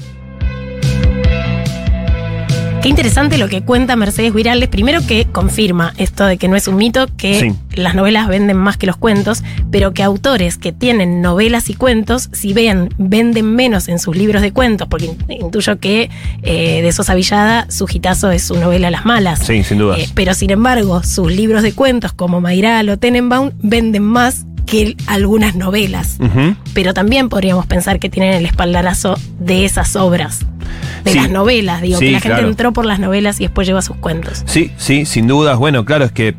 Qué 2.82 2.88
interesante 2.88 3.38
lo 3.38 3.48
que 3.48 3.62
cuenta 3.62 3.94
Mercedes 3.94 4.34
Virales. 4.34 4.68
Primero 4.68 5.06
que 5.06 5.24
confirma 5.26 5.94
esto 5.98 6.26
de 6.26 6.36
que 6.36 6.48
no 6.48 6.56
es 6.56 6.66
un 6.66 6.74
mito, 6.74 7.06
que 7.16 7.38
Sí. 7.38 7.54
las 7.80 7.94
novelas 7.94 8.26
venden 8.26 8.56
más 8.56 8.76
que 8.76 8.88
los 8.88 8.96
cuentos, 8.96 9.44
pero 9.70 9.92
que 9.94 10.02
autores 10.02 10.58
que 10.58 10.72
tienen 10.72 11.22
novelas 11.22 11.70
y 11.70 11.74
cuentos, 11.74 12.28
si 12.32 12.52
vean, 12.52 12.88
venden 12.98 13.54
menos 13.54 13.86
en 13.86 14.00
sus 14.00 14.16
libros 14.16 14.42
de 14.42 14.50
cuentos, 14.52 14.88
porque 14.88 15.12
intuyo 15.28 15.78
que 15.78 16.10
eh, 16.42 16.82
de 16.82 16.90
Sosa 16.90 17.14
Villada 17.14 17.66
su 17.70 17.86
hitazo 17.88 18.32
es 18.32 18.42
su 18.42 18.56
novela 18.56 18.90
Las 18.90 19.04
Malas. 19.06 19.38
Sí, 19.46 19.62
sin 19.62 19.78
dudas. 19.78 20.00
Eh, 20.00 20.08
pero 20.14 20.34
sin 20.34 20.50
embargo, 20.50 21.04
sus 21.04 21.30
libros 21.30 21.62
de 21.62 21.72
cuentos 21.74 22.12
como 22.12 22.40
Mayral 22.40 22.88
o 22.88 22.98
Tenenbaum 22.98 23.52
venden 23.62 24.02
más 24.02 24.44
que 24.66 24.96
algunas 25.06 25.54
novelas. 25.54 26.18
Pero 26.74 26.94
también 26.94 27.28
podríamos 27.28 27.66
pensar 27.66 27.98
que 27.98 28.08
tienen 28.08 28.34
el 28.34 28.46
espaldarazo 28.46 29.18
de 29.38 29.64
esas 29.64 29.96
obras, 29.96 30.40
de 31.04 31.12
Sí. 31.12 31.18
las 31.18 31.30
novelas. 31.30 31.82
Digo, 31.82 31.98
Sí, 31.98 32.06
que 32.06 32.12
la 32.12 32.20
gente 32.20 32.34
claro. 32.36 32.48
entró 32.48 32.72
por 32.72 32.84
las 32.86 32.98
novelas 32.98 33.40
y 33.40 33.44
después 33.44 33.66
lleva 33.66 33.82
sus 33.82 33.96
cuentos. 33.96 34.42
Sí, 34.46 34.70
sí, 34.76 35.04
sin 35.04 35.26
dudas. 35.26 35.58
Bueno, 35.58 35.84
claro, 35.84 36.04
es 36.04 36.12
que 36.12 36.34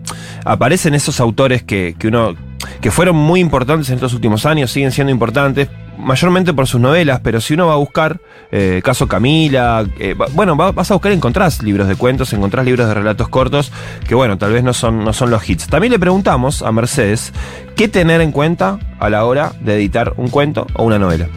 aparecen 0.45 0.93
esos 0.93 1.19
autores 1.19 1.63
que, 1.63 1.95
que 1.99 2.07
uno. 2.07 2.35
que 2.81 2.91
fueron 2.91 3.15
muy 3.17 3.39
importantes 3.41 3.89
en 3.89 3.95
estos 3.95 4.13
últimos 4.13 4.45
años, 4.45 4.71
siguen 4.71 4.91
siendo 4.91 5.11
importantes, 5.11 5.67
mayormente 6.03 6.53
por 6.53 6.67
sus 6.67 6.79
novelas, 6.81 7.21
pero 7.23 7.41
si 7.41 7.53
uno 7.55 7.67
va 7.67 7.73
a 7.73 7.77
buscar, 7.77 8.19
eh, 8.51 8.81
caso 8.83 9.07
Camila, 9.07 9.85
eh, 9.99 10.15
bueno, 10.33 10.55
va- 10.55 10.71
vas 10.71 10.91
a 10.91 10.93
buscar 10.95 11.11
encontrás 11.11 11.63
libros 11.63 11.87
de 11.87 11.95
cuentos, 11.95 12.31
encontrás 12.33 12.65
libros 12.65 12.87
de 12.87 12.93
relatos 12.93 13.29
cortos, 13.29 13.71
que 14.07 14.13
bueno, 14.15 14.37
tal 14.37 14.51
vez 14.53 14.63
no 14.63 14.73
son, 14.73 15.03
no 15.03 15.13
son 15.13 15.29
los 15.31 15.49
hits. 15.49 15.67
También 15.67 15.91
le 15.91 15.99
preguntamos 15.99 16.61
a 16.61 16.71
Mercedes 16.71 17.33
qué 17.75 17.87
tener 17.87 18.21
en 18.21 18.31
cuenta 18.31 18.79
a 18.99 19.09
la 19.09 19.25
hora 19.25 19.53
de 19.61 19.75
editar 19.75 20.13
un 20.17 20.27
cuento 20.29 20.67
o 20.75 20.83
una 20.83 20.99
novela. 20.99 21.27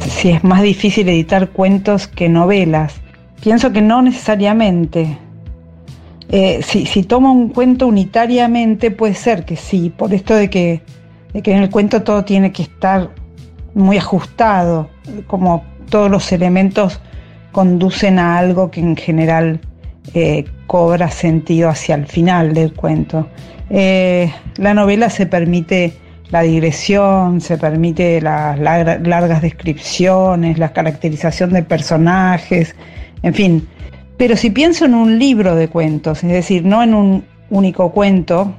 si 0.00 0.30
es 0.30 0.44
más 0.44 0.62
difícil 0.62 1.08
editar 1.08 1.50
cuentos 1.50 2.06
que 2.08 2.28
novelas. 2.28 2.94
Pienso 3.42 3.72
que 3.72 3.82
no 3.82 4.00
necesariamente. 4.02 5.18
Eh, 6.30 6.60
si, 6.62 6.86
si 6.86 7.02
toma 7.02 7.30
un 7.30 7.50
cuento 7.50 7.86
unitariamente, 7.86 8.90
puede 8.90 9.14
ser 9.14 9.44
que 9.44 9.56
sí, 9.56 9.90
por 9.94 10.12
esto 10.14 10.34
de 10.34 10.48
que, 10.50 10.82
de 11.32 11.42
que 11.42 11.52
en 11.52 11.62
el 11.62 11.70
cuento 11.70 12.02
todo 12.02 12.24
tiene 12.24 12.52
que 12.52 12.62
estar 12.62 13.10
muy 13.74 13.98
ajustado, 13.98 14.88
como 15.26 15.64
todos 15.90 16.10
los 16.10 16.32
elementos 16.32 17.00
conducen 17.52 18.18
a 18.18 18.38
algo 18.38 18.70
que 18.70 18.80
en 18.80 18.96
general 18.96 19.60
eh, 20.14 20.44
cobra 20.66 21.10
sentido 21.10 21.68
hacia 21.68 21.94
el 21.94 22.06
final 22.06 22.54
del 22.54 22.72
cuento. 22.72 23.28
Eh, 23.70 24.32
la 24.56 24.74
novela 24.74 25.10
se 25.10 25.26
permite 25.26 25.94
la 26.30 26.42
digresión, 26.42 27.40
se 27.40 27.58
permite 27.58 28.20
las 28.20 28.58
lar- 28.58 29.06
largas 29.06 29.42
descripciones, 29.42 30.58
la 30.58 30.72
caracterización 30.72 31.52
de 31.52 31.62
personajes, 31.62 32.74
en 33.22 33.34
fin. 33.34 33.68
Pero 34.16 34.36
si 34.36 34.50
pienso 34.50 34.84
en 34.84 34.94
un 34.94 35.18
libro 35.18 35.54
de 35.54 35.68
cuentos, 35.68 36.24
es 36.24 36.30
decir, 36.30 36.64
no 36.64 36.82
en 36.82 36.94
un 36.94 37.24
único 37.50 37.92
cuento, 37.92 38.54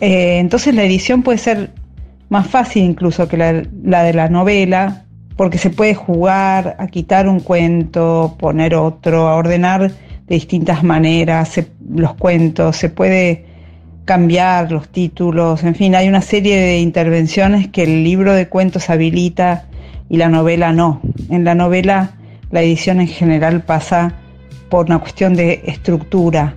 eh, 0.00 0.38
entonces 0.38 0.74
la 0.74 0.84
edición 0.84 1.22
puede 1.22 1.38
ser 1.38 1.70
más 2.32 2.46
fácil 2.46 2.82
incluso 2.84 3.28
que 3.28 3.36
la, 3.36 3.52
de 3.52 4.14
la 4.14 4.30
novela, 4.30 5.04
porque 5.36 5.58
se 5.58 5.68
puede 5.68 5.94
jugar 5.94 6.76
a 6.78 6.86
quitar 6.86 7.28
un 7.28 7.40
cuento, 7.40 8.36
poner 8.38 8.74
otro, 8.74 9.28
a 9.28 9.36
ordenar 9.36 9.90
de 9.90 10.34
distintas 10.34 10.82
maneras 10.82 11.60
los 11.94 12.14
cuentos, 12.14 12.78
se 12.78 12.88
puede 12.88 13.44
cambiar 14.06 14.72
los 14.72 14.88
títulos, 14.88 15.62
en 15.62 15.74
fin, 15.74 15.94
hay 15.94 16.08
una 16.08 16.22
serie 16.22 16.58
de 16.58 16.80
intervenciones 16.80 17.68
que 17.68 17.82
el 17.82 18.02
libro 18.02 18.32
de 18.32 18.48
cuentos 18.48 18.88
habilita 18.88 19.66
y 20.08 20.16
la 20.16 20.30
novela 20.30 20.72
no. 20.72 21.02
En 21.28 21.44
la 21.44 21.54
novela 21.54 22.12
la 22.50 22.62
edición 22.62 23.00
en 23.00 23.08
general 23.08 23.62
pasa 23.62 24.14
por 24.70 24.86
una 24.86 25.00
cuestión 25.00 25.34
de 25.34 25.62
estructura 25.66 26.54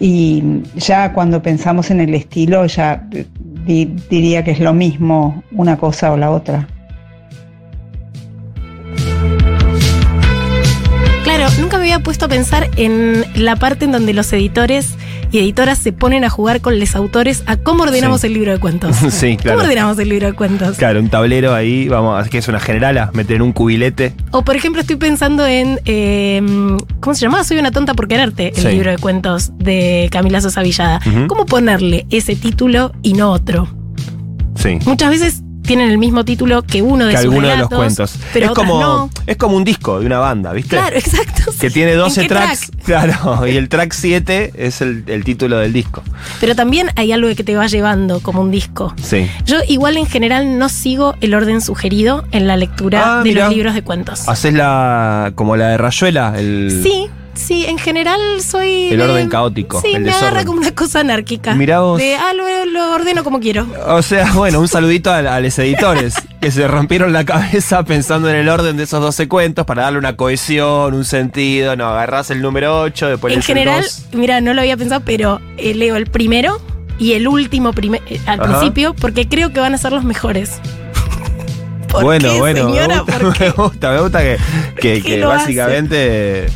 y 0.00 0.42
ya 0.74 1.12
cuando 1.12 1.42
pensamos 1.42 1.90
en 1.90 2.00
el 2.00 2.14
estilo 2.14 2.64
ya 2.64 3.06
di- 3.66 3.94
diría 4.10 4.44
que 4.44 4.50
es 4.52 4.60
lo 4.60 4.72
mismo 4.74 5.42
una 5.52 5.76
cosa 5.76 6.12
o 6.12 6.16
la 6.16 6.30
otra. 6.30 6.66
Claro, 11.24 11.46
nunca 11.60 11.78
me 11.78 11.84
había 11.84 12.00
puesto 12.00 12.26
a 12.26 12.28
pensar 12.28 12.68
en 12.76 13.24
la 13.36 13.56
parte 13.56 13.84
en 13.84 13.92
donde 13.92 14.12
los 14.12 14.32
editores 14.32 14.94
y 15.32 15.38
editoras 15.38 15.78
se 15.78 15.92
ponen 15.92 16.22
a 16.24 16.30
jugar 16.30 16.60
con 16.60 16.78
los 16.78 16.94
autores 16.94 17.42
a 17.46 17.56
cómo 17.56 17.82
ordenamos 17.82 18.20
Sí. 18.20 18.26
el 18.28 18.34
libro 18.34 18.52
de 18.52 18.58
cuentos. 18.60 18.94
Sí, 19.10 19.36
claro. 19.36 19.58
¿Cómo 19.58 19.64
ordenamos 19.68 19.98
el 19.98 20.08
libro 20.10 20.26
de 20.28 20.32
cuentos? 20.34 20.76
Claro, 20.76 21.00
un 21.00 21.08
tablero 21.08 21.54
ahí, 21.54 21.88
vamos, 21.88 22.28
que 22.28 22.38
es 22.38 22.46
una 22.48 22.60
generala, 22.60 23.10
meter 23.14 23.42
un 23.42 23.52
cubilete. 23.52 24.14
O 24.30 24.42
por 24.44 24.54
ejemplo 24.56 24.80
estoy 24.82 24.96
pensando 24.96 25.46
en, 25.46 25.80
eh, 25.84 26.40
¿cómo 27.00 27.14
se 27.14 27.22
llamaba? 27.22 27.42
Soy 27.44 27.58
una 27.58 27.70
tonta 27.72 27.94
por 27.94 28.06
quererte, 28.08 28.48
el 28.48 28.62
Sí. 28.62 28.68
libro 28.68 28.90
de 28.90 28.98
cuentos 28.98 29.50
de 29.58 30.08
Camila 30.12 30.40
Sosa 30.40 30.62
Villada. 30.62 31.00
¿Cómo 31.28 31.46
ponerle 31.46 32.06
ese 32.10 32.36
título 32.36 32.92
y 33.02 33.14
no 33.14 33.30
otro? 33.32 33.68
Sí. 34.56 34.78
Muchas 34.86 35.10
veces 35.10 35.42
tienen 35.62 35.90
el 35.90 35.98
mismo 35.98 36.24
título 36.24 36.62
que 36.62 36.82
uno 36.82 37.06
de 37.06 37.12
que 37.12 37.18
sus 37.18 37.24
alguno 37.26 37.48
de 37.48 37.56
los 37.56 37.68
cuentos. 37.68 38.16
pero 38.32 38.46
es 38.46 38.52
como 38.52 38.80
no. 38.80 39.10
es 39.26 39.36
como 39.36 39.56
un 39.56 39.64
disco 39.64 40.00
de 40.00 40.06
una 40.06 40.18
banda, 40.18 40.52
¿viste? 40.52 40.76
Claro, 40.76 40.96
exacto. 40.96 41.52
Que 41.60 41.70
tiene 41.70 41.94
12 41.94 42.20
¿En 42.22 42.28
qué 42.28 42.34
tracks, 42.34 42.70
track? 42.70 42.84
claro, 42.84 43.46
y 43.46 43.56
el 43.56 43.68
track 43.68 43.92
7 43.92 44.52
es 44.56 44.80
el, 44.80 45.04
el 45.06 45.24
título 45.24 45.58
del 45.58 45.72
disco. 45.72 46.02
Pero 46.40 46.54
también 46.54 46.88
hay 46.96 47.12
algo 47.12 47.28
que 47.34 47.44
te 47.44 47.54
va 47.56 47.66
llevando 47.66 48.20
como 48.20 48.40
un 48.42 48.50
disco. 48.50 48.94
Sí. 49.02 49.28
Yo 49.46 49.56
igual 49.68 49.96
en 49.96 50.06
general 50.06 50.58
no 50.58 50.68
sigo 50.68 51.14
el 51.20 51.34
orden 51.34 51.60
sugerido 51.60 52.24
en 52.32 52.46
la 52.46 52.56
lectura 52.56 53.20
Ah, 53.20 53.22
de 53.22 53.30
mirá. 53.30 53.46
los 53.46 53.54
libros 53.54 53.74
de 53.74 53.82
cuentos. 53.82 54.28
Haces 54.28 54.52
la 54.54 55.32
como 55.34 55.56
la 55.56 55.68
de 55.68 55.78
Rayuela, 55.78 56.34
el 56.38 56.80
Sí, 56.82 57.08
sí, 57.34 57.64
en 57.66 57.78
general 57.78 58.20
soy. 58.40 58.88
El 58.90 58.98
de- 58.98 59.02
orden 59.04 59.28
caótico, 59.28 59.80
Sí, 59.80 59.92
el 59.94 60.02
me 60.02 60.10
agarra 60.10 60.26
desorden. 60.28 60.46
como 60.46 60.58
una 60.60 60.74
cosa 60.74 61.00
anárquica. 61.00 61.54
Mirá 61.54 61.80
vos. 61.80 61.98
De, 61.98 62.14
ah, 62.16 62.32
lo, 62.34 62.64
lo 62.66 62.94
ordeno 62.94 63.24
como 63.24 63.40
quiero. 63.40 63.66
O 63.86 64.02
sea, 64.02 64.32
bueno, 64.34 64.60
un 64.60 64.68
saludito 64.68 65.10
a, 65.10 65.18
a 65.18 65.40
los 65.40 65.58
editores 65.58 66.14
que 66.40 66.50
se 66.50 66.66
rompieron 66.68 67.12
la 67.12 67.24
cabeza 67.24 67.84
pensando 67.84 68.28
en 68.28 68.36
el 68.36 68.48
orden 68.48 68.76
de 68.76 68.82
esos 68.84 69.00
12 69.00 69.28
cuentos 69.28 69.64
para 69.66 69.82
darle 69.82 69.98
una 69.98 70.16
cohesión, 70.16 70.94
un 70.94 71.04
sentido. 71.04 71.76
No, 71.76 71.86
agarrás 71.88 72.30
el 72.30 72.42
número 72.42 72.80
8, 72.82 73.08
después 73.08 73.34
en 73.34 73.42
general, 73.42 73.84
mira, 74.12 74.40
no 74.40 74.52
lo 74.54 74.60
había 74.60 74.76
pensado, 74.76 75.02
pero 75.04 75.40
eh, 75.58 75.74
leo 75.74 75.96
el 75.96 76.06
primero 76.06 76.60
y 76.98 77.14
el 77.14 77.26
último 77.28 77.70
eh, 78.08 78.20
al 78.26 78.40
Ajá. 78.40 78.48
principio 78.50 78.94
porque 78.94 79.28
creo 79.28 79.52
que 79.52 79.60
van 79.60 79.74
a 79.74 79.78
ser 79.78 79.92
los 79.92 80.04
mejores. 80.04 80.60
¿Por 81.88 82.04
bueno, 82.04 82.30
qué, 82.32 82.38
bueno, 82.38 82.64
me 82.68 82.72
señora? 82.74 82.98
gusta, 83.00 83.18
¿Por 83.18 83.32
qué? 83.34 83.44
me 83.44 83.50
gusta, 83.50 83.90
me 83.92 84.00
gusta 84.00 84.18
que, 84.20 84.36
que- 84.76 84.80
¿Qué 84.94 85.02
que 85.02 85.16
lo 85.18 85.28
básicamente 85.28 86.46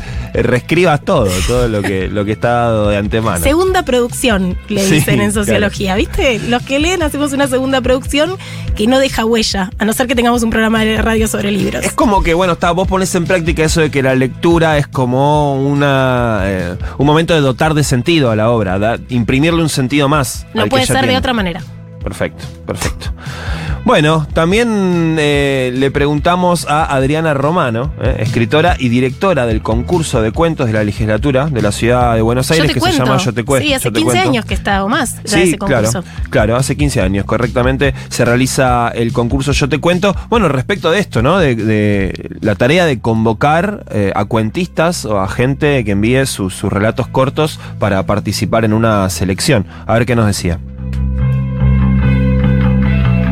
reescribas 0.43 1.01
todo, 1.03 1.27
todo 1.47 1.67
lo 1.67 1.81
que, 1.81 2.07
lo 2.09 2.25
que 2.25 2.31
está 2.33 2.49
dado 2.49 2.89
de 2.89 2.97
antemano. 2.97 3.43
Segunda 3.43 3.83
producción, 3.83 4.57
le 4.69 4.83
Sí, 4.83 4.95
dicen 4.95 5.21
en 5.21 5.31
sociología, 5.33 5.95
¿viste? 5.95 6.39
Los 6.39 6.63
que 6.63 6.79
leen 6.79 7.01
hacemos 7.03 7.33
una 7.33 7.47
segunda 7.47 7.81
producción 7.81 8.37
que 8.75 8.87
no 8.87 8.99
deja 8.99 9.25
huella, 9.25 9.71
a 9.79 9.85
no 9.85 9.93
ser 9.93 10.07
que 10.07 10.15
tengamos 10.15 10.43
un 10.43 10.49
programa 10.49 10.83
de 10.83 10.97
radio 11.01 11.27
sobre 11.27 11.51
libros. 11.51 11.83
Es 11.83 11.93
como 11.93 12.21
que, 12.23 12.33
bueno, 12.33 12.53
está, 12.53 12.71
vos 12.71 12.87
pones 12.87 13.13
en 13.15 13.25
práctica 13.25 13.63
eso 13.63 13.81
de 13.81 13.89
que 13.91 14.03
la 14.03 14.13
lectura 14.15 14.77
es 14.77 14.87
como 14.87 15.61
una 15.61 16.41
eh, 16.43 16.75
un 16.97 17.05
momento 17.07 17.33
de 17.33 17.41
dotar 17.41 17.73
de 17.73 17.83
sentido 17.83 18.29
a 18.31 18.35
la 18.35 18.49
obra, 18.51 18.77
da- 18.79 18.99
imprimirle 19.09 19.61
un 19.61 19.69
sentido 19.69 20.07
más. 20.09 20.45
no 20.53 20.67
puede 20.67 20.85
ser 20.85 21.07
de 21.07 21.17
otra 21.17 21.33
manera. 21.33 21.61
Perfecto, 22.07 22.45
perfecto. 22.65 23.07
Bueno, 23.83 24.27
también 24.33 25.15
eh, 25.19 25.71
le 25.73 25.91
preguntamos 25.91 26.65
a 26.69 26.93
Adriana 26.93 27.33
Romano, 27.33 27.91
eh, 28.01 28.17
escritora 28.19 28.75
y 28.79 28.87
directora 28.89 29.45
del 29.45 29.61
concurso 29.61 30.21
de 30.21 30.31
cuentos 30.31 30.67
de 30.67 30.73
la 30.73 30.83
legislatura 30.83 31.47
de 31.47 31.61
la 31.61 31.71
ciudad 31.71 32.15
de 32.15 32.21
Buenos 32.21 32.49
Aires, 32.51 32.73
que 32.73 32.79
cuento. 32.79 32.97
se 32.97 33.03
llama 33.05 33.17
Yo 33.17 33.33
te 33.33 33.43
cuento. 33.45 33.67
Sí, 33.67 33.73
hace 33.73 33.91
15 33.91 34.19
años 34.19 34.45
que 34.45 34.53
está 34.53 34.83
o 34.83 34.89
más 34.89 35.21
ya 35.23 35.37
Sí, 35.37 35.41
ese 35.43 35.57
claro, 35.57 35.89
concurso. 35.91 36.03
claro, 36.29 36.55
hace 36.57 36.75
15 36.75 37.01
años, 37.01 37.25
correctamente, 37.25 37.93
se 38.09 38.23
realiza 38.25 38.89
el 38.89 39.11
concurso 39.13 39.51
Yo 39.53 39.67
Te 39.69 39.79
Cuento. 39.79 40.15
Bueno, 40.29 40.47
respecto 40.49 40.91
de 40.91 40.99
esto, 40.99 41.21
¿no? 41.21 41.37
De, 41.39 41.55
de 41.55 42.29
la 42.41 42.55
tarea 42.55 42.85
de 42.85 42.99
convocar 42.99 43.85
eh, 43.91 44.11
a 44.15 44.25
cuentistas 44.25 45.05
o 45.05 45.19
a 45.19 45.27
gente 45.29 45.83
que 45.85 45.91
envíe 45.91 46.25
sus, 46.25 46.53
sus 46.53 46.71
relatos 46.71 47.07
cortos 47.07 47.59
para 47.79 48.05
participar 48.05 48.65
en 48.65 48.73
una 48.73 49.09
selección. 49.09 49.65
A 49.85 49.93
ver 49.93 50.05
qué 50.05 50.15
nos 50.15 50.25
decía. 50.25 50.59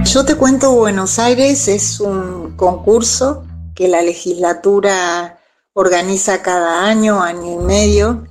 Yo 0.06 0.24
te 0.24 0.36
cuento 0.36 0.72
Buenos 0.72 1.18
Aires 1.18 1.68
es 1.68 2.00
un 2.00 2.56
concurso 2.56 3.44
que 3.74 3.88
la 3.88 4.04
legislatura 4.04 5.40
organiza 5.74 6.44
cada 6.44 6.86
año, 6.86 7.22
año 7.22 7.54
y 7.54 7.58
medio. 7.58 8.28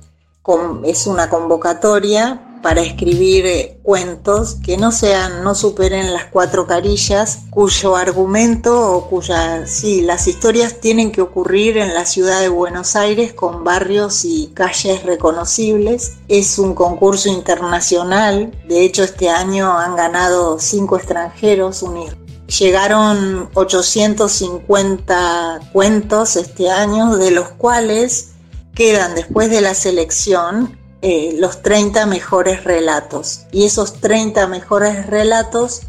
Es 0.85 1.05
una 1.05 1.29
convocatoria 1.29 2.44
para 2.65 2.81
escribir 2.81 3.45
eh, 3.45 3.77
cuentos 3.83 4.55
que 4.55 4.75
no 4.75 4.91
sean, 4.91 5.43
no 5.43 5.53
superen 5.53 6.15
las 6.15 6.25
cuatro 6.25 6.65
carillas, 6.65 7.41
cuyo 7.51 7.95
argumento 7.95 8.91
o 8.91 9.07
cuya, 9.07 9.67
sí, 9.67 10.01
las 10.01 10.27
historias 10.27 10.79
tienen 10.79 11.11
que 11.11 11.21
ocurrir 11.21 11.77
en 11.77 11.93
la 11.93 12.07
ciudad 12.07 12.41
de 12.41 12.49
Buenos 12.49 12.95
Aires 12.95 13.33
con 13.33 13.63
barrios 13.63 14.25
y 14.25 14.49
calles 14.55 15.03
reconocibles. 15.03 16.13
Es 16.27 16.57
un 16.57 16.73
concurso 16.73 17.29
internacional, 17.29 18.51
de 18.67 18.83
hecho 18.83 19.03
este 19.03 19.29
año 19.29 19.77
han 19.77 19.95
ganado 19.95 20.57
cinco 20.57 20.97
extranjeros, 20.97 21.83
un 21.83 22.03
Llegaron 22.47 23.51
850 23.53 25.69
cuentos 25.71 26.35
este 26.35 26.71
año, 26.71 27.17
de 27.17 27.29
los 27.29 27.49
cuales 27.49 28.31
quedan 28.73 29.13
después 29.13 29.51
de 29.51 29.61
la 29.61 29.75
selección 29.75 30.83
eh, 31.07 31.35
los 31.37 31.61
30 31.61 32.07
mejores 32.07 32.63
relatos. 32.63 33.41
Y 33.51 33.65
esos 33.65 34.01
30 34.01 34.47
mejores 34.47 35.05
relatos 35.05 35.81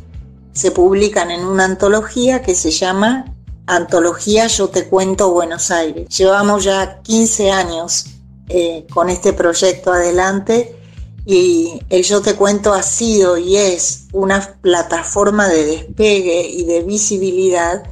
se 0.53 0.73
publican 0.73 1.31
en 1.31 1.43
una 1.43 1.65
antología 1.65 2.43
que 2.43 2.55
se 2.55 2.71
llama 2.71 3.25
Antología 3.67 4.47
Yo 4.47 4.69
Te 4.69 4.87
Cuento 4.89 5.33
Buenos 5.33 5.71
Aires. 5.71 6.11
Llevamos 6.15 6.65
ya 6.65 7.01
15 7.01 7.51
años 7.51 8.09
eh, 8.51 8.87
con 8.93 9.09
este 9.09 9.33
proyecto 9.33 9.91
adelante 9.91 10.77
y 11.25 11.81
el 11.89 12.03
Yo 12.03 12.21
Te 12.21 12.35
Cuento 12.35 12.75
ha 12.75 12.83
sido 12.83 13.39
y 13.39 13.57
es 13.57 14.09
una 14.13 14.59
plataforma 14.61 15.49
de 15.49 15.65
despegue 15.65 16.47
y 16.47 16.65
de 16.65 16.83
visibilidad 16.83 17.85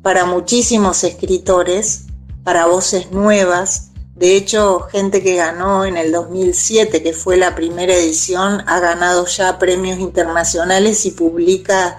para 0.00 0.24
muchísimos 0.24 1.04
escritores, 1.04 2.06
para 2.42 2.64
voces 2.64 3.12
nuevas, 3.12 3.87
de 4.18 4.34
hecho, 4.34 4.80
gente 4.90 5.22
que 5.22 5.36
ganó 5.36 5.84
en 5.84 5.96
el 5.96 6.10
2007, 6.10 7.04
que 7.04 7.12
fue 7.12 7.36
la 7.36 7.54
primera 7.54 7.94
edición, 7.94 8.64
ha 8.66 8.80
ganado 8.80 9.26
ya 9.26 9.60
premios 9.60 10.00
internacionales 10.00 11.06
y 11.06 11.12
publica 11.12 11.98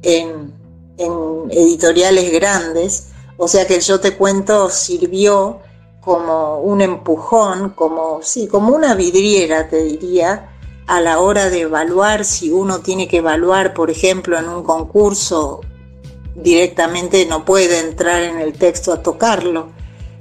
en, 0.00 0.56
editoriales 1.50 2.32
grandes. 2.32 3.08
O 3.36 3.48
sea 3.48 3.66
que 3.66 3.76
el 3.76 3.82
Yo 3.82 4.00
Te 4.00 4.16
Cuento 4.16 4.70
sirvió 4.70 5.60
como 6.00 6.60
un 6.60 6.80
empujón, 6.80 7.70
como, 7.70 8.20
sí, 8.22 8.48
como 8.48 8.74
una 8.74 8.94
vidriera, 8.94 9.68
te 9.68 9.82
diría, 9.82 10.48
a 10.86 11.02
la 11.02 11.20
hora 11.20 11.50
de 11.50 11.60
evaluar 11.60 12.24
si 12.24 12.50
uno 12.50 12.80
tiene 12.80 13.08
que 13.08 13.18
evaluar, 13.18 13.74
por 13.74 13.90
ejemplo, 13.90 14.38
en 14.38 14.48
un 14.48 14.62
concurso, 14.62 15.60
directamente 16.34 17.26
no 17.26 17.44
puede 17.44 17.78
entrar 17.80 18.22
en 18.22 18.40
el 18.40 18.54
texto 18.54 18.90
a 18.90 19.02
tocarlo. 19.02 19.76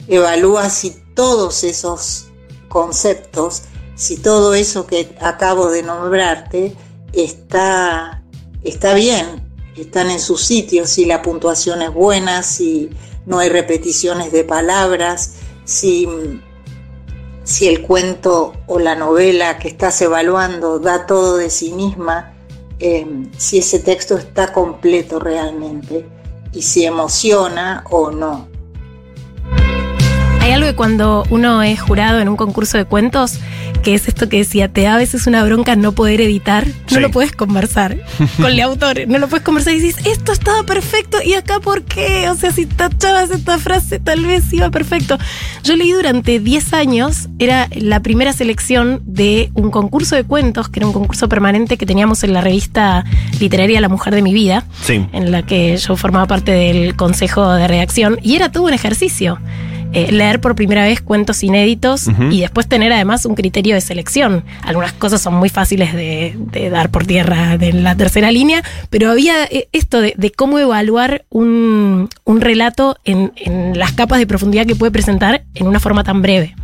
Evalúa 0.08 0.70
si 0.70 0.92
todos 1.14 1.64
esos 1.64 2.28
conceptos, 2.70 3.64
si 3.96 4.18
todo 4.18 4.54
eso 4.54 4.88
que 4.88 5.16
acabo 5.20 5.70
de 5.70 5.84
nombrarte 5.84 6.76
está, 7.14 8.24
está 8.64 8.94
bien, 8.94 9.48
están 9.76 10.10
en 10.10 10.20
su 10.20 10.38
sitio, 10.38 10.88
si 10.88 11.06
la 11.06 11.22
puntuación 11.22 11.82
es 11.82 11.94
buena, 11.94 12.44
si 12.44 12.90
no 13.26 13.40
hay 13.40 13.50
repeticiones 13.50 14.32
de 14.32 14.44
palabras, 14.44 15.34
si, 15.66 16.08
si 17.44 17.68
el 17.68 17.82
cuento 17.82 18.54
o 18.68 18.80
la 18.80 18.96
novela 18.96 19.60
que 19.60 19.68
estás 19.68 20.02
evaluando 20.02 20.80
da 20.80 21.06
todo 21.06 21.38
de 21.38 21.50
sí 21.50 21.74
misma, 21.74 22.34
eh, 22.80 23.28
si 23.38 23.58
ese 23.58 23.80
texto 23.80 24.18
está 24.18 24.54
completo 24.54 25.20
realmente 25.20 26.08
y 26.54 26.62
si 26.62 26.86
emociona 26.86 27.84
o 27.90 28.12
no. 28.12 28.48
Hay 30.48 30.54
algo 30.54 30.68
que 30.68 30.76
cuando 30.76 31.26
uno 31.30 31.62
es 31.62 31.82
jurado 31.82 32.22
en 32.22 32.30
un 32.30 32.38
concurso 32.38 32.78
de 32.78 32.86
cuentos, 32.86 33.38
que 33.84 33.94
es 33.96 34.08
esto 34.08 34.30
que 34.30 34.38
decía, 34.38 34.70
te 34.70 34.84
da 34.84 34.94
a 34.94 34.98
veces 34.98 35.28
una 35.28 35.44
bronca 35.44 35.76
no 35.76 35.92
poder 35.92 36.22
editar, 36.22 36.66
no 36.90 37.02
lo 37.02 37.12
puedes 37.12 37.34
conversar 37.34 37.98
con 38.38 38.46
el 38.46 38.62
autor, 38.62 39.10
no 39.10 39.18
lo 39.18 39.28
puedes 39.28 39.44
conversar 39.44 39.74
y 39.74 39.82
dices, 39.82 40.06
esto 40.06 40.32
estaba 40.32 40.64
perfecto 40.64 41.18
y 41.22 41.34
acá 41.34 41.60
por 41.60 41.84
qué, 41.84 42.30
o 42.30 42.36
sea, 42.36 42.54
si 42.54 42.66
tachabas 42.66 43.30
esta 43.30 43.60
frase 43.60 44.00
tal 44.00 44.26
vez 44.26 44.54
iba 44.54 44.72
perfecto. 44.72 45.18
Yo 45.66 45.76
leí 45.76 45.92
durante 45.92 46.40
10 46.40 46.72
años, 46.72 47.28
era 47.40 47.68
la 47.76 48.00
primera 48.00 48.32
selección 48.32 49.02
de 49.04 49.52
un 49.54 49.70
concurso 49.70 50.16
de 50.16 50.24
cuentos, 50.24 50.70
que 50.70 50.80
era 50.80 50.88
un 50.88 50.94
concurso 50.94 51.28
permanente 51.28 51.76
que 51.76 51.86
teníamos 51.86 52.24
en 52.24 52.32
la 52.32 52.40
revista 52.40 53.04
literaria 53.42 53.82
La 53.82 53.90
Mujer 53.90 54.16
de 54.16 54.22
mi 54.22 54.34
Vida, 54.34 54.64
en 54.88 55.30
la 55.30 55.46
que 55.46 55.76
yo 55.76 55.98
formaba 55.98 56.26
parte 56.26 56.54
del 56.54 56.96
consejo 56.96 57.52
de 57.52 57.68
redacción, 57.68 58.18
y 58.24 58.38
era 58.38 58.50
todo 58.50 58.64
un 58.64 58.74
ejercicio. 58.74 59.40
Eh, 59.98 60.12
leer 60.12 60.40
por 60.40 60.54
primera 60.54 60.84
vez 60.84 61.02
cuentos 61.02 61.42
inéditos 61.44 62.08
y 62.30 62.42
después 62.42 62.68
tener 62.68 62.94
además 62.94 63.26
un 63.26 63.34
criterio 63.34 63.74
de 63.74 63.82
selección. 63.82 64.44
Algunas 64.62 64.94
cosas 64.94 65.22
son 65.22 65.34
muy 65.34 65.50
fáciles 65.50 65.92
de, 65.94 66.36
dar 66.70 66.92
por 66.92 67.08
tierra 67.08 67.58
de 67.58 67.74
la 67.74 67.96
tercera 67.96 68.32
línea, 68.32 68.62
pero 68.92 69.10
había 69.10 69.46
eh, 69.46 69.70
esto 69.72 70.00
de, 70.00 70.32
cómo 70.36 70.60
evaluar 70.60 71.26
un, 71.30 72.10
relato 72.28 72.98
en, 73.06 73.34
en 73.38 73.78
las 73.80 73.94
capas 73.94 74.20
de 74.20 74.28
profundidad 74.28 74.68
que 74.68 74.76
puede 74.76 74.92
presentar 74.92 75.44
en 75.56 75.66
una 75.66 75.80
forma 75.80 76.04
tan 76.04 76.22
breve. 76.22 76.56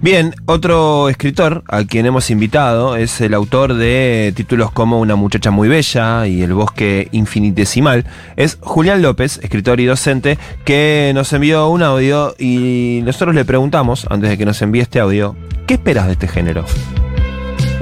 Bien, 0.00 0.34
otro 0.46 1.08
escritor 1.08 1.62
al 1.68 1.86
quien 1.86 2.06
hemos 2.06 2.30
invitado 2.30 2.96
es 2.96 3.20
el 3.20 3.34
autor 3.34 3.74
de 3.74 4.32
títulos 4.34 4.70
como 4.70 5.00
Una 5.00 5.16
muchacha 5.16 5.50
muy 5.50 5.68
bella 5.68 6.26
y 6.26 6.42
El 6.42 6.54
bosque 6.54 7.08
infinitesimal. 7.12 8.04
Es 8.36 8.58
Julián 8.60 9.02
López, 9.02 9.40
escritor 9.42 9.80
y 9.80 9.86
docente, 9.86 10.38
que 10.64 11.12
nos 11.14 11.32
envió 11.32 11.68
un 11.68 11.82
audio 11.82 12.34
y 12.38 13.00
nosotros 13.04 13.34
le 13.34 13.44
preguntamos, 13.44 14.06
antes 14.10 14.30
de 14.30 14.38
que 14.38 14.46
nos 14.46 14.60
envíe 14.62 14.80
este 14.80 15.00
audio, 15.00 15.36
¿qué 15.66 15.74
esperas 15.74 16.06
de 16.06 16.12
este 16.12 16.28
género? 16.28 16.64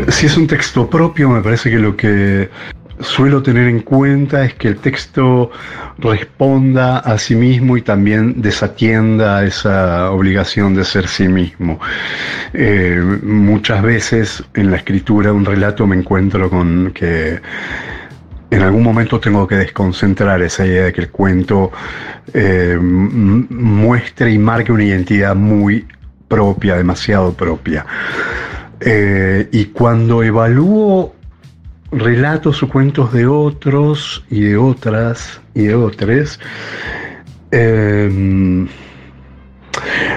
Si 0.09 0.26
es 0.26 0.37
un 0.37 0.47
texto 0.47 0.89
propio, 0.91 1.28
me 1.28 1.41
parece 1.41 1.70
que 1.70 1.78
lo 1.78 1.97
que 1.97 2.51
suelo 3.01 3.42
tener 3.42 3.68
en 3.68 3.80
cuenta 3.80 4.45
es 4.45 4.55
que 4.55 4.68
el 4.68 4.76
texto 4.76 5.51
responda 5.99 6.99
a 6.99 7.18
sí 7.18 7.34
mismo 7.34 7.76
y 7.76 7.82
también 7.82 8.40
desatienda 8.40 9.45
esa 9.45 10.11
obligación 10.11 10.74
de 10.74 10.84
ser 10.84 11.09
sí 11.09 11.28
mismo. 11.28 11.80
Eh, 12.53 13.01
muchas 13.22 13.82
veces 13.82 14.45
en 14.55 14.70
la 14.70 14.76
escritura 14.76 15.30
de 15.30 15.36
un 15.36 15.45
relato 15.45 15.86
me 15.86 15.97
encuentro 15.97 16.51
con 16.51 16.92
que 16.92 17.40
en 18.51 18.62
algún 18.62 18.82
momento 18.82 19.18
tengo 19.18 19.47
que 19.47 19.57
desconcentrar 19.57 20.40
esa 20.42 20.64
idea 20.64 20.84
de 20.84 20.92
que 20.92 21.01
el 21.03 21.11
cuento 21.11 21.72
eh, 22.32 22.78
muestre 22.80 24.32
y 24.32 24.38
marque 24.38 24.70
una 24.70 24.84
identidad 24.84 25.34
muy 25.34 25.86
propia, 26.28 26.76
demasiado 26.76 27.32
propia. 27.32 27.84
Eh, 28.80 29.49
y 29.53 29.66
cuando 29.66 30.22
evalúo 30.22 31.14
relatos 31.99 32.62
o 32.62 32.68
cuentos 32.68 33.12
de 33.12 33.26
otros 33.26 34.24
y 34.30 34.42
de 34.42 34.57
otras 34.57 35.40
y 35.55 35.64
de 35.64 35.74
otros. 35.74 36.40
Em, 37.51 38.66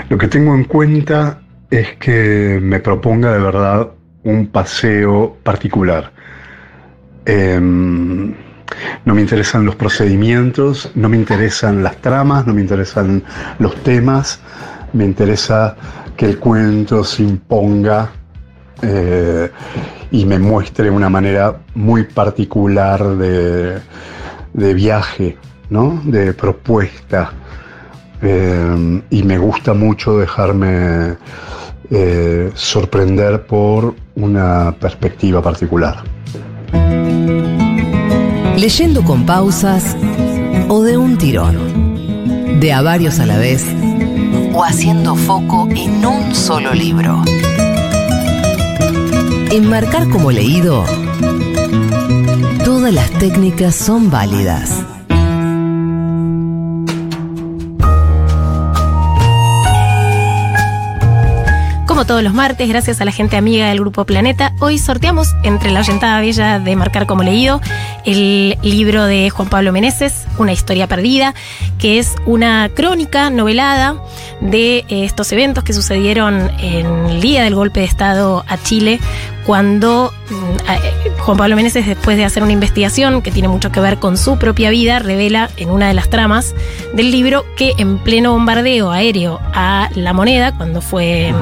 lo 0.09 0.17
que 0.17 0.28
tengo 0.28 0.55
en 0.55 0.63
cuenta 0.63 1.41
es 1.69 1.95
que 1.97 2.59
me 2.61 2.80
proponga 2.80 3.34
de 3.34 3.39
verdad 3.39 3.91
un 4.23 4.47
paseo 4.47 5.38
particular. 5.43 6.11
Em, 7.25 8.34
no 9.05 9.15
me 9.15 9.21
interesan 9.21 9.65
los 9.65 9.75
procedimientos, 9.75 10.91
no 10.95 11.09
me 11.09 11.17
interesan 11.17 11.84
las 11.84 11.97
tramas, 11.97 12.45
no 12.47 12.53
me 12.53 12.61
interesan 12.61 13.23
los 13.59 13.75
temas, 13.84 14.39
me 14.93 15.05
interesa 15.05 15.75
que 16.15 16.25
el 16.25 16.39
cuento 16.39 17.03
se 17.03 17.23
imponga 17.23 18.09
eh, 18.82 19.51
y 20.11 20.25
me 20.25 20.39
muestre 20.39 20.89
una 20.89 21.09
manera 21.09 21.57
muy 21.75 22.03
particular 22.03 23.17
de, 23.17 23.82
viaje, 24.73 25.38
¿no? 25.69 26.01
de 26.03 26.34
propuesta. 26.34 27.34
Eh, 28.21 29.01
y 29.11 29.23
me 29.23 29.38
gusta 29.38 29.73
mucho 29.73 30.17
dejarme 30.17 31.17
eh, 31.89 32.51
sorprender 32.55 33.45
por 33.45 33.95
una 34.15 34.75
perspectiva 34.80 35.41
particular. 35.41 36.03
Leyendo 38.57 39.03
con 39.03 39.25
pausas 39.25 39.95
o 40.67 40.84
de 40.84 40.97
un 40.97 41.17
tirón, 41.17 42.59
de 42.59 42.73
a 42.73 42.82
varios 42.82 43.19
a 43.19 43.25
la 43.25 43.38
vez 43.38 43.63
o 44.53 44.63
haciendo 44.63 45.15
foco 45.15 45.67
en 45.69 46.05
un 46.05 46.34
solo 46.34 46.73
libro. 46.73 47.21
Enmarcar 49.58 50.08
como 50.10 50.32
leído, 50.32 50.86
todas 52.64 52.93
las 52.93 53.10
técnicas 53.18 53.74
son 53.74 54.12
válidas. 54.12 54.86
Como 61.88 62.05
todos 62.05 62.22
los 62.22 62.36
martes, 62.36 62.70
gracias 62.70 63.01
a 63.01 63.05
la 63.05 63.12
gente 63.12 63.36
amiga 63.36 63.70
del 63.70 63.80
Grupo 63.80 64.05
Planeta, 64.05 64.53
hoy 64.60 64.78
sorteamos 64.78 65.34
entre 65.41 65.72
la 65.72 65.80
oyentada 65.80 66.22
bella 66.22 66.60
de 66.60 66.76
Marcar 66.76 67.08
como 67.08 67.24
leído 67.24 67.60
el 68.05 68.60
libro 68.62 69.05
de 69.05 69.32
Juan 69.32 69.49
Pablo 69.49 69.72
Meneses, 69.72 70.28
Una 70.38 70.53
historia 70.53 70.86
perdida, 70.86 71.34
que 71.80 71.97
es 71.97 72.14
una 72.28 72.70
crónica 72.70 73.32
novelada 73.32 73.95
de 74.39 74.86
estos 74.88 75.32
eventos 75.32 75.64
que 75.64 75.74
sucedieron 75.74 76.51
en 76.60 77.08
el 77.08 77.22
día 77.22 77.43
del 77.43 77.55
golpe 77.55 77.80
de 77.80 77.88
Estado 77.88 78.45
a 78.47 78.62
Chile 78.62 78.99
cuando 79.48 80.14
mm, 80.30 80.70
eh, 80.70 81.12
Juan 81.20 81.38
Pablo 81.38 81.56
Meneses, 81.56 81.88
después 81.88 82.18
de 82.18 82.26
hacer 82.26 82.43
una 82.43 82.52
investigación 82.52 83.22
que 83.22 83.32
tiene 83.32 83.48
mucho 83.48 83.72
que 83.72 83.80
ver 83.80 83.98
con 83.98 84.18
su 84.18 84.38
propia 84.38 84.70
vida, 84.70 85.00
revela 85.00 85.50
en 85.56 85.70
una 85.70 85.88
de 85.88 85.93
las 85.93 86.10
tramas 86.10 86.54
del 86.93 87.12
libro 87.12 87.45
que 87.56 87.74
en 87.78 87.98
pleno 87.98 88.34
bombardeo 88.34 88.91
aéreo 88.91 89.39
a 89.54 89.89
la 89.95 90.12
moneda, 90.12 90.56
cuando 90.58 90.82
fue 90.82 91.34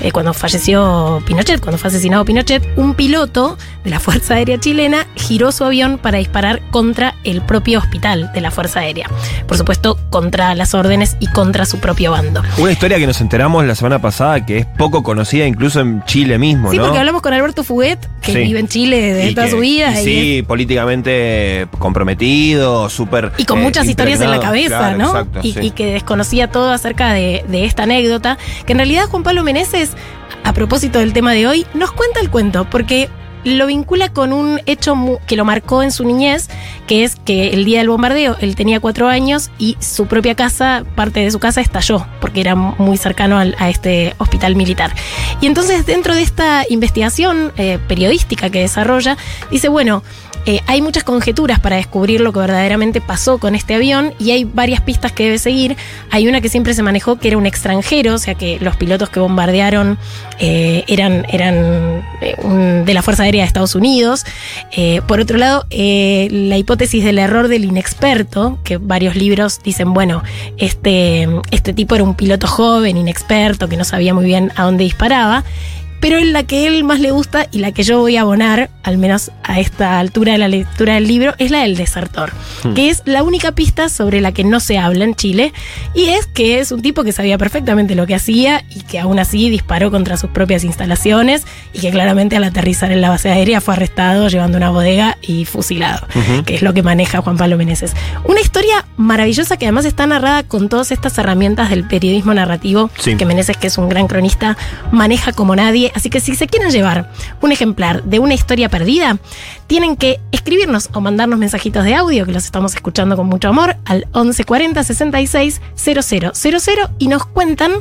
eh, 0.00 0.12
cuando 0.12 0.34
falleció 0.34 1.22
Pinochet, 1.24 1.60
cuando 1.60 1.78
fue 1.78 1.88
asesinado 1.88 2.24
Pinochet, 2.24 2.62
un 2.76 2.94
piloto 2.94 3.56
de 3.84 3.90
la 3.90 4.00
Fuerza 4.00 4.34
Aérea 4.34 4.58
Chilena 4.58 5.06
giró 5.14 5.52
su 5.52 5.64
avión 5.64 5.98
para 5.98 6.18
disparar 6.18 6.60
contra 6.70 7.14
el 7.24 7.40
propio 7.40 7.78
hospital 7.78 8.30
de 8.32 8.40
la 8.40 8.50
Fuerza 8.50 8.80
Aérea. 8.80 9.08
Por 9.46 9.56
supuesto, 9.56 9.98
contra 10.10 10.54
las 10.54 10.74
órdenes 10.74 11.16
y 11.20 11.28
contra 11.28 11.64
su 11.64 11.78
propio 11.78 12.10
bando. 12.10 12.42
Una 12.58 12.72
historia 12.72 12.98
que 12.98 13.06
nos 13.06 13.20
enteramos 13.20 13.64
la 13.64 13.74
semana 13.74 14.00
pasada 14.00 14.44
que 14.44 14.58
es 14.58 14.66
poco 14.66 15.02
conocida 15.02 15.46
incluso 15.46 15.80
en 15.80 16.04
Chile 16.04 16.38
mismo, 16.38 16.70
Sí, 16.70 16.76
¿no? 16.76 16.84
porque 16.84 16.98
hablamos 16.98 17.22
con 17.22 17.32
Alberto 17.36 17.62
Fuguet, 17.64 17.98
que 18.22 18.32
Sí. 18.32 18.38
vive 18.38 18.58
en 18.60 18.68
Chile 18.68 19.14
desde 19.14 19.34
toda 19.34 19.48
su 19.48 19.58
vida. 19.58 20.00
y 20.00 20.04
sí, 20.04 20.42
políticamente 20.46 21.66
comprometido, 21.78 22.88
súper. 22.90 23.32
Y 23.38 23.44
con 23.44 23.58
eh, 23.58 23.62
muchas 23.62 23.86
historias 23.86 24.20
en 24.20 24.30
la 24.30 24.40
cabeza, 24.40 24.78
Claro, 24.78 24.98
¿no? 24.98 25.06
exacto, 25.08 25.40
y, 25.42 25.52
sí. 25.52 25.60
y 25.62 25.70
que 25.70 25.86
desconocía 25.86 26.50
todo 26.50 26.70
acerca 26.70 27.12
de, 27.12 27.44
de 27.48 27.64
esta 27.64 27.84
anécdota, 27.84 28.38
que 28.66 28.72
en 28.72 28.78
realidad 28.78 29.06
Juan 29.08 29.22
Pablo 29.22 29.42
Meneses, 29.44 29.92
a 30.44 30.52
propósito 30.52 30.98
del 30.98 31.12
tema 31.12 31.32
de 31.32 31.46
hoy, 31.46 31.66
nos 31.74 31.92
cuenta 31.92 32.20
el 32.20 32.30
cuento, 32.30 32.66
porque 32.70 33.08
lo 33.46 33.66
vincula 33.68 34.12
con 34.12 34.32
un 34.32 34.60
hecho 34.66 34.96
que 35.28 35.36
lo 35.36 35.44
marcó 35.44 35.84
en 35.84 35.92
su 35.92 36.04
niñez, 36.04 36.48
que 36.88 37.04
es 37.04 37.14
que 37.14 37.50
el 37.50 37.64
día 37.64 37.78
del 37.78 37.88
bombardeo 37.88 38.36
él 38.40 38.56
tenía 38.56 38.80
cuatro 38.80 39.06
años 39.06 39.50
y 39.56 39.76
su 39.78 40.06
propia 40.06 40.34
casa, 40.34 40.84
parte 40.96 41.20
de 41.20 41.30
su 41.30 41.38
casa 41.38 41.60
estalló, 41.60 42.04
porque 42.20 42.40
era 42.40 42.56
muy 42.56 42.96
cercano 42.96 43.38
a 43.38 43.70
este 43.70 44.14
hospital 44.18 44.56
militar. 44.56 44.92
Y 45.40 45.46
entonces 45.46 45.86
dentro 45.86 46.16
de 46.16 46.22
esta 46.22 46.64
investigación 46.68 47.52
eh, 47.56 47.78
periodística 47.86 48.50
que 48.50 48.60
desarrolla, 48.60 49.16
dice, 49.48 49.68
bueno, 49.68 50.02
eh, 50.46 50.60
hay 50.66 50.80
muchas 50.80 51.02
conjeturas 51.02 51.58
para 51.58 51.74
descubrir 51.74 52.20
lo 52.20 52.32
que 52.32 52.38
verdaderamente 52.38 53.00
pasó 53.00 53.38
con 53.38 53.56
este 53.56 53.74
avión 53.74 54.14
y 54.20 54.30
hay 54.30 54.44
varias 54.44 54.80
pistas 54.80 55.10
que 55.10 55.24
debe 55.24 55.38
seguir. 55.38 55.76
Hay 56.12 56.28
una 56.28 56.40
que 56.40 56.48
siempre 56.48 56.72
se 56.72 56.84
manejó 56.84 57.16
que 57.16 57.26
era 57.26 57.36
un 57.36 57.46
extranjero, 57.46 58.14
o 58.14 58.18
sea 58.18 58.36
que 58.36 58.58
los 58.60 58.76
pilotos 58.76 59.10
que 59.10 59.18
bombardearon 59.18 59.98
eh, 60.38 60.84
eran, 60.86 61.24
eh, 61.32 62.36
de 62.84 62.94
la 62.94 63.02
Fuerza 63.02 63.24
Aérea 63.24 63.42
de 63.42 63.48
Estados 63.48 63.74
Unidos. 63.74 64.24
Por 65.08 65.20
otro 65.20 65.36
lado, 65.36 65.66
la 65.70 66.56
hipótesis 66.56 67.02
del 67.04 67.18
error 67.18 67.48
del 67.48 67.64
inexperto, 67.64 68.58
que 68.62 68.76
varios 68.76 69.16
libros 69.16 69.60
dicen, 69.64 69.94
bueno, 69.94 70.22
este, 70.58 71.28
este 71.50 71.72
tipo 71.72 71.94
era 71.96 72.04
un 72.04 72.14
piloto 72.14 72.46
joven, 72.46 72.96
inexperto, 72.96 73.68
que 73.68 73.76
no 73.76 73.84
sabía 73.84 74.14
muy 74.14 74.26
bien 74.26 74.52
a 74.54 74.64
dónde 74.64 74.84
disparaba. 74.84 75.44
Pero 76.00 76.20
la 76.20 76.42
que 76.44 76.66
él 76.66 76.84
más 76.84 77.00
le 77.00 77.10
gusta 77.10 77.46
y 77.50 77.58
la 77.58 77.72
que 77.72 77.82
yo 77.82 77.98
voy 78.00 78.16
a 78.16 78.20
abonar, 78.22 78.70
al 78.82 78.98
menos 78.98 79.30
a 79.42 79.58
esta 79.60 79.98
altura 79.98 80.32
de 80.32 80.38
la 80.38 80.48
lectura 80.48 80.94
del 80.94 81.08
libro, 81.08 81.34
es 81.38 81.50
la 81.50 81.60
del 81.62 81.76
desertor, 81.76 82.32
Hmm. 82.64 82.74
que 82.74 82.90
es 82.90 83.02
la 83.06 83.22
única 83.22 83.52
pista 83.52 83.88
sobre 83.88 84.20
la 84.20 84.32
que 84.32 84.44
no 84.44 84.60
se 84.60 84.78
habla 84.78 85.04
en 85.04 85.14
Chile, 85.14 85.52
y 85.94 86.04
es 86.10 86.26
que 86.26 86.58
es 86.60 86.70
un 86.72 86.82
tipo 86.82 87.02
que 87.04 87.12
sabía 87.12 87.38
perfectamente 87.38 87.94
lo 87.94 88.06
que 88.06 88.14
hacía 88.14 88.64
y 88.70 88.80
que 88.82 88.98
aún 88.98 89.18
así 89.18 89.50
disparó 89.50 89.90
contra 89.90 90.16
sus 90.16 90.30
propias 90.30 90.64
instalaciones 90.64 91.44
y 91.72 91.80
que 91.80 91.90
claramente 91.90 92.36
al 92.36 92.44
aterrizar 92.44 92.92
en 92.92 93.00
la 93.00 93.08
base 93.10 93.30
aérea 93.30 93.60
fue 93.60 93.74
arrestado 93.74 94.28
llevando 94.28 94.56
una 94.58 94.70
bodega 94.70 95.18
y 95.22 95.44
fusilado, 95.44 96.06
que 96.44 96.56
es 96.56 96.62
lo 96.62 96.72
que 96.74 96.82
maneja 96.82 97.20
Juan 97.22 97.36
Pablo 97.36 97.56
Meneses. 97.56 97.92
Una 98.24 98.40
historia 98.40 98.84
maravillosa 98.96 99.56
que 99.56 99.66
además 99.66 99.84
está 99.84 100.06
narrada 100.06 100.42
con 100.44 100.68
todas 100.68 100.92
estas 100.92 101.16
herramientas 101.18 101.70
del 101.70 101.84
periodismo 101.86 102.34
narrativo 102.34 102.90
Sí. 102.98 103.16
que 103.16 103.24
Meneses, 103.26 103.56
que 103.56 103.66
es 103.68 103.78
un 103.78 103.88
gran 103.88 104.06
cronista, 104.08 104.56
maneja 104.92 105.32
como 105.32 105.56
nadie. 105.56 105.92
Así 105.96 106.10
que 106.10 106.20
si 106.20 106.34
se 106.36 106.46
quieren 106.46 106.70
llevar 106.70 107.10
un 107.40 107.52
ejemplar 107.52 108.02
de 108.04 108.18
una 108.18 108.34
historia 108.34 108.68
perdida, 108.68 109.16
tienen 109.66 109.96
que 109.96 110.20
escribirnos 110.30 110.90
o 110.92 111.00
mandarnos 111.00 111.38
mensajitos 111.38 111.84
de 111.84 111.94
audio, 111.94 112.26
que 112.26 112.32
los 112.32 112.44
estamos 112.44 112.74
escuchando 112.74 113.16
con 113.16 113.26
mucho 113.28 113.48
amor, 113.48 113.78
al 113.86 114.06
1140 114.14 114.84
66 114.84 115.62
000 115.74 116.00
y 116.98 117.08
nos 117.08 117.24
cuentan, 117.24 117.72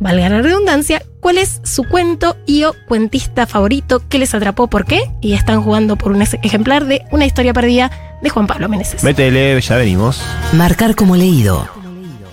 valga 0.00 0.30
la 0.30 0.40
redundancia, 0.40 1.02
cuál 1.20 1.36
es 1.36 1.60
su 1.62 1.84
cuento 1.84 2.38
y 2.46 2.64
o 2.64 2.74
cuentista 2.88 3.46
favorito, 3.46 4.02
qué 4.08 4.18
les 4.18 4.34
atrapó, 4.34 4.66
por 4.68 4.86
qué, 4.86 5.02
y 5.20 5.34
están 5.34 5.62
jugando 5.62 5.96
por 5.96 6.12
un 6.12 6.22
ej- 6.22 6.40
ejemplar 6.42 6.86
de 6.86 7.02
una 7.12 7.26
historia 7.26 7.52
perdida 7.52 7.90
de 8.22 8.30
Juan 8.30 8.46
Pablo 8.46 8.70
Meneses. 8.70 9.04
Métele, 9.04 9.60
ya 9.60 9.76
venimos. 9.76 10.22
Marcar 10.54 10.94
como 10.96 11.16
leído. 11.16 11.68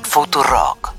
Futurock. 0.03 0.93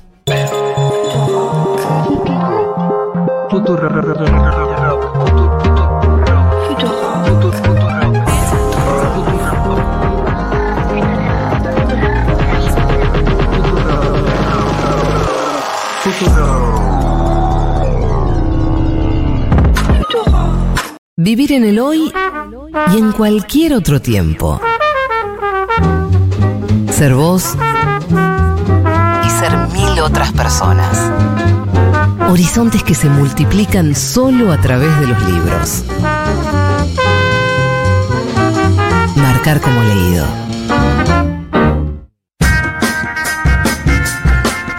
Vivir 21.17 21.51
en 21.51 21.65
el 21.65 21.79
hoy 21.79 22.13
y 22.93 22.97
en 22.97 23.11
cualquier 23.11 23.73
otro 23.73 24.01
tiempo. 24.01 24.61
Ser 26.89 27.15
vos 27.15 27.57
y 29.25 29.29
ser 29.29 29.57
mil 29.73 29.99
otras 29.99 30.31
personas. 30.31 31.60
Horizontes 32.31 32.81
que 32.81 32.95
se 32.95 33.09
multiplican 33.09 33.93
solo 33.93 34.53
a 34.53 34.61
través 34.61 34.97
de 35.01 35.07
los 35.07 35.21
libros. 35.29 35.83
Marcar 39.17 39.59
como 39.59 39.83
leído. 39.83 40.50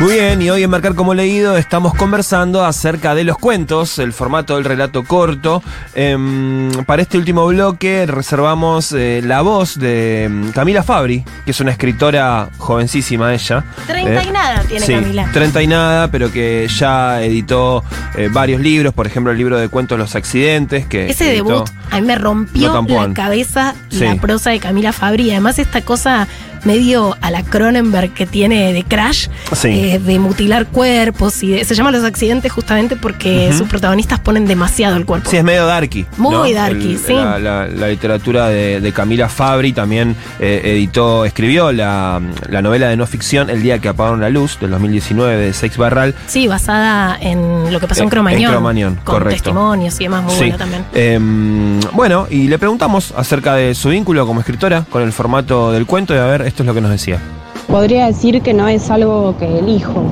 Muy 0.02 0.14
bien, 0.14 0.42
y 0.42 0.50
hoy 0.50 0.64
en 0.64 0.70
Marcar 0.70 0.96
como 0.96 1.14
Leído 1.14 1.56
estamos 1.56 1.94
conversando 1.94 2.64
acerca 2.64 3.14
de 3.14 3.22
los 3.22 3.38
cuentos, 3.38 4.00
el 4.00 4.12
formato 4.12 4.56
del 4.56 4.64
relato 4.64 5.04
corto. 5.04 5.62
Em, 5.94 6.72
para 6.86 7.02
este 7.02 7.18
último 7.18 7.46
bloque 7.46 8.04
reservamos 8.06 8.90
eh, 8.92 9.20
la 9.24 9.42
voz 9.42 9.78
de 9.78 10.24
em, 10.24 10.50
Camila 10.50 10.82
Fabri, 10.82 11.24
que 11.44 11.52
es 11.52 11.60
una 11.60 11.70
escritora 11.70 12.48
jovencísima 12.58 13.32
ella. 13.32 13.64
Treinta 13.86 14.22
Eh, 14.22 14.26
y 14.28 14.32
nada 14.32 14.62
tiene 14.64 14.84
sí, 14.86 14.92
Camila. 14.92 15.30
30 15.32 15.62
y 15.62 15.66
nada, 15.68 16.08
pero 16.10 16.32
que 16.32 16.66
ya 16.68 17.22
editó 17.22 17.84
eh, 18.16 18.28
varios 18.32 18.60
libros, 18.60 18.92
por 18.92 19.06
ejemplo 19.06 19.30
el 19.30 19.38
libro 19.38 19.56
de 19.56 19.68
cuentos 19.68 19.96
Los 20.00 20.16
Accidentes, 20.16 20.84
que 20.84 21.10
Ese 21.10 21.32
editó- 21.32 21.44
debut 21.64 21.70
a 21.92 22.00
mí 22.00 22.06
me 22.06 22.16
rompió 22.16 22.72
No 22.82 23.06
la 23.08 23.14
cabeza 23.14 23.74
Sí. 23.88 24.00
la 24.00 24.16
prosa 24.16 24.50
de 24.50 24.58
Camila 24.58 24.92
Fabri. 24.92 25.30
Además 25.30 25.60
esta 25.60 25.82
cosa 25.82 26.26
medio 26.64 27.16
a 27.20 27.30
la 27.30 27.42
Cronenberg 27.42 28.12
que 28.14 28.26
tiene 28.26 28.72
de 28.72 28.84
Crash, 28.84 29.28
Sí. 29.52 29.68
eh, 29.68 29.98
de 29.98 30.18
mutilar 30.18 30.66
cuerpos 30.66 31.42
y 31.42 31.50
de- 31.52 31.64
se 31.64 31.74
llama 31.74 31.90
Los 31.90 32.04
Accidentes 32.04 32.52
justamente 32.52 32.96
porque 32.96 33.52
sus 33.56 33.68
protagonistas 33.68 34.20
ponen 34.20 34.46
demasiado 34.46 34.96
el 34.96 35.04
cuerpo. 35.06 35.30
Sí, 35.30 35.36
es 35.36 35.44
medio 35.44 35.66
darky. 35.66 36.06
Muy 36.16 36.32
¿no? 36.34 36.54
darky, 36.54 36.92
El- 36.92 36.98
sí. 36.98 37.14
La, 37.14 37.38
la- 37.38 37.66
la 37.66 37.88
literatura 37.88 38.48
de, 38.48 38.80
de 38.80 38.92
Camila 38.92 39.28
Fabri 39.28 39.72
también 39.72 40.16
eh, 40.40 40.60
editó, 40.64 41.24
escribió 41.24 41.72
la, 41.72 42.20
la 42.48 42.62
novela 42.62 42.88
de 42.88 42.96
no 42.96 43.06
ficción 43.06 43.50
El 43.50 43.62
día 43.62 43.78
que 43.78 43.88
apagaron 43.88 44.20
la 44.20 44.28
luz, 44.30 44.58
del 44.60 44.70
2019, 44.70 45.36
de 45.36 45.52
Seix 45.52 45.76
Barral. 45.76 46.14
Sí, 46.26 46.46
basada 46.48 47.16
en 47.20 47.72
lo 47.72 47.80
que 47.80 47.88
pasó 47.88 48.02
en 48.02 48.08
Eh, 48.08 48.10
Cromañón. 48.10 48.42
en 48.42 48.48
Cromañón, 48.50 48.94
con 48.96 49.04
correcto. 49.14 49.30
testimonios 49.44 50.00
y 50.00 50.04
demás, 50.04 50.22
muy 50.24 50.32
Sí. 50.34 50.38
bueno 50.40 50.56
también. 50.58 50.84
Em, 50.94 51.80
bueno, 51.92 52.26
y 52.30 52.48
le 52.48 52.58
preguntamos 52.58 53.12
acerca 53.16 53.54
de 53.54 53.74
su 53.74 53.88
vínculo 53.90 54.26
como 54.26 54.40
escritora 54.40 54.84
con 54.90 55.02
el 55.02 55.12
formato 55.12 55.72
del 55.72 55.86
cuento 55.86 56.14
y 56.14 56.18
a 56.18 56.24
ver, 56.26 56.42
esto 56.52 56.64
es 56.64 56.66
lo 56.66 56.74
que 56.74 56.82
nos 56.82 56.90
decía. 56.90 57.18
Podría 57.66 58.06
decir 58.06 58.42
que 58.42 58.52
no 58.52 58.68
es 58.68 58.90
algo 58.90 59.34
que 59.38 59.58
elijo, 59.58 60.02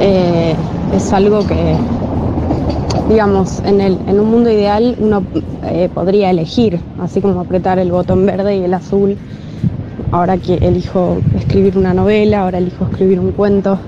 Eh, 0.00 0.54
es 0.94 1.12
algo 1.12 1.46
que, 1.46 1.76
digamos, 3.08 3.60
en, 3.64 3.80
el, 3.80 3.96
en 4.08 4.18
un 4.20 4.28
mundo 4.30 4.50
ideal 4.50 4.96
uno 4.98 5.22
eh, 5.64 5.88
podría 5.92 6.30
elegir, 6.30 6.80
así 7.00 7.20
como 7.20 7.40
apretar 7.40 7.78
el 7.78 7.90
botón 7.90 8.26
verde 8.26 8.56
y 8.56 8.64
el 8.64 8.74
azul. 8.74 9.16
Ahora 10.10 10.36
que 10.36 10.54
elijo 10.54 11.18
escribir 11.36 11.78
una 11.78 11.94
novela, 11.94 12.42
ahora 12.42 12.58
elijo 12.58 12.84
escribir 12.90 13.18
un 13.20 13.32
cuento, 13.32 13.78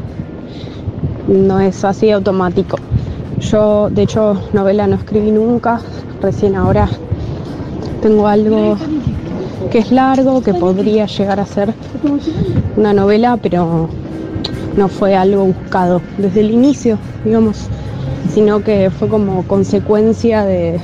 no 1.29 1.61
es 1.61 1.85
así 1.85 2.11
automático. 2.11 2.77
Yo, 3.41 3.91
de 3.91 4.03
hecho, 4.03 4.41
novela 4.53 4.87
no 4.87 4.97
escribí 4.97 5.33
nunca, 5.33 5.81
recién 6.23 6.55
ahora 6.55 6.89
tengo 8.01 8.27
algo 8.27 8.77
que 9.71 9.79
es 9.79 9.91
largo, 9.91 10.43
que 10.43 10.55
podría 10.55 11.07
llegar 11.07 11.41
a 11.41 11.47
ser 11.47 11.75
una 12.77 12.93
novela, 12.93 13.37
pero 13.37 13.89
no 14.77 14.89
fue 14.89 15.17
algo 15.17 15.45
buscado 15.47 16.01
desde 16.19 16.41
el 16.41 16.51
inicio, 16.51 16.99
digamos, 17.25 17.69
sino 18.33 18.63
que 18.63 18.91
fue 18.91 19.09
como 19.09 19.43
consecuencia 19.45 20.45
de, 20.45 20.79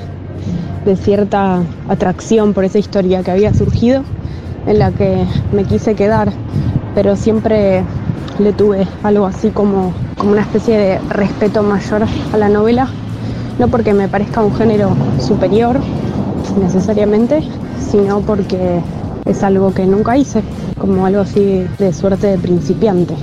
de 0.85 0.97
cierta 0.97 1.63
atracción 1.89 2.55
por 2.55 2.65
esa 2.65 2.79
historia 2.79 3.23
que 3.23 3.31
había 3.31 3.53
surgido, 3.55 4.03
en 4.67 4.79
la 4.79 4.91
que 4.93 5.25
me 5.53 5.65
quise 5.65 5.95
quedar, 5.95 6.33
pero 6.95 7.17
siempre 7.17 7.83
le 8.39 8.53
tuve 8.53 8.87
algo 9.03 9.27
así 9.27 9.51
como, 9.51 9.93
como 10.17 10.33
una 10.33 10.43
especie 10.43 10.79
de 10.79 10.99
respeto 11.11 11.63
mayor 11.63 12.05
a 12.33 12.37
la 12.37 12.49
novela, 12.49 12.89
no 13.59 13.69
porque 13.69 13.93
me 13.93 14.09
parezca 14.09 14.43
un 14.43 14.55
género 14.55 14.91
superior 15.21 15.79
necesariamente, 16.61 17.43
sino 17.91 18.21
porque 18.21 18.81
es 19.25 19.43
algo 19.43 19.73
que 19.75 19.85
nunca 19.87 20.17
hice, 20.17 20.43
como 20.79 21.07
algo 21.07 21.21
así 21.23 21.67
de 21.79 21.93
suerte 21.93 22.27
de 22.29 22.39
principiante. 22.39 23.15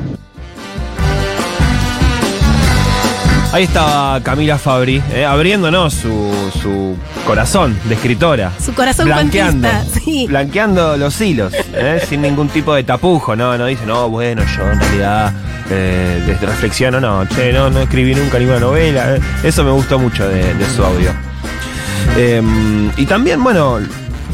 Ahí 3.52 3.64
estaba 3.64 4.22
Camila 4.22 4.60
Fabri, 4.60 5.02
eh, 5.12 5.26
abriéndonos 5.26 5.92
su, 5.96 6.32
su 6.62 6.96
corazón 7.26 7.76
de 7.86 7.96
escritora. 7.96 8.52
Su 8.64 8.76
corazón 8.76 9.06
blanqueando, 9.06 9.68
cuentista, 9.68 10.00
sí. 10.00 10.28
blanqueando 10.28 10.98
los 10.98 11.20
hilos, 11.20 11.54
eh, 11.74 12.00
sin 12.08 12.22
ningún 12.22 12.48
tipo 12.50 12.76
de 12.76 12.84
tapujo, 12.84 13.36
no, 13.36 13.58
no 13.58 13.66
dice, 13.66 13.88
no, 13.88 14.08
bueno, 14.08 14.44
yo 14.56 14.70
en 14.72 14.80
realidad 14.80 15.34
eh, 15.72 16.22
desde 16.28 16.46
reflexiono, 16.46 17.02
no, 17.02 17.26
che, 17.26 17.52
no, 17.52 17.72
no 17.72 17.80
escribí 17.80 18.14
nunca 18.14 18.38
ninguna 18.38 18.60
novela. 18.60 19.16
eh. 19.16 19.20
Eso 19.44 19.64
me 19.64 19.72
gustó 19.72 19.98
mucho 19.98 20.28
de, 20.30 20.54
de 20.54 20.66
su 20.68 20.84
audio. 20.86 21.10
Eh, 22.18 22.44
y 22.98 23.06
también, 23.08 23.44
bueno, 23.44 23.80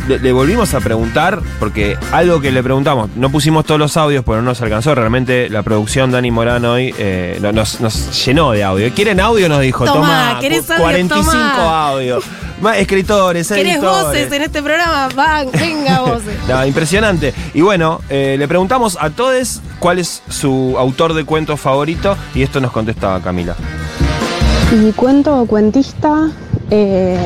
le, 0.08 0.20
le 0.20 0.32
volvimos 0.32 0.74
a 0.74 0.80
preguntar, 0.80 1.40
porque 1.60 1.98
algo 2.12 2.42
que 2.42 2.52
le 2.52 2.62
preguntamos, 2.64 3.10
no 3.16 3.30
pusimos 3.30 3.66
todos 3.66 3.80
los 3.80 3.98
audios, 3.98 4.24
pero 4.26 4.38
no 4.38 4.50
nos 4.50 4.62
alcanzó. 4.62 4.94
Realmente 4.96 5.50
la 5.50 5.64
producción 5.64 6.12
Dani 6.12 6.32
Morán 6.32 6.66
hoy 6.66 6.94
eh, 6.98 7.38
no- 7.42 7.52
nos, 7.52 7.82
nos 7.82 8.26
llenó 8.26 8.52
de 8.52 8.64
audio. 8.64 8.92
¿Quieren 8.94 9.20
audio? 9.20 9.50
Nos 9.50 9.62
dijo, 9.62 9.86
Toma, 9.86 9.96
toma, 10.30 10.38
¿querés 10.42 10.70
audio? 10.70 10.84
45 10.84 11.32
Toma. 11.32 11.88
audios. 11.90 12.24
Más 12.62 12.78
escritores, 12.78 13.50
¿Querés 13.50 13.74
editores. 13.76 14.04
voces 14.06 14.32
en 14.32 14.42
este 14.42 14.64
programa? 14.64 15.10
Van, 15.14 15.48
venga 15.52 16.00
voces. 16.06 16.34
No, 16.48 16.66
impresionante. 16.66 17.34
Y 17.54 17.60
bueno, 17.62 18.00
eh, 18.10 18.38
le 18.40 18.48
preguntamos 18.48 18.98
a 19.00 19.10
todos 19.10 19.60
cuál 19.80 20.00
es 20.00 20.22
su 20.30 20.76
autor 20.80 21.14
de 21.14 21.26
cuentos 21.26 21.60
favorito 21.60 22.16
y 22.34 22.44
esto 22.44 22.62
nos 22.62 22.72
contestaba 22.72 23.20
Camila. 23.22 23.56
Y 24.72 24.92
cuento 24.94 25.36
o 25.42 25.46
cuentista 25.46 26.30
eh, 26.72 27.20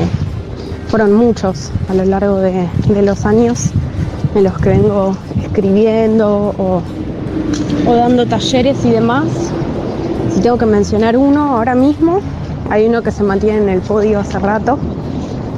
fueron 0.90 1.12
muchos 1.12 1.70
a 1.88 1.94
lo 1.94 2.04
largo 2.04 2.38
de, 2.38 2.68
los 3.02 3.24
años 3.24 3.70
en 4.34 4.42
los 4.42 4.58
que 4.58 4.70
vengo 4.70 5.16
escribiendo 5.40 6.52
o, 6.58 6.82
dando 7.86 8.26
talleres 8.26 8.84
y 8.84 8.90
demás. 8.90 9.28
Si 10.34 10.40
tengo 10.40 10.58
que 10.58 10.66
mencionar 10.66 11.16
uno 11.16 11.56
ahora 11.56 11.76
mismo, 11.76 12.20
hay 12.70 12.88
uno 12.88 13.02
que 13.02 13.12
se 13.12 13.22
mantiene 13.22 13.58
en 13.58 13.68
el 13.68 13.80
podio 13.82 14.18
hace 14.18 14.40
rato, 14.40 14.78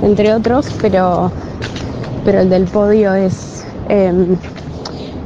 entre 0.03 0.35
otros, 0.35 0.67
pero, 0.83 1.33
pero 2.27 2.41
el 2.41 2.51
del 2.51 2.65
podio 2.65 3.15
es 3.15 3.65
em, 3.89 4.37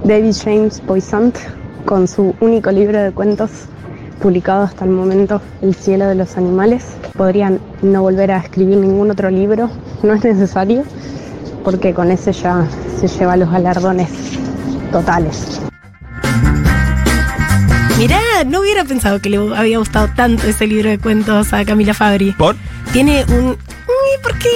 David 0.05 0.35
James 0.41 0.81
Poisant 0.87 1.37
con 1.85 2.07
su 2.07 2.33
único 2.41 2.71
libro 2.71 3.01
de 3.01 3.11
cuentos 3.11 3.51
publicado 4.21 4.65
hasta 4.65 4.85
el 4.85 4.93
momento, 4.93 5.41
El 5.63 5.75
cielo 5.75 6.07
de 6.07 6.15
los 6.15 6.37
animales. 6.37 6.85
Podrían 7.17 7.61
no 7.83 8.03
volver 8.03 8.31
a 8.31 8.39
escribir 8.39 8.79
ningún 8.79 9.11
otro 9.11 9.31
libro, 9.31 9.71
no 10.03 10.15
es 10.15 10.25
necesario, 10.25 10.85
porque 11.65 11.93
con 11.95 12.11
ese 12.11 12.33
ya 12.33 12.67
se 13.01 13.09
lleva 13.09 13.37
los 13.37 13.51
galardones 13.51 14.09
totales. 14.93 15.61
Mirá, 17.99 18.21
no 18.47 18.61
hubiera 18.61 18.85
pensado 18.85 19.21
que 19.21 19.31
le 19.31 19.39
había 19.57 19.79
gustado 19.79 20.09
tanto 20.15 20.47
ese 20.47 20.67
libro 20.67 20.91
de 20.91 20.99
cuentos 20.99 21.53
a 21.55 21.65
Camila 21.65 21.95
Fabri. 21.95 22.33
¿Por? 22.33 22.55
Tiene 22.93 23.25
un... 23.29 23.57
Porque 24.23 24.49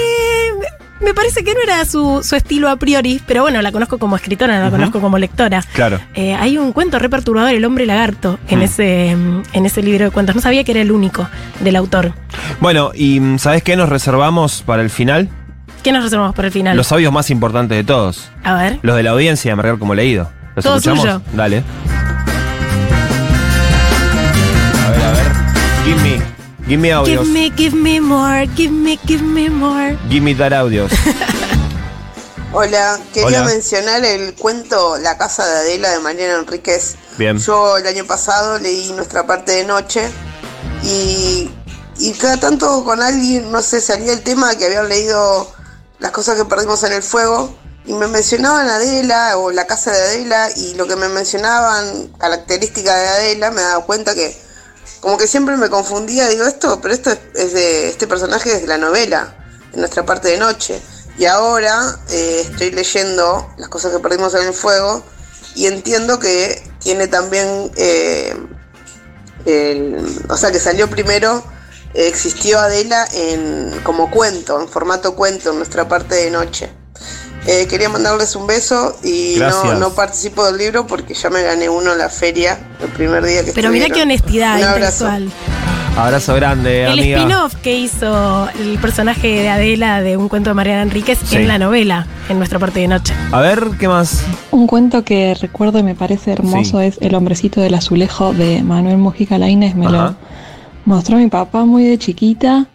me 0.99 1.13
parece 1.15 1.43
que 1.43 1.53
no 1.55 1.59
era 1.63 1.83
su, 1.85 2.21
su 2.23 2.35
estilo 2.35 2.69
a 2.69 2.75
priori, 2.75 3.19
pero 3.25 3.41
bueno, 3.41 3.59
la 3.63 3.71
conozco 3.71 3.97
como 3.97 4.15
escritora, 4.15 4.59
no 4.59 4.65
la 4.65 4.69
conozco 4.71 5.01
como 5.01 5.17
lectora. 5.17 5.63
Claro. 5.73 5.99
Eh, 6.13 6.35
hay 6.35 6.59
un 6.59 6.71
cuento 6.71 6.99
re 6.99 7.09
perturbador, 7.09 7.51
El 7.53 7.65
hombre 7.65 7.87
lagarto, 7.87 8.37
en, 8.47 8.59
Mm. 8.59 8.63
ese, 8.63 9.09
en 9.09 9.65
ese 9.65 9.81
libro 9.81 10.05
de 10.05 10.11
cuentos. 10.11 10.35
No 10.35 10.41
sabía 10.41 10.63
que 10.63 10.71
era 10.73 10.81
el 10.81 10.91
único 10.91 11.27
del 11.61 11.75
autor. 11.77 12.13
Bueno, 12.59 12.91
y 12.93 13.19
mm, 13.19 13.39
¿sabes 13.39 13.63
qué 13.63 13.75
nos 13.75 13.89
reservamos 13.89 14.63
para 14.65 14.81
el 14.83 14.89
final? 14.89 15.29
¿Qué 15.83 15.91
nos 15.91 16.03
reservamos 16.03 16.35
para 16.35 16.47
el 16.47 16.53
final? 16.53 16.77
Los 16.77 16.91
audios 16.91 17.11
más 17.11 17.29
importantes 17.31 17.75
de 17.77 17.83
todos. 17.83 18.29
A 18.43 18.53
ver. 18.55 18.79
Los 18.83 18.95
de 18.95 19.03
la 19.03 19.11
audiencia 19.11 19.51
de 19.51 19.55
Marcar 19.55 19.79
como 19.79 19.95
leído. 19.95 20.29
¿Los 20.55 20.63
Todo 20.65 20.75
escuchamos? 20.75 21.01
suyo. 21.01 21.21
Dale. 21.33 21.63
A 24.85 24.89
ver, 24.91 25.01
a 25.01 25.11
ver. 25.11 25.31
Give 25.85 26.01
me. 26.01 26.21
Give 26.67 26.77
me 26.77 26.87
Give 26.89 26.93
audios. 26.93 27.27
me, 27.27 27.51
give 27.57 27.75
me 27.75 27.99
more, 27.99 28.47
give 28.55 28.71
me, 28.71 28.97
give 29.07 29.23
me 29.23 29.49
more. 29.49 29.97
Give 30.09 30.21
me 30.21 30.35
that 30.35 30.53
audios. 30.53 30.91
Hola, 32.53 32.99
quería 33.13 33.39
Hola. 33.39 33.43
mencionar 33.45 34.03
el 34.05 34.35
cuento 34.35 34.97
La 34.97 35.17
casa 35.17 35.45
de 35.45 35.51
Adela 35.59 35.89
de 35.89 35.99
Mariana 35.99 36.35
Enríquez. 36.39 36.95
Bien. 37.17 37.39
Yo 37.39 37.77
el 37.77 37.87
año 37.87 38.05
pasado 38.05 38.59
leí 38.59 38.91
nuestra 38.93 39.25
parte 39.25 39.53
de 39.53 39.65
noche 39.65 40.07
y, 40.83 41.49
y 42.01 42.13
cada 42.13 42.39
tanto 42.39 42.83
con 42.83 43.01
alguien, 43.01 43.51
no 43.51 43.61
sé, 43.61 43.79
salía 43.79 44.11
el 44.13 44.21
tema 44.23 44.55
que 44.55 44.65
habían 44.65 44.89
leído 44.89 45.47
las 45.99 46.11
cosas 46.11 46.35
que 46.35 46.45
perdimos 46.45 46.83
en 46.83 46.93
el 46.93 47.03
fuego 47.03 47.55
y 47.85 47.93
me 47.93 48.07
mencionaban 48.07 48.67
Adela 48.67 49.37
o 49.37 49.51
la 49.51 49.65
casa 49.67 49.91
de 49.91 50.01
Adela 50.01 50.49
y 50.55 50.73
lo 50.75 50.87
que 50.87 50.95
me 50.95 51.09
mencionaban, 51.09 52.07
características 52.19 52.95
de 52.95 53.07
Adela, 53.07 53.51
me 53.51 53.61
daba 53.61 53.85
cuenta 53.85 54.15
que 54.15 54.35
como 54.99 55.17
que 55.17 55.27
siempre 55.27 55.57
me 55.57 55.69
confundía, 55.69 56.27
digo 56.27 56.45
esto, 56.45 56.79
pero 56.81 56.93
esto 56.93 57.11
es, 57.11 57.53
de 57.53 57.89
este 57.89 58.07
personaje 58.07 58.53
es 58.53 58.61
de 58.61 58.67
la 58.67 58.77
novela, 58.77 59.35
de 59.71 59.79
nuestra 59.79 60.05
parte 60.05 60.29
de 60.29 60.37
noche. 60.37 60.81
Y 61.17 61.25
ahora 61.25 61.99
eh, 62.09 62.47
estoy 62.49 62.71
leyendo 62.71 63.47
las 63.57 63.69
cosas 63.69 63.91
que 63.91 63.99
perdimos 63.99 64.33
en 64.35 64.47
el 64.47 64.53
fuego 64.53 65.03
y 65.55 65.67
entiendo 65.67 66.19
que 66.19 66.63
tiene 66.79 67.07
también, 67.07 67.71
eh, 67.75 68.35
el- 69.45 70.25
o 70.29 70.37
sea, 70.37 70.51
que 70.51 70.59
salió 70.59 70.89
primero, 70.89 71.43
existió 71.93 72.59
Adela 72.59 73.05
en, 73.13 73.71
como 73.83 74.09
cuento, 74.11 74.59
en 74.61 74.67
formato 74.67 75.15
cuento, 75.15 75.51
en 75.51 75.57
nuestra 75.57 75.87
parte 75.87 76.15
de 76.15 76.31
noche. 76.31 76.69
Eh, 77.47 77.65
quería 77.67 77.89
mandarles 77.89 78.35
un 78.35 78.45
beso 78.45 78.95
y 79.03 79.35
no, 79.39 79.73
no 79.73 79.89
participo 79.95 80.45
del 80.45 80.57
libro 80.59 80.85
porque 80.85 81.15
ya 81.15 81.31
me 81.31 81.41
gané 81.41 81.69
uno 81.69 81.91
en 81.93 81.97
la 81.97 82.07
feria 82.09 82.59
el 82.79 82.89
primer 82.89 83.25
día 83.25 83.43
que 83.43 83.51
Pero 83.51 83.71
mirá 83.71 83.87
qué 83.89 84.03
honestidad 84.03 84.57
Un 84.59 84.63
abrazo. 84.65 85.05
intelectual. 85.05 85.31
Abrazo 85.97 86.35
grande, 86.35 86.83
El 86.85 86.91
amiga. 86.99 87.17
spin-off 87.19 87.55
que 87.55 87.77
hizo 87.77 88.47
el 88.59 88.77
personaje 88.79 89.27
de 89.27 89.49
Adela 89.49 90.01
de 90.01 90.15
un 90.17 90.29
cuento 90.29 90.51
de 90.51 90.53
Mariana 90.53 90.83
Enríquez 90.83 91.17
Sí. 91.25 91.35
en 91.35 91.47
la 91.47 91.57
novela, 91.57 92.05
en 92.29 92.37
nuestra 92.37 92.59
parte 92.59 92.79
de 92.79 92.87
noche. 92.87 93.13
A 93.31 93.41
ver, 93.41 93.71
¿qué 93.79 93.87
más? 93.87 94.21
Un 94.51 94.67
cuento 94.67 95.03
que 95.03 95.33
recuerdo 95.41 95.79
y 95.79 95.83
me 95.83 95.95
parece 95.95 96.31
hermoso 96.31 96.79
Sí. 96.79 96.85
es 96.85 96.97
El 97.01 97.15
hombrecito 97.15 97.59
del 97.59 97.73
azulejo 97.73 98.33
de 98.33 98.61
Manuel 98.63 98.97
Mujica 98.97 99.37
Lainez. 99.39 99.75
Me 99.75 99.87
Ajá. 99.87 99.95
lo 99.95 100.15
mostró 100.85 101.17
mi 101.17 101.27
papá 101.27 101.65
muy 101.65 101.83
de 101.85 101.97
chiquita. 101.97 102.67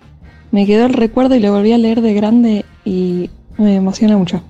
Me 0.53 0.67
quedó 0.67 0.87
el 0.87 0.93
recuerdo 0.95 1.35
y 1.35 1.41
lo 1.41 1.53
volví 1.53 1.73
a 1.73 1.79
leer 1.79 2.01
de 2.01 2.15
grande 2.15 2.65
y 2.85 3.31
me 3.59 3.75
emociona 3.77 4.17
mucho. 4.17 4.43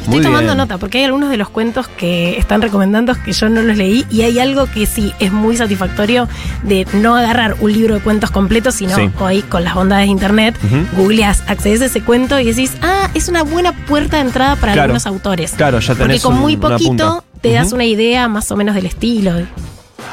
Estoy 0.00 0.14
Muy 0.14 0.22
tomando 0.24 0.46
bien. 0.52 0.56
nota 0.56 0.78
porque 0.78 0.98
hay 0.98 1.04
algunos 1.04 1.28
de 1.30 1.36
los 1.36 1.50
cuentos 1.50 1.86
que 1.86 2.38
están 2.38 2.62
recomendando 2.62 3.14
que 3.22 3.32
yo 3.32 3.48
no 3.50 3.60
los 3.60 3.76
leí 3.76 4.06
y 4.10 4.22
hay 4.22 4.38
algo 4.38 4.66
que 4.66 4.86
sí 4.86 5.12
es 5.20 5.30
muy 5.30 5.56
satisfactorio 5.58 6.26
de 6.62 6.86
no 6.94 7.16
agarrar 7.16 7.56
un 7.60 7.70
libro 7.72 7.94
de 7.94 8.00
cuentos 8.00 8.30
completo, 8.30 8.72
sino 8.72 8.96
Sí. 8.96 9.10
hoy 9.20 9.42
con 9.42 9.62
las 9.62 9.74
bondades 9.74 10.06
de 10.06 10.10
internet, 10.12 10.56
Ujú. 10.64 11.02
googleas, 11.02 11.42
accedes 11.46 11.82
a 11.82 11.84
ese 11.86 12.00
cuento 12.00 12.40
y 12.40 12.46
decís, 12.46 12.72
ah, 12.82 13.10
es 13.14 13.28
una 13.28 13.42
buena 13.42 13.72
puerta 13.86 14.16
de 14.16 14.22
entrada 14.22 14.56
para 14.56 14.72
Claro. 14.72 14.84
algunos 14.94 15.06
autores. 15.06 15.52
Claro, 15.52 15.80
ya 15.80 15.88
Porque 15.88 16.02
tenés 16.04 16.22
con 16.22 16.34
un- 16.34 16.40
muy 16.40 16.56
poquito 16.56 17.22
te 17.42 17.52
das 17.52 17.72
una 17.72 17.84
idea 17.84 18.26
más 18.26 18.50
o 18.50 18.56
menos 18.56 18.74
del 18.74 18.86
estilo. 18.86 19.32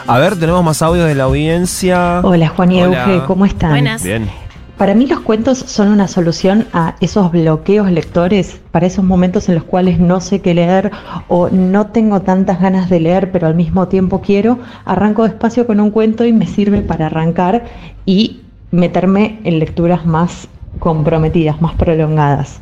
A 0.06 0.20
ver, 0.20 0.38
tenemos 0.38 0.64
más 0.64 0.82
audios 0.82 1.08
de 1.08 1.16
la 1.16 1.24
audiencia. 1.24 2.22
Hola 2.24 2.50
Juan 2.50 2.72
y 2.72 2.84
Hola. 2.84 3.14
Euge, 3.14 3.26
¿cómo 3.26 3.46
están? 3.46 3.72
Buenas. 3.72 4.04
Bien. 4.04 4.30
Para 4.78 4.94
mí 4.94 5.08
los 5.08 5.22
cuentos 5.22 5.58
son 5.58 5.88
una 5.88 6.08
solución 6.08 6.68
a 6.72 6.96
esos 7.02 7.32
bloqueos 7.32 7.92
lectores, 7.92 8.62
para 8.70 8.86
esos 8.86 9.04
momentos 9.04 9.50
en 9.50 9.56
los 9.56 9.64
cuales 9.64 10.00
no 10.00 10.22
sé 10.22 10.42
qué 10.42 10.54
leer 10.54 10.92
o 11.28 11.50
no 11.50 11.88
tengo 11.88 12.22
tantas 12.22 12.62
ganas 12.62 12.88
de 12.88 13.00
leer, 13.00 13.32
pero 13.32 13.48
al 13.48 13.56
mismo 13.56 13.88
tiempo 13.88 14.22
quiero. 14.22 14.60
Arranco 14.86 15.24
despacio 15.24 15.66
con 15.66 15.80
un 15.80 15.90
cuento 15.90 16.26
y 16.26 16.32
me 16.34 16.46
sirve 16.46 16.82
para 16.82 17.08
arrancar 17.08 17.66
y 18.06 18.42
meterme 18.70 19.40
en 19.46 19.58
lecturas 19.58 20.06
más 20.06 20.48
comprometidas, 20.80 21.62
más 21.62 21.76
prolongadas. 21.76 22.60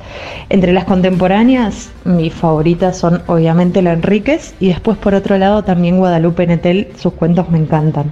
Entre 0.49 0.73
las 0.73 0.85
contemporáneas, 0.85 1.91
mis 2.03 2.33
favoritas 2.33 2.97
son 2.97 3.21
obviamente 3.27 3.81
la 3.81 3.93
Enríquez 3.93 4.55
y 4.59 4.69
después 4.69 4.97
por 4.97 5.13
otro 5.13 5.37
lado 5.37 5.63
también 5.63 5.97
Guadalupe 5.97 6.47
Netel, 6.47 6.89
sus 6.97 7.13
cuentos 7.13 7.49
me 7.49 7.57
encantan. 7.57 8.11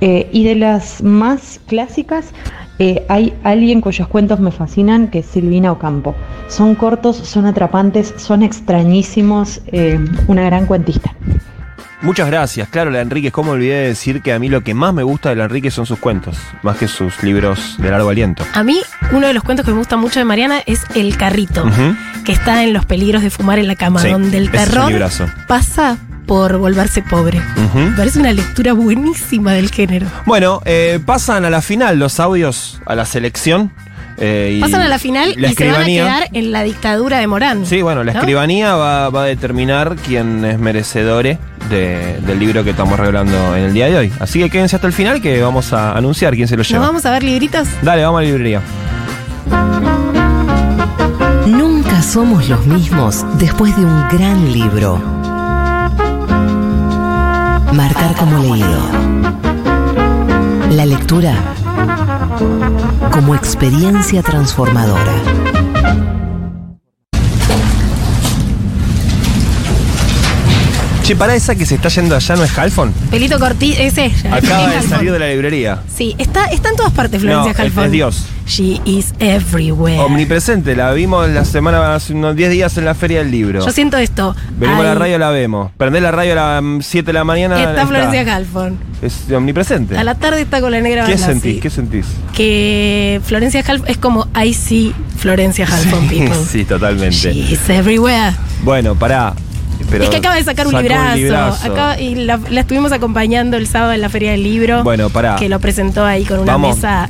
Eh, 0.00 0.28
y 0.32 0.44
de 0.44 0.56
las 0.56 1.02
más 1.02 1.60
clásicas, 1.66 2.32
eh, 2.78 3.04
hay 3.08 3.32
alguien 3.44 3.80
cuyos 3.80 4.08
cuentos 4.08 4.40
me 4.40 4.50
fascinan, 4.50 5.08
que 5.08 5.20
es 5.20 5.26
Silvina 5.26 5.70
Ocampo. 5.70 6.16
Son 6.48 6.74
cortos, 6.74 7.16
son 7.16 7.46
atrapantes, 7.46 8.12
son 8.16 8.42
extrañísimos, 8.42 9.60
eh, 9.66 10.04
una 10.26 10.42
gran 10.42 10.66
cuentista. 10.66 11.14
Muchas 12.02 12.26
gracias. 12.26 12.68
Claro, 12.68 12.90
la 12.90 13.00
Enríquez, 13.00 13.32
¿cómo 13.32 13.52
olvidé 13.52 13.74
de 13.76 13.86
decir 13.88 14.22
que 14.22 14.32
a 14.32 14.38
mí 14.40 14.48
lo 14.48 14.62
que 14.62 14.74
más 14.74 14.92
me 14.92 15.04
gusta 15.04 15.28
de 15.28 15.36
la 15.36 15.44
Enríquez 15.44 15.72
son 15.72 15.86
sus 15.86 16.00
cuentos, 16.00 16.36
más 16.62 16.76
que 16.76 16.88
sus 16.88 17.22
libros 17.22 17.76
de 17.78 17.90
largo 17.90 18.08
aliento? 18.08 18.44
A 18.54 18.64
mí, 18.64 18.80
uno 19.12 19.28
de 19.28 19.32
los 19.32 19.44
cuentos 19.44 19.64
que 19.64 19.70
me 19.70 19.78
gusta 19.78 19.96
mucho 19.96 20.18
de 20.18 20.24
Mariana 20.24 20.60
es 20.66 20.80
El 20.96 21.16
Carrito, 21.16 21.64
que 22.24 22.32
está 22.32 22.64
en 22.64 22.72
Los 22.72 22.86
peligros 22.86 23.22
de 23.22 23.30
fumar 23.30 23.60
en 23.60 23.68
la 23.68 23.76
cama, 23.76 24.00
Sí, 24.00 24.10
donde 24.10 24.36
el 24.38 24.50
terror 24.50 24.92
pasa 25.46 25.96
por 26.26 26.56
volverse 26.58 27.02
pobre. 27.02 27.40
Me 27.74 27.92
parece 27.96 28.18
una 28.18 28.32
lectura 28.32 28.72
buenísima 28.72 29.52
del 29.52 29.70
género. 29.70 30.08
Bueno, 30.26 30.60
eh, 30.64 30.98
pasan 31.04 31.44
a 31.44 31.50
la 31.50 31.62
final 31.62 32.00
los 32.00 32.18
audios, 32.18 32.80
a 32.84 32.96
la 32.96 33.04
selección. 33.04 33.72
Eh, 34.18 34.54
y 34.58 34.60
Pasan 34.60 34.82
a 34.82 34.88
la 34.88 34.98
final 34.98 35.34
la 35.36 35.48
y 35.50 35.54
se 35.54 35.70
van 35.72 35.82
a 35.82 35.84
quedar 35.86 36.28
en 36.32 36.52
la 36.52 36.62
dictadura 36.62 37.18
de 37.18 37.26
Morán. 37.26 37.66
Sí, 37.66 37.82
bueno, 37.82 38.04
la 38.04 38.12
¿no? 38.12 38.18
escribanía 38.20 38.74
va, 38.74 39.08
va 39.10 39.22
a 39.22 39.26
determinar 39.26 39.96
quién 39.96 40.44
es 40.44 40.58
merecedor 40.58 41.24
de- 41.24 41.38
del 42.26 42.38
libro 42.38 42.62
que 42.64 42.70
estamos 42.70 42.98
regalando 42.98 43.56
en 43.56 43.64
el 43.64 43.72
día 43.74 43.86
de 43.86 43.96
hoy. 43.96 44.12
Así 44.20 44.38
que 44.40 44.50
quédense 44.50 44.76
hasta 44.76 44.86
el 44.86 44.92
final 44.92 45.20
que 45.20 45.40
vamos 45.42 45.72
a 45.72 45.92
anunciar 45.96 46.34
quién 46.34 46.46
se 46.48 46.54
lo 46.56 46.60
¿Nos 46.60 46.68
lleva. 46.68 46.86
vamos 46.86 47.04
a 47.06 47.10
ver 47.10 47.22
libritos? 47.22 47.66
Dale, 47.82 48.04
vamos 48.04 48.18
a 48.18 48.22
la 48.22 48.28
librería. 48.28 48.60
Nunca 51.46 52.02
somos 52.02 52.48
los 52.48 52.66
mismos 52.66 53.24
después 53.38 53.76
de 53.76 53.84
un 53.84 54.08
gran 54.08 54.52
libro. 54.52 55.00
Marcar 57.72 58.14
como 58.16 58.38
leído. 58.42 58.80
La 60.70 60.86
lectura 60.86 61.34
como 63.12 63.34
experiencia 63.34 64.22
transformadora. 64.22 65.12
Che, 71.02 71.16
para 71.16 71.34
esa 71.34 71.54
que 71.56 71.66
se 71.66 71.74
está 71.74 71.88
yendo 71.88 72.14
allá, 72.14 72.36
¿no 72.36 72.44
es 72.44 72.56
Halfon? 72.56 72.92
Pelito 73.10 73.38
cortito, 73.38 73.80
ese. 73.80 74.12
Acaba 74.30 74.68
de 74.68 74.76
Halfon. 74.76 74.88
salir 74.88 75.12
de 75.12 75.18
la 75.18 75.26
librería. 75.28 75.82
Sí, 75.92 76.14
está, 76.16 76.44
está 76.46 76.68
en 76.70 76.76
todas 76.76 76.92
partes 76.92 77.22
No, 77.24 77.28
Florencia 77.28 77.52
es, 77.52 77.58
Halfon. 77.58 77.84
es 77.86 77.90
Dios. 77.90 78.26
She 78.52 78.82
is 78.84 79.14
everywhere. 79.18 79.98
Omnipresente, 80.00 80.76
la 80.76 80.92
vimos 80.92 81.26
la 81.30 81.46
semana, 81.46 81.94
hace 81.94 82.12
unos 82.12 82.36
10 82.36 82.50
días 82.50 82.76
en 82.76 82.84
la 82.84 82.94
Feria 82.94 83.20
del 83.20 83.30
Libro. 83.30 83.64
Yo 83.64 83.72
siento 83.72 83.96
esto. 83.96 84.36
Venimos 84.58 84.82
a 84.84 84.88
la 84.88 84.94
radio, 84.94 85.18
la 85.18 85.30
vemos. 85.30 85.70
Prendés 85.78 86.02
la 86.02 86.10
radio 86.10 86.32
a 86.32 86.60
las 86.60 86.84
7 86.84 87.06
de 87.06 87.12
la 87.14 87.24
mañana. 87.24 87.58
Está 87.62 87.86
Florencia 87.86 88.34
Halfon. 88.36 88.76
Es 89.00 89.24
omnipresente. 89.34 89.96
A 89.96 90.04
la 90.04 90.16
tarde 90.16 90.42
está 90.42 90.60
con 90.60 90.70
la 90.70 90.80
negra 90.82 91.06
¿Qué 91.06 91.16
sentís? 91.16 91.62
¿Qué 91.62 91.70
sentís? 91.70 92.04
Que 92.34 93.22
Florencia 93.24 93.64
Halfon 93.66 93.88
es 93.88 93.96
como 93.96 94.28
I 94.38 94.52
see 94.52 94.94
Florencia 95.16 95.66
Halfon, 95.66 96.08
people. 96.08 96.34
sí, 96.46 96.64
totalmente. 96.66 97.16
She 97.16 97.30
is 97.54 97.70
everywhere. 97.70 98.34
Bueno, 98.64 98.94
pará. 98.94 99.32
Pero 99.90 100.04
es 100.04 100.10
que 100.10 100.16
acaba 100.16 100.34
de 100.36 100.44
sacar 100.44 100.66
un 100.66 100.74
librazo. 100.74 101.16
librazo. 101.16 101.72
Acaba- 101.72 101.98
y 102.00 102.14
la, 102.14 102.38
la 102.50 102.60
estuvimos 102.60 102.92
acompañando 102.92 103.56
el 103.56 103.66
sábado 103.66 103.92
en 103.92 104.00
la 104.02 104.08
Feria 104.10 104.32
del 104.32 104.42
Libro. 104.42 104.84
Bueno, 104.84 105.08
pará. 105.10 105.36
Que 105.36 105.48
lo 105.48 105.58
presentó 105.58 106.04
ahí 106.04 106.24
con 106.24 106.38
una 106.40 106.52
Vamos. 106.52 106.76
mesa 106.76 107.08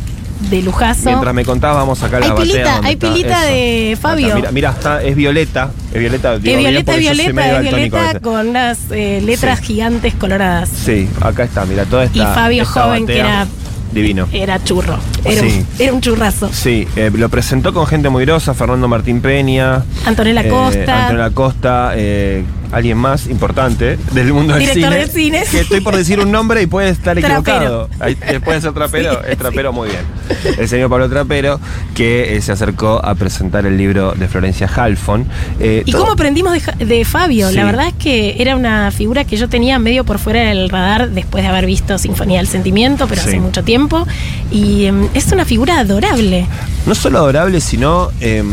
de 0.51 0.63
lujazo. 0.63 1.05
Mientras 1.07 1.35
me 1.35 1.45
contás, 1.45 1.75
vamos 1.75 1.99
a 1.99 2.07
sacar 2.07 2.23
Hay 2.23 2.29
la 2.29 2.35
batea 2.35 2.53
pilita, 2.53 2.81
hay 2.83 2.93
está 2.95 3.09
pilita 3.13 3.43
eso. 3.45 3.53
de 3.55 3.99
Fabio. 4.01 4.35
Mira, 4.35 4.51
mira, 4.53 4.71
está, 4.71 5.03
es 5.03 5.17
violeta. 5.17 5.71
Es 5.93 6.01
violeta. 6.01 6.35
Es 6.35 6.43
digo 6.43 6.57
bien 6.59 6.71
violeta, 6.71 6.97
violeta, 6.97 7.57
es 7.57 7.63
violeta 7.63 8.21
con 8.21 8.49
unas 8.49 8.79
eh, 8.91 9.21
letras 9.25 9.61
gigantes 9.61 10.15
coloradas. 10.15 10.69
Sí, 10.69 11.09
acá 11.21 11.45
está, 11.45 11.65
mira, 11.65 11.85
toda 11.85 12.05
esta. 12.05 12.19
Y 12.19 12.23
Fabio 12.23 12.63
esta 12.65 12.83
joven, 12.83 13.07
que 13.07 13.19
era- 13.19 13.47
Divino. 13.93 14.27
Era 14.33 14.63
churro. 14.65 14.99
Era, 15.23 15.43
Sí. 15.43 15.47
un, 15.49 15.67
era 15.79 15.93
un 15.93 16.01
churrazo. 16.01 16.49
Sí, 16.51 16.89
eh, 16.97 17.11
lo 17.15 17.29
presentó 17.29 17.75
con 17.75 17.87
gente 17.87 18.09
muy 18.09 18.25
grosa, 18.25 18.55
Fernando 18.55 18.89
Martín 18.89 19.21
Peña. 19.21 19.83
Antonella 20.07 20.41
eh, 20.41 20.49
Costa. 20.49 21.03
Antonella 21.09 21.31
Costa, 21.35 21.93
eh, 21.95 22.43
alguien 22.73 22.99
más 22.99 23.27
importante 23.29 23.99
del 24.13 24.33
mundo 24.33 24.55
del 24.55 24.63
Director 24.63 24.91
cine. 24.93 24.99
del 24.99 25.11
cine. 25.11 25.43
Que 25.51 25.61
estoy 25.61 25.81
por 25.81 25.95
decir 25.97 26.19
un 26.21 26.33
nombre 26.33 26.63
y 26.63 26.67
puede 26.67 26.89
estar 26.89 27.17
equivocado. 27.19 27.89
Ahí, 28.01 28.17
puede 28.45 28.61
ser 28.61 28.73
trapero, 28.75 29.13
Sí, 29.13 29.31
es 29.31 29.39
trapero 29.39 29.73
muy 29.73 29.89
bien. 29.91 30.01
El 30.59 30.69
señor 30.69 30.89
Pablo 30.91 31.09
Trapero, 31.09 31.61
que 31.95 32.35
eh, 32.37 32.41
se 32.43 32.53
acercó 32.53 33.05
a 33.05 33.15
presentar 33.15 33.67
el 33.67 33.77
libro 33.77 34.13
de 34.13 34.27
Florencia 34.29 34.69
Halfon. 34.75 35.27
Eh, 35.61 35.83
¿Y 35.85 35.93
todo- 35.93 36.03
cómo 36.03 36.13
aprendimos 36.15 36.53
de, 36.79 36.85
de 36.87 37.05
Fabio? 37.05 37.51
Sí. 37.51 37.55
La 37.57 37.65
verdad 37.65 37.89
es 37.89 37.95
que 37.95 38.37
era 38.41 38.57
una 38.57 38.91
figura 38.91 39.25
que 39.25 39.37
yo 39.37 39.49
tenía 39.49 39.79
medio 39.79 40.05
por 40.05 40.19
fuera 40.19 40.41
del 40.49 40.69
radar 40.71 41.11
después 41.11 41.45
de 41.45 41.49
haber 41.51 41.67
visto 41.67 41.99
Sinfonía 41.99 42.39
del 42.39 42.49
Sentimiento, 42.49 43.07
pero 43.07 43.21
hace 43.21 43.39
mucho 43.39 43.63
tiempo. 43.63 44.07
Y 44.51 44.87
em, 44.87 45.09
es 45.15 45.31
una 45.33 45.45
figura 45.45 45.79
adorable. 45.79 46.47
no 46.87 46.95
solo 46.95 47.19
adorable, 47.19 47.61
sino 47.61 48.09
em, 48.21 48.47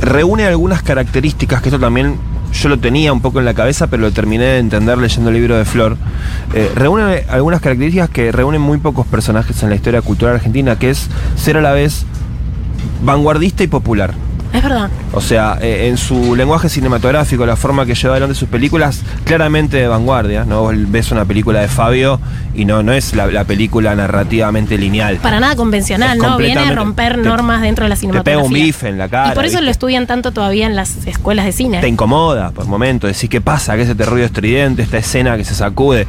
reúne 0.00 0.44
algunas 0.46 0.82
características 0.82 1.62
que 1.62 1.68
esto 1.68 1.78
también 1.80 2.16
yo 2.52 2.68
lo 2.68 2.78
tenía 2.78 3.12
un 3.12 3.20
poco 3.20 3.38
en 3.38 3.44
la 3.44 3.54
cabeza, 3.54 3.88
pero 3.88 4.02
lo 4.02 4.12
terminé 4.12 4.44
de 4.44 4.58
entender 4.58 4.98
leyendo 4.98 5.30
el 5.30 5.36
libro 5.36 5.56
de 5.56 5.64
Flor. 5.64 5.96
Eh, 6.54 6.70
reúne 6.74 7.24
algunas 7.28 7.60
características 7.60 8.10
que 8.10 8.32
reúnen 8.32 8.60
muy 8.60 8.78
pocos 8.78 9.06
personajes 9.06 9.62
en 9.62 9.70
la 9.70 9.74
historia 9.74 10.02
cultural 10.02 10.34
argentina, 10.34 10.78
que 10.78 10.90
es 10.90 11.08
ser 11.36 11.56
a 11.56 11.62
la 11.62 11.72
vez 11.72 12.04
vanguardista 13.04 13.64
y 13.64 13.68
popular. 13.68 14.14
Es 14.52 14.62
verdad. 14.62 14.90
O 15.12 15.20
sea, 15.22 15.58
eh, 15.62 15.88
en 15.88 15.96
su 15.96 16.36
lenguaje 16.36 16.68
cinematográfico, 16.68 17.46
la 17.46 17.56
forma 17.56 17.86
que 17.86 17.94
lleva 17.94 18.14
adelante 18.14 18.34
sus 18.34 18.48
películas, 18.48 19.00
claramente 19.24 19.78
de 19.78 19.88
vanguardia, 19.88 20.44
¿no? 20.44 20.60
Vos 20.62 20.74
ves 20.76 21.10
una 21.10 21.24
película 21.24 21.60
de 21.60 21.68
Fabio 21.68 22.20
y 22.54 22.66
no, 22.66 22.82
no 22.82 22.92
es 22.92 23.14
la, 23.14 23.26
la 23.28 23.44
película 23.44 23.94
narrativamente 23.94 24.76
lineal. 24.76 25.16
Para 25.16 25.40
nada 25.40 25.56
convencional, 25.56 26.18
Es 26.18 26.22
¿no? 26.22 26.36
Viene 26.36 26.60
a 26.60 26.72
romper 26.74 27.14
te- 27.14 27.22
normas 27.22 27.62
dentro 27.62 27.84
de 27.86 27.88
la 27.88 27.94
Te 27.96 28.00
pega 28.02 28.12
cinematografía. 28.12 28.46
un 28.46 28.52
bife 28.52 28.88
en 28.88 28.98
la 28.98 29.08
cara. 29.08 29.32
y 29.32 29.34
por 29.34 29.44
eso 29.44 29.52
¿viste? 29.54 29.64
lo 29.64 29.70
estudian 29.70 30.06
tanto 30.06 30.32
todavía 30.32 30.66
en 30.66 30.76
las 30.76 31.06
escuelas 31.06 31.46
de 31.46 31.52
cine. 31.52 31.80
te 31.80 31.88
incomoda 31.88 32.50
por 32.50 32.66
momentos, 32.66 33.08
decís 33.10 33.30
qué 33.30 33.40
pasa, 33.40 33.74
que 33.76 33.82
es 33.82 33.88
este 33.88 34.04
ruido 34.04 34.26
estridente, 34.26 34.82
esta 34.82 34.98
escena 34.98 35.36
que 35.38 35.44
se 35.44 35.54
sacude. 35.54 36.06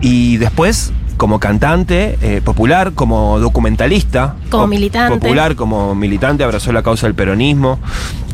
Y 0.00 0.36
después, 0.36 0.92
como 1.20 1.38
cantante 1.38 2.16
eh, 2.22 2.40
popular, 2.42 2.92
como 2.94 3.38
documentalista, 3.40 4.36
Como 4.48 4.66
militante. 4.66 5.18
Popular, 5.18 5.54
como 5.54 5.94
militante, 5.94 6.44
abrazó 6.44 6.72
la 6.72 6.82
causa 6.82 7.06
del 7.08 7.14
peronismo. 7.14 7.78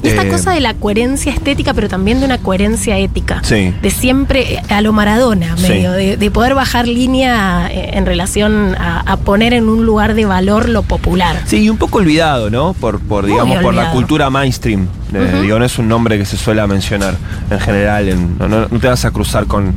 Y 0.05 0.09
esta 0.09 0.23
Eh, 0.23 0.29
cosa 0.29 0.53
de 0.53 0.61
la 0.61 0.73
coherencia 0.75 1.33
estética, 1.33 1.75
pero 1.75 1.89
también 1.89 2.21
de 2.21 2.27
una 2.27 2.39
coherencia 2.39 2.97
ética. 2.97 3.41
Sí. 3.43 3.75
De 3.83 3.91
siempre 3.91 4.55
eh, 4.55 4.63
a 4.73 4.83
lo 4.83 4.93
Maradona, 4.93 5.57
Sí. 5.57 5.69
medio, 5.69 5.91
de, 5.91 6.17
de 6.17 6.31
poder 6.31 6.55
bajar 6.55 6.87
línea 6.87 7.69
en 7.73 8.07
relación 8.07 8.77
a, 8.79 9.01
a 9.01 9.17
poner 9.17 9.53
en 9.53 9.69
un 9.69 9.85
lugar 9.85 10.15
de 10.15 10.25
valor 10.25 10.69
lo 10.69 10.85
popular. 10.85 11.41
Sí, 11.45 11.65
y 11.65 11.71
un 11.71 11.79
poco 11.79 11.99
olvidado, 11.99 12.51
¿no? 12.51 12.73
Por, 12.75 13.01
por 13.01 13.25
Muy 13.25 13.33
digamos, 13.33 13.59
por 13.65 13.75
la 13.75 13.91
cultura 13.91 14.31
mainstream. 14.31 14.87
Eh, 15.15 15.31
Ujú. 15.33 15.43
Digo, 15.43 15.59
no 15.59 15.65
es 15.65 15.79
un 15.79 15.89
nombre 15.89 16.19
que 16.19 16.25
se 16.25 16.37
suele 16.37 16.67
mencionar 16.67 17.15
en 17.51 17.61
general. 17.61 18.09
en- 18.09 18.39
no, 18.39 18.67
te 18.67 18.89
vas 18.89 19.05
a 19.05 19.11
cruzar 19.13 19.47
con 19.47 19.73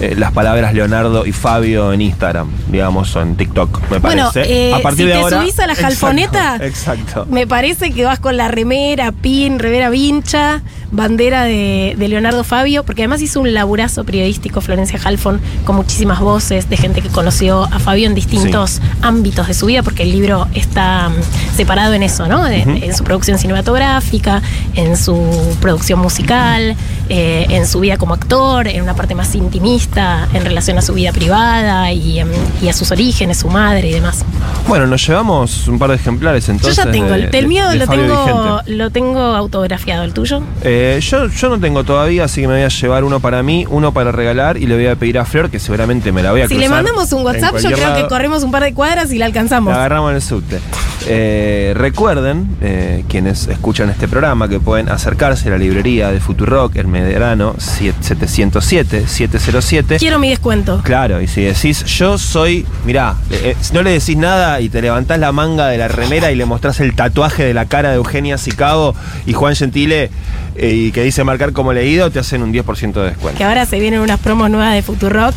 eh, 0.00 0.14
las 0.16 0.32
palabras 0.32 0.72
Leonardo 0.72 1.26
y 1.26 1.32
Fabio 1.32 1.92
en 1.92 2.00
Instagram, 2.00 2.48
digamos, 2.68 3.14
o 3.16 3.20
en 3.22 3.34
TikTok, 3.36 3.80
me 3.90 3.98
Bueno, 3.98 4.30
parece. 4.32 4.68
eh, 4.70 4.74
a 4.74 4.78
partir 4.80 5.06
si 5.06 5.08
de 5.08 5.12
te 5.14 5.18
ahora. 5.20 5.40
subís 5.42 5.58
a 5.58 5.66
la 5.66 5.74
jalfoneta, 5.74 6.56
Exacto. 6.62 7.26
Me 7.28 7.46
parece 7.46 7.90
que 7.92 8.04
vas 8.04 8.20
con 8.20 8.36
la 8.36 8.48
remera, 8.48 9.10
pin, 9.12 9.58
revera 9.58 9.90
vincha, 9.90 10.62
bandera 10.92 11.42
de, 11.44 11.94
de 11.98 12.08
Leonardo 12.08 12.42
Fabio, 12.44 12.84
porque 12.84 13.02
además 13.02 13.20
hizo 13.20 13.40
un 13.40 13.52
laburazo 13.52 14.04
periodístico 14.04 14.60
Florencia 14.60 14.98
Halfon 15.04 15.40
con 15.64 15.76
muchísimas 15.76 16.20
voces 16.20 16.68
de 16.70 16.76
gente 16.76 17.02
que 17.02 17.08
conoció 17.08 17.64
a 17.64 17.78
Fabio 17.80 18.06
en 18.06 18.14
distintos 18.14 18.80
ámbitos 19.02 19.46
de 19.48 19.54
su 19.54 19.66
vida, 19.66 19.82
porque 19.82 20.04
el 20.04 20.12
libro 20.12 20.46
está 20.54 21.08
mm, 21.10 21.56
separado 21.56 21.94
en 21.94 22.02
eso, 22.04 22.26
¿no? 22.28 22.46
En 22.46 22.94
su 22.96 23.02
producción 23.04 23.38
cinematográfica, 23.38 24.40
en 24.74 24.96
su 24.96 25.56
producción 25.60 26.00
musical, 26.00 26.76
eh, 27.10 27.46
en 27.50 27.66
su 27.66 27.80
vida 27.80 27.98
como 27.98 28.14
actor, 28.14 28.66
en 28.68 28.80
una 28.82 28.94
parte 28.94 29.14
más 29.14 29.34
intimista 29.34 30.28
en 30.32 30.44
relación 30.44 30.78
a 30.78 30.82
su 30.82 30.94
vida 30.94 31.12
privada 31.12 31.92
y, 31.92 32.22
y 32.62 32.68
a 32.68 32.72
sus 32.72 32.90
orígenes, 32.92 33.38
su 33.38 33.48
madre 33.48 33.88
y 33.88 33.92
demás. 33.92 34.24
Bueno, 34.68 34.86
nos 34.86 35.04
llevamos 35.06 35.66
un 35.68 35.78
par 35.78 35.90
de 35.90 35.96
ejemplares 35.96 36.48
entonces. 36.48 36.76
Yo 36.76 36.84
ya 36.84 36.90
tengo, 36.90 37.08
de- 37.10 37.24
el 37.24 37.30
de- 37.30 37.42
mío 37.46 37.68
de 37.68 37.76
lo 37.76 37.86
Fabio 37.86 38.02
tengo, 38.02 38.24
Vigente. 38.58 38.72
lo 38.76 38.90
tengo 38.90 39.20
autografiado, 39.20 40.04
¿el 40.04 40.14
tuyo? 40.14 40.40
Eh, 40.62 41.00
yo, 41.02 41.26
yo 41.28 41.48
no 41.48 41.58
tengo 41.58 41.82
todavía, 41.84 42.24
así 42.24 42.40
que 42.42 42.46
me 42.48 42.54
voy 42.54 42.62
a 42.62 42.68
llevar 42.68 43.04
uno 43.04 43.18
para 43.20 43.42
mí, 43.42 43.66
uno 43.68 43.92
para 43.92 44.12
regalar 44.12 44.56
y 44.56 44.66
le 44.66 44.76
voy 44.76 44.86
a 44.86 44.94
pedir 44.96 45.18
a 45.18 45.24
Flor, 45.24 45.50
que 45.50 45.58
seguramente 45.58 46.12
me 46.12 46.22
la 46.22 46.30
voy 46.30 46.42
a 46.42 46.48
Si 46.48 46.54
le 46.56 46.68
mandamos 46.68 47.12
un 47.12 47.24
WhatsApp, 47.24 47.54
yo 47.56 47.70
creo 47.72 47.88
que 47.94 48.00
lado. 48.02 48.08
corremos 48.08 48.44
un 48.44 48.52
par 48.52 48.62
de 48.62 48.72
cuadras 48.72 49.12
y 49.12 49.18
la 49.18 49.26
alcanzamos. 49.26 49.72
La 49.72 49.80
agarramos 49.80 50.10
en 50.10 50.16
el 50.16 50.22
subte. 50.22 50.60
Eh, 51.06 51.72
recuerden, 51.76 52.56
eh, 52.60 53.04
quienes 53.08 53.48
escuchan 53.48 53.88
este 53.90 54.06
programa, 54.06 54.48
que 54.48 54.60
pueden 54.60 54.88
acercarse 54.90 55.48
a 55.48 55.52
la 55.52 55.58
librería 55.58 56.10
de 56.12 56.20
Futurock, 56.20 56.76
el 56.76 56.86
Medrano 57.02 57.54
707, 57.58 59.06
707. 59.06 59.96
Quiero 59.98 60.18
mi 60.18 60.30
descuento. 60.30 60.80
Claro, 60.82 61.20
y 61.20 61.26
si 61.26 61.42
decís, 61.42 61.84
yo 61.84 62.18
soy, 62.18 62.66
mirá, 62.84 63.16
eh, 63.30 63.56
si 63.60 63.72
no 63.74 63.82
le 63.82 63.90
decís 63.90 64.16
nada 64.16 64.60
y 64.60 64.68
te 64.68 64.82
levantás 64.82 65.18
la 65.18 65.32
manga 65.32 65.68
de 65.68 65.78
la 65.78 65.88
remera 65.88 66.30
y 66.30 66.36
le 66.36 66.44
mostrás 66.44 66.80
el 66.80 66.94
tatuaje 66.94 67.44
de 67.44 67.54
la 67.54 67.66
cara 67.66 67.90
de 67.90 67.96
Eugenia 67.96 68.38
Sicabo 68.38 68.94
y 69.26 69.32
Juan 69.32 69.56
Gentile 69.56 70.10
eh, 70.56 70.74
y 70.74 70.92
que 70.92 71.02
dice 71.02 71.24
marcar 71.24 71.52
como 71.52 71.72
leído, 71.72 72.10
te 72.10 72.18
hacen 72.18 72.42
un 72.42 72.52
10% 72.52 72.92
de 72.92 73.02
descuento. 73.10 73.38
Que 73.38 73.44
ahora 73.44 73.66
se 73.66 73.78
vienen 73.80 74.00
unas 74.00 74.20
promos 74.20 74.50
nuevas 74.50 74.74
de 74.74 74.82
Futurock 74.82 75.34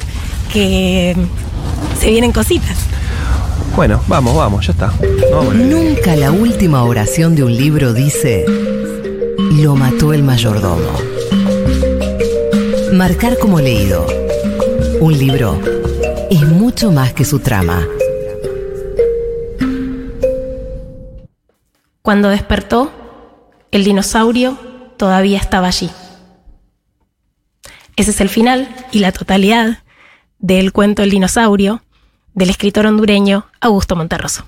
que 0.51 1.15
se 1.99 2.09
vienen 2.09 2.31
cositas. 2.31 2.77
Bueno, 3.75 4.01
vamos, 4.07 4.35
vamos, 4.35 4.67
ya 4.67 4.73
está. 4.73 4.93
Vamos. 5.31 5.55
Nunca 5.55 6.15
la 6.15 6.31
última 6.31 6.83
oración 6.83 7.35
de 7.35 7.43
un 7.43 7.55
libro 7.55 7.93
dice, 7.93 8.45
lo 9.51 9.75
mató 9.75 10.13
el 10.13 10.21
mayordomo. 10.23 11.12
Marcar 12.93 13.39
como 13.39 13.59
leído. 13.59 14.05
Un 14.99 15.17
libro 15.17 15.59
es 16.29 16.47
mucho 16.47 16.91
más 16.91 17.11
que 17.11 17.25
su 17.25 17.39
trama. 17.39 17.87
Cuando 22.03 22.29
despertó, 22.29 22.91
el 23.71 23.83
dinosaurio 23.83 24.59
todavía 24.95 25.39
estaba 25.39 25.69
allí. 25.69 25.89
Ese 27.95 28.11
es 28.11 28.21
el 28.21 28.29
final 28.29 28.69
y 28.91 28.99
la 28.99 29.11
totalidad 29.11 29.79
del 30.37 30.71
cuento 30.71 31.01
El 31.01 31.09
dinosaurio 31.09 31.81
del 32.35 32.51
escritor 32.51 32.85
hondureño 32.85 33.47
Augusto 33.59 33.95
Monterroso. 33.95 34.45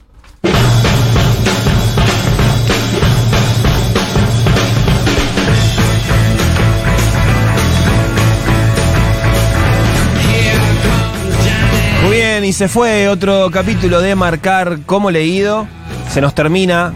Y 12.46 12.54
se 12.54 12.68
fue 12.68 13.10
otro 13.10 13.50
capítulo 13.52 14.02
de 14.02 14.14
Marcar 14.14 14.80
como 14.86 15.10
leído. 15.10 15.68
Se 16.14 16.22
nos 16.22 16.36
termina 16.36 16.94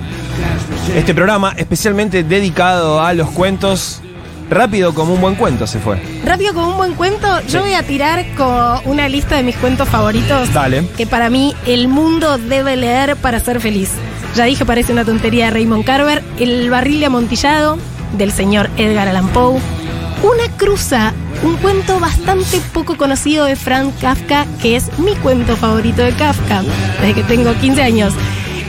este 0.95 1.15
programa 1.15 1.53
especialmente 1.57 2.23
dedicado 2.23 3.01
a 3.01 3.13
los 3.13 3.29
cuentos. 3.31 4.01
Rápido 4.49 4.93
como 4.93 5.13
un 5.13 5.21
buen 5.21 5.35
cuento 5.35 5.65
se 5.65 5.79
fue. 5.79 5.99
Rápido 6.23 6.53
como 6.53 6.69
un 6.69 6.77
buen 6.77 6.93
cuento, 6.93 7.27
yo 7.47 7.61
voy 7.61 7.73
a 7.73 7.83
tirar 7.83 8.25
con 8.35 8.79
una 8.85 9.09
lista 9.09 9.37
de 9.37 9.43
mis 9.43 9.55
cuentos 9.55 9.89
favoritos. 9.89 10.53
Dale. 10.53 10.87
Que 10.95 11.07
para 11.07 11.29
mí 11.31 11.55
el 11.65 11.87
mundo 11.87 12.37
debe 12.37 12.75
leer 12.75 13.15
para 13.15 13.39
ser 13.39 13.59
feliz. 13.59 13.91
Ya 14.35 14.45
dije, 14.45 14.65
parece 14.65 14.91
una 14.91 15.03
tontería 15.03 15.45
de 15.45 15.51
Raymond 15.51 15.83
Carver. 15.83 16.23
El 16.39 16.69
barril 16.69 17.03
amontillado 17.03 17.77
del 18.17 18.31
señor 18.31 18.69
Edgar 18.77 19.07
Allan 19.07 19.29
Poe. 19.29 19.59
Una 20.21 20.49
cruza, 20.57 21.13
un 21.43 21.55
cuento 21.57 21.97
bastante 21.99 22.59
poco 22.73 22.97
conocido 22.97 23.45
de 23.45 23.55
Frank 23.55 23.93
Kafka, 24.01 24.45
que 24.61 24.75
es 24.75 24.99
mi 24.99 25.15
cuento 25.15 25.55
favorito 25.55 26.01
de 26.01 26.11
Kafka, 26.11 26.61
desde 26.99 27.13
que 27.13 27.23
tengo 27.23 27.53
15 27.53 27.81
años. 27.81 28.13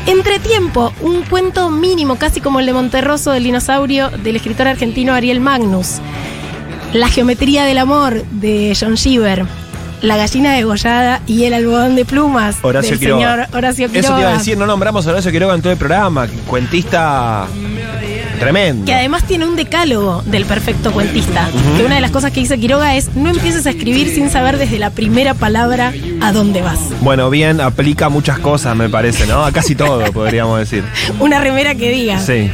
Entretiempo, 0.07 0.93
un 1.01 1.23
cuento 1.23 1.69
mínimo, 1.69 2.17
casi 2.17 2.41
como 2.41 2.61
el 2.61 2.67
de 2.67 2.73
Monterroso 2.73 3.33
del 3.33 3.43
dinosaurio 3.43 4.11
del 4.11 4.37
escritor 4.37 4.69
argentino 4.69 5.13
Ariel 5.13 5.41
Magnus. 5.41 5.99
La 6.93 7.09
geometría 7.09 7.65
del 7.65 7.79
amor 7.79 8.25
de 8.31 8.77
John 8.79 8.95
Shiver. 8.95 9.45
La 10.03 10.17
gallina 10.17 10.55
degollada 10.55 11.21
y 11.27 11.45
el 11.45 11.53
algodón 11.53 11.95
de 11.95 12.05
plumas 12.05 12.57
Horacio 12.63 12.93
del 12.93 12.99
Quiroga. 13.01 13.35
señor 13.35 13.57
Horacio 13.57 13.89
Quiroga. 13.89 14.07
Eso 14.07 14.15
te 14.15 14.21
iba 14.21 14.31
a 14.31 14.39
decir, 14.39 14.57
no 14.57 14.67
nombramos 14.67 15.07
a 15.07 15.11
Horacio 15.11 15.31
Quiroga 15.31 15.55
en 15.55 15.63
todo 15.63 15.73
el 15.73 15.79
programa. 15.79 16.27
Cuentista 16.47 17.47
tremendo. 18.41 18.85
Que 18.87 18.95
además 18.95 19.23
tiene 19.25 19.47
un 19.47 19.55
decálogo 19.57 20.23
del 20.27 20.45
perfecto 20.47 20.93
cuentista. 20.93 21.49
Que 21.77 21.85
una 21.85 21.95
de 21.95 22.01
las 22.01 22.11
cosas 22.11 22.33
que 22.33 22.41
dice 22.41 22.59
Quiroga 22.59 22.97
es 22.97 23.15
no 23.15 23.31
empieces 23.31 23.67
a 23.67 23.71
escribir 23.71 24.13
sin 24.13 24.31
saber 24.31 24.59
desde 24.59 24.79
la 24.79 24.91
primera 24.91 25.35
palabra 25.35 25.93
a 26.21 26.33
dónde 26.33 26.63
vas. 26.63 26.79
Bueno, 27.01 27.31
bien, 27.31 27.61
aplica 27.61 28.09
muchas 28.09 28.39
cosas, 28.39 28.75
me 28.75 28.89
parece, 28.89 29.27
¿no? 29.27 29.45
A 29.45 29.53
casi 29.53 29.75
todo, 29.75 30.03
podríamos 30.13 30.59
decir. 30.59 30.83
Una 31.21 31.39
remera 31.41 31.75
que 31.75 31.91
diga. 31.91 32.19
Sí, 32.19 32.51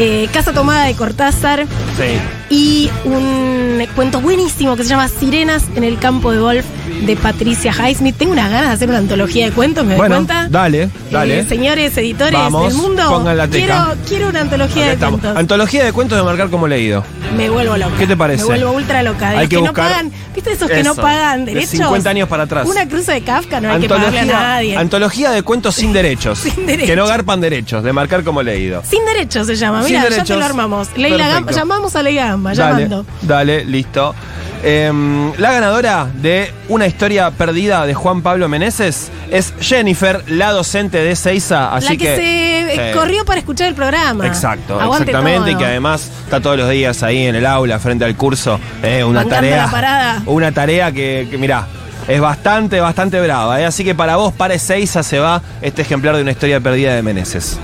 Eh, 0.00 0.28
Casa 0.32 0.52
Tomada 0.52 0.84
de 0.86 0.94
Cortázar 0.94 1.66
sí. 1.96 2.54
y 2.54 2.90
un 3.04 3.84
cuento 3.94 4.20
buenísimo 4.20 4.76
que 4.76 4.82
se 4.84 4.88
llama 4.90 5.08
Sirenas 5.08 5.64
en 5.76 5.82
el 5.84 5.98
campo 5.98 6.30
de 6.32 6.38
golf 6.38 6.64
de 7.00 7.16
Patricia 7.16 7.72
Highsmith. 7.72 8.16
Tengo 8.16 8.32
unas 8.32 8.50
ganas 8.50 8.68
de 8.68 8.74
hacer 8.74 8.88
una 8.88 8.98
antología 8.98 9.46
de 9.46 9.52
cuentos, 9.52 9.84
¿me 9.84 9.96
Bueno, 9.96 10.16
cuenta? 10.16 10.48
dale, 10.50 10.88
dale. 11.10 11.40
Eh, 11.40 11.44
señores 11.48 11.96
editores 11.96 12.32
Vamos, 12.32 12.72
del 12.72 12.82
mundo, 12.82 13.02
pongan 13.08 13.36
la 13.36 13.48
quiero, 13.48 13.74
quiero 14.08 14.28
una 14.28 14.40
antología 14.40 14.82
Acá 14.82 14.86
de 14.88 14.94
estamos. 14.94 15.20
cuentos. 15.20 15.38
Antología 15.40 15.84
de 15.84 15.92
cuentos 15.92 16.18
de 16.18 16.24
marcar 16.24 16.50
como 16.50 16.66
leído. 16.68 17.04
Me 17.36 17.48
vuelvo 17.50 17.76
loca. 17.76 17.92
¿Qué 17.98 18.06
te 18.06 18.16
parece? 18.16 18.42
Me 18.42 18.48
vuelvo 18.48 18.72
ultra 18.72 19.02
loca. 19.02 19.30
De 19.30 19.36
Hay 19.38 19.48
que 19.48 19.56
que, 19.56 19.60
buscar- 19.62 19.84
no 19.84 19.90
pagan, 19.90 20.12
¿viste 20.34 20.52
esos 20.52 20.68
que 20.70 20.82
no 20.82 20.94
pagan 20.94 21.44
de 21.44 21.54
derechos? 21.54 21.70
50 21.72 22.10
años 22.10 22.28
para 22.28 22.44
atrás. 22.44 22.66
Una 22.68 22.88
cruza 22.88 23.12
de 23.12 23.20
Kafka 23.22 23.60
no 23.60 23.70
hay 23.72 23.80
que 23.80 23.88
pagarle 23.88 24.20
a 24.20 24.24
nadie. 24.24 24.76
antología 24.76 25.30
de 25.30 25.42
cuentos 25.42 25.74
sin 25.74 25.92
derechos. 25.92 26.38
Sin 26.48 26.66
derechos. 26.66 26.88
Que 26.88 26.96
no 26.96 27.06
garpan 27.06 27.40
derechos, 27.40 27.82
de 27.84 27.92
marcar 27.92 28.24
como 28.24 28.42
leído. 28.42 28.82
Sin 28.88 29.04
derechos 29.04 29.46
se 29.46 29.56
llama. 29.56 29.82
Mira, 29.82 30.08
ya 30.08 30.24
te 30.24 30.36
lo 30.36 30.44
armamos. 30.44 30.88
Leila 30.96 31.28
Gamba, 31.28 31.52
llamamos 31.52 31.94
a 31.96 32.02
Leila 32.02 32.26
Gamba, 32.28 32.54
Dale, 32.54 32.84
llamando. 32.84 33.06
dale, 33.22 33.64
listo. 33.64 34.14
Em, 34.62 35.32
la 35.38 35.52
ganadora 35.52 36.08
de 36.12 36.52
Una 36.68 36.86
historia 36.86 37.30
perdida 37.30 37.86
de 37.86 37.94
Juan 37.94 38.22
Pablo 38.22 38.48
Meneses 38.48 39.10
es 39.30 39.54
Jennifer, 39.60 40.22
la 40.28 40.50
docente 40.52 40.98
de 40.98 41.14
Seiza. 41.16 41.74
Así 41.74 41.90
la 41.90 41.96
que, 41.96 42.16
se 42.16 42.90
eh, 42.90 42.92
corrió 42.94 43.24
para 43.24 43.38
escuchar 43.40 43.68
el 43.68 43.74
programa. 43.74 44.26
Exacto, 44.26 44.78
Aguante 44.80 45.10
exactamente, 45.10 45.52
y 45.52 45.54
que 45.54 45.64
además 45.64 46.10
está 46.24 46.40
todos 46.40 46.58
los 46.58 46.68
días 46.70 47.02
ahí 47.02 47.26
en 47.26 47.36
el 47.36 47.46
aula, 47.46 47.78
frente 47.78 48.04
al 48.04 48.16
curso. 48.16 48.58
eh, 48.82 49.04
una 49.04 49.24
tarea. 49.24 49.68
la. 49.72 50.22
Una 50.26 50.52
tarea 50.52 50.92
que, 50.92 51.28
que, 51.30 51.38
mirá, 51.38 51.66
es 52.06 52.20
bastante, 52.20 52.80
bastante 52.80 53.20
brava. 53.20 53.60
eh. 53.60 53.66
Así 53.66 53.84
que 53.84 53.94
para 53.94 54.16
vos, 54.16 54.32
para 54.34 54.58
Seiza, 54.58 55.02
se 55.02 55.18
va 55.18 55.40
este 55.62 55.82
ejemplar 55.82 56.16
de 56.16 56.22
una 56.22 56.32
historia 56.32 56.60
perdida 56.60 56.94
de 56.94 57.02
Meneses. 57.02 57.58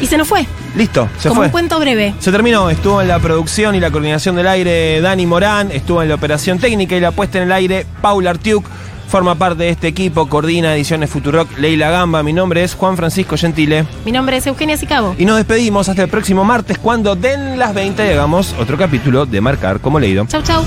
Y 0.00 0.06
se 0.06 0.16
nos 0.16 0.28
fue. 0.28 0.46
Listo, 0.76 1.08
se 1.18 1.28
como 1.28 1.40
fue. 1.40 1.46
un 1.46 1.52
cuento 1.52 1.78
breve. 1.80 2.14
Se 2.20 2.30
terminó, 2.32 2.70
estuvo 2.70 3.02
en 3.02 3.08
la 3.08 3.18
producción 3.18 3.74
y 3.74 3.80
la 3.80 3.90
coordinación 3.90 4.36
del 4.36 4.46
aire 4.46 5.00
Dani 5.00 5.26
Morán, 5.26 5.70
estuvo 5.72 6.02
en 6.02 6.08
la 6.08 6.14
operación 6.14 6.58
técnica 6.58 6.96
y 6.96 7.00
la 7.00 7.10
puesta 7.12 7.38
en 7.38 7.44
el 7.44 7.52
aire 7.52 7.86
Paula 8.00 8.30
Artiuk, 8.30 8.64
forma 9.08 9.34
parte 9.34 9.64
de 9.64 9.70
este 9.70 9.88
equipo, 9.88 10.28
coordina 10.28 10.74
ediciones 10.74 11.10
Futurock 11.10 11.58
Leila 11.58 11.90
Gamba, 11.90 12.22
mi 12.22 12.32
nombre 12.32 12.62
es 12.62 12.74
Juan 12.74 12.96
Francisco 12.96 13.36
Gentile 13.36 13.84
Mi 14.04 14.12
nombre 14.12 14.36
es 14.36 14.46
Eugenia 14.46 14.76
Sicabo. 14.76 15.16
y 15.18 15.24
nos 15.24 15.36
despedimos 15.36 15.88
hasta 15.88 16.02
el 16.04 16.08
próximo 16.08 16.44
martes 16.44 16.78
cuando 16.78 17.16
den 17.16 17.58
las 17.58 17.74
20 17.74 18.06
y 18.06 18.10
hagamos 18.10 18.54
otro 18.60 18.78
capítulo 18.78 19.26
de 19.26 19.40
Marcar 19.40 19.80
como 19.80 19.98
leído. 19.98 20.24
Chau, 20.26 20.42
chau. 20.42 20.64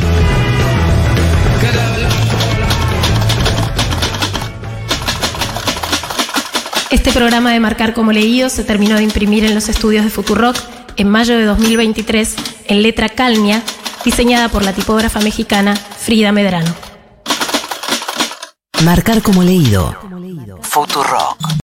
Este 7.05 7.19
programa 7.19 7.51
de 7.51 7.59
Marcar 7.59 7.93
como 7.93 8.13
leído 8.13 8.47
se 8.47 8.63
terminó 8.63 8.95
de 8.95 9.03
imprimir 9.03 9.43
en 9.43 9.53
los 9.53 9.67
estudios 9.67 10.05
de 10.05 10.09
Futurock 10.09 10.55
en 10.95 11.09
mayo 11.09 11.37
de 11.37 11.43
2023 11.43 12.33
en 12.67 12.81
letra 12.81 13.09
Calnia, 13.09 13.61
diseñada 14.05 14.47
por 14.47 14.63
la 14.63 14.71
tipógrafa 14.71 15.19
mexicana 15.19 15.75
Frida 15.75 16.31
Medrano. 16.31 16.73
Marcar 18.85 19.21
como 19.21 19.43
leído. 19.43 19.93
Futurock. 20.61 21.53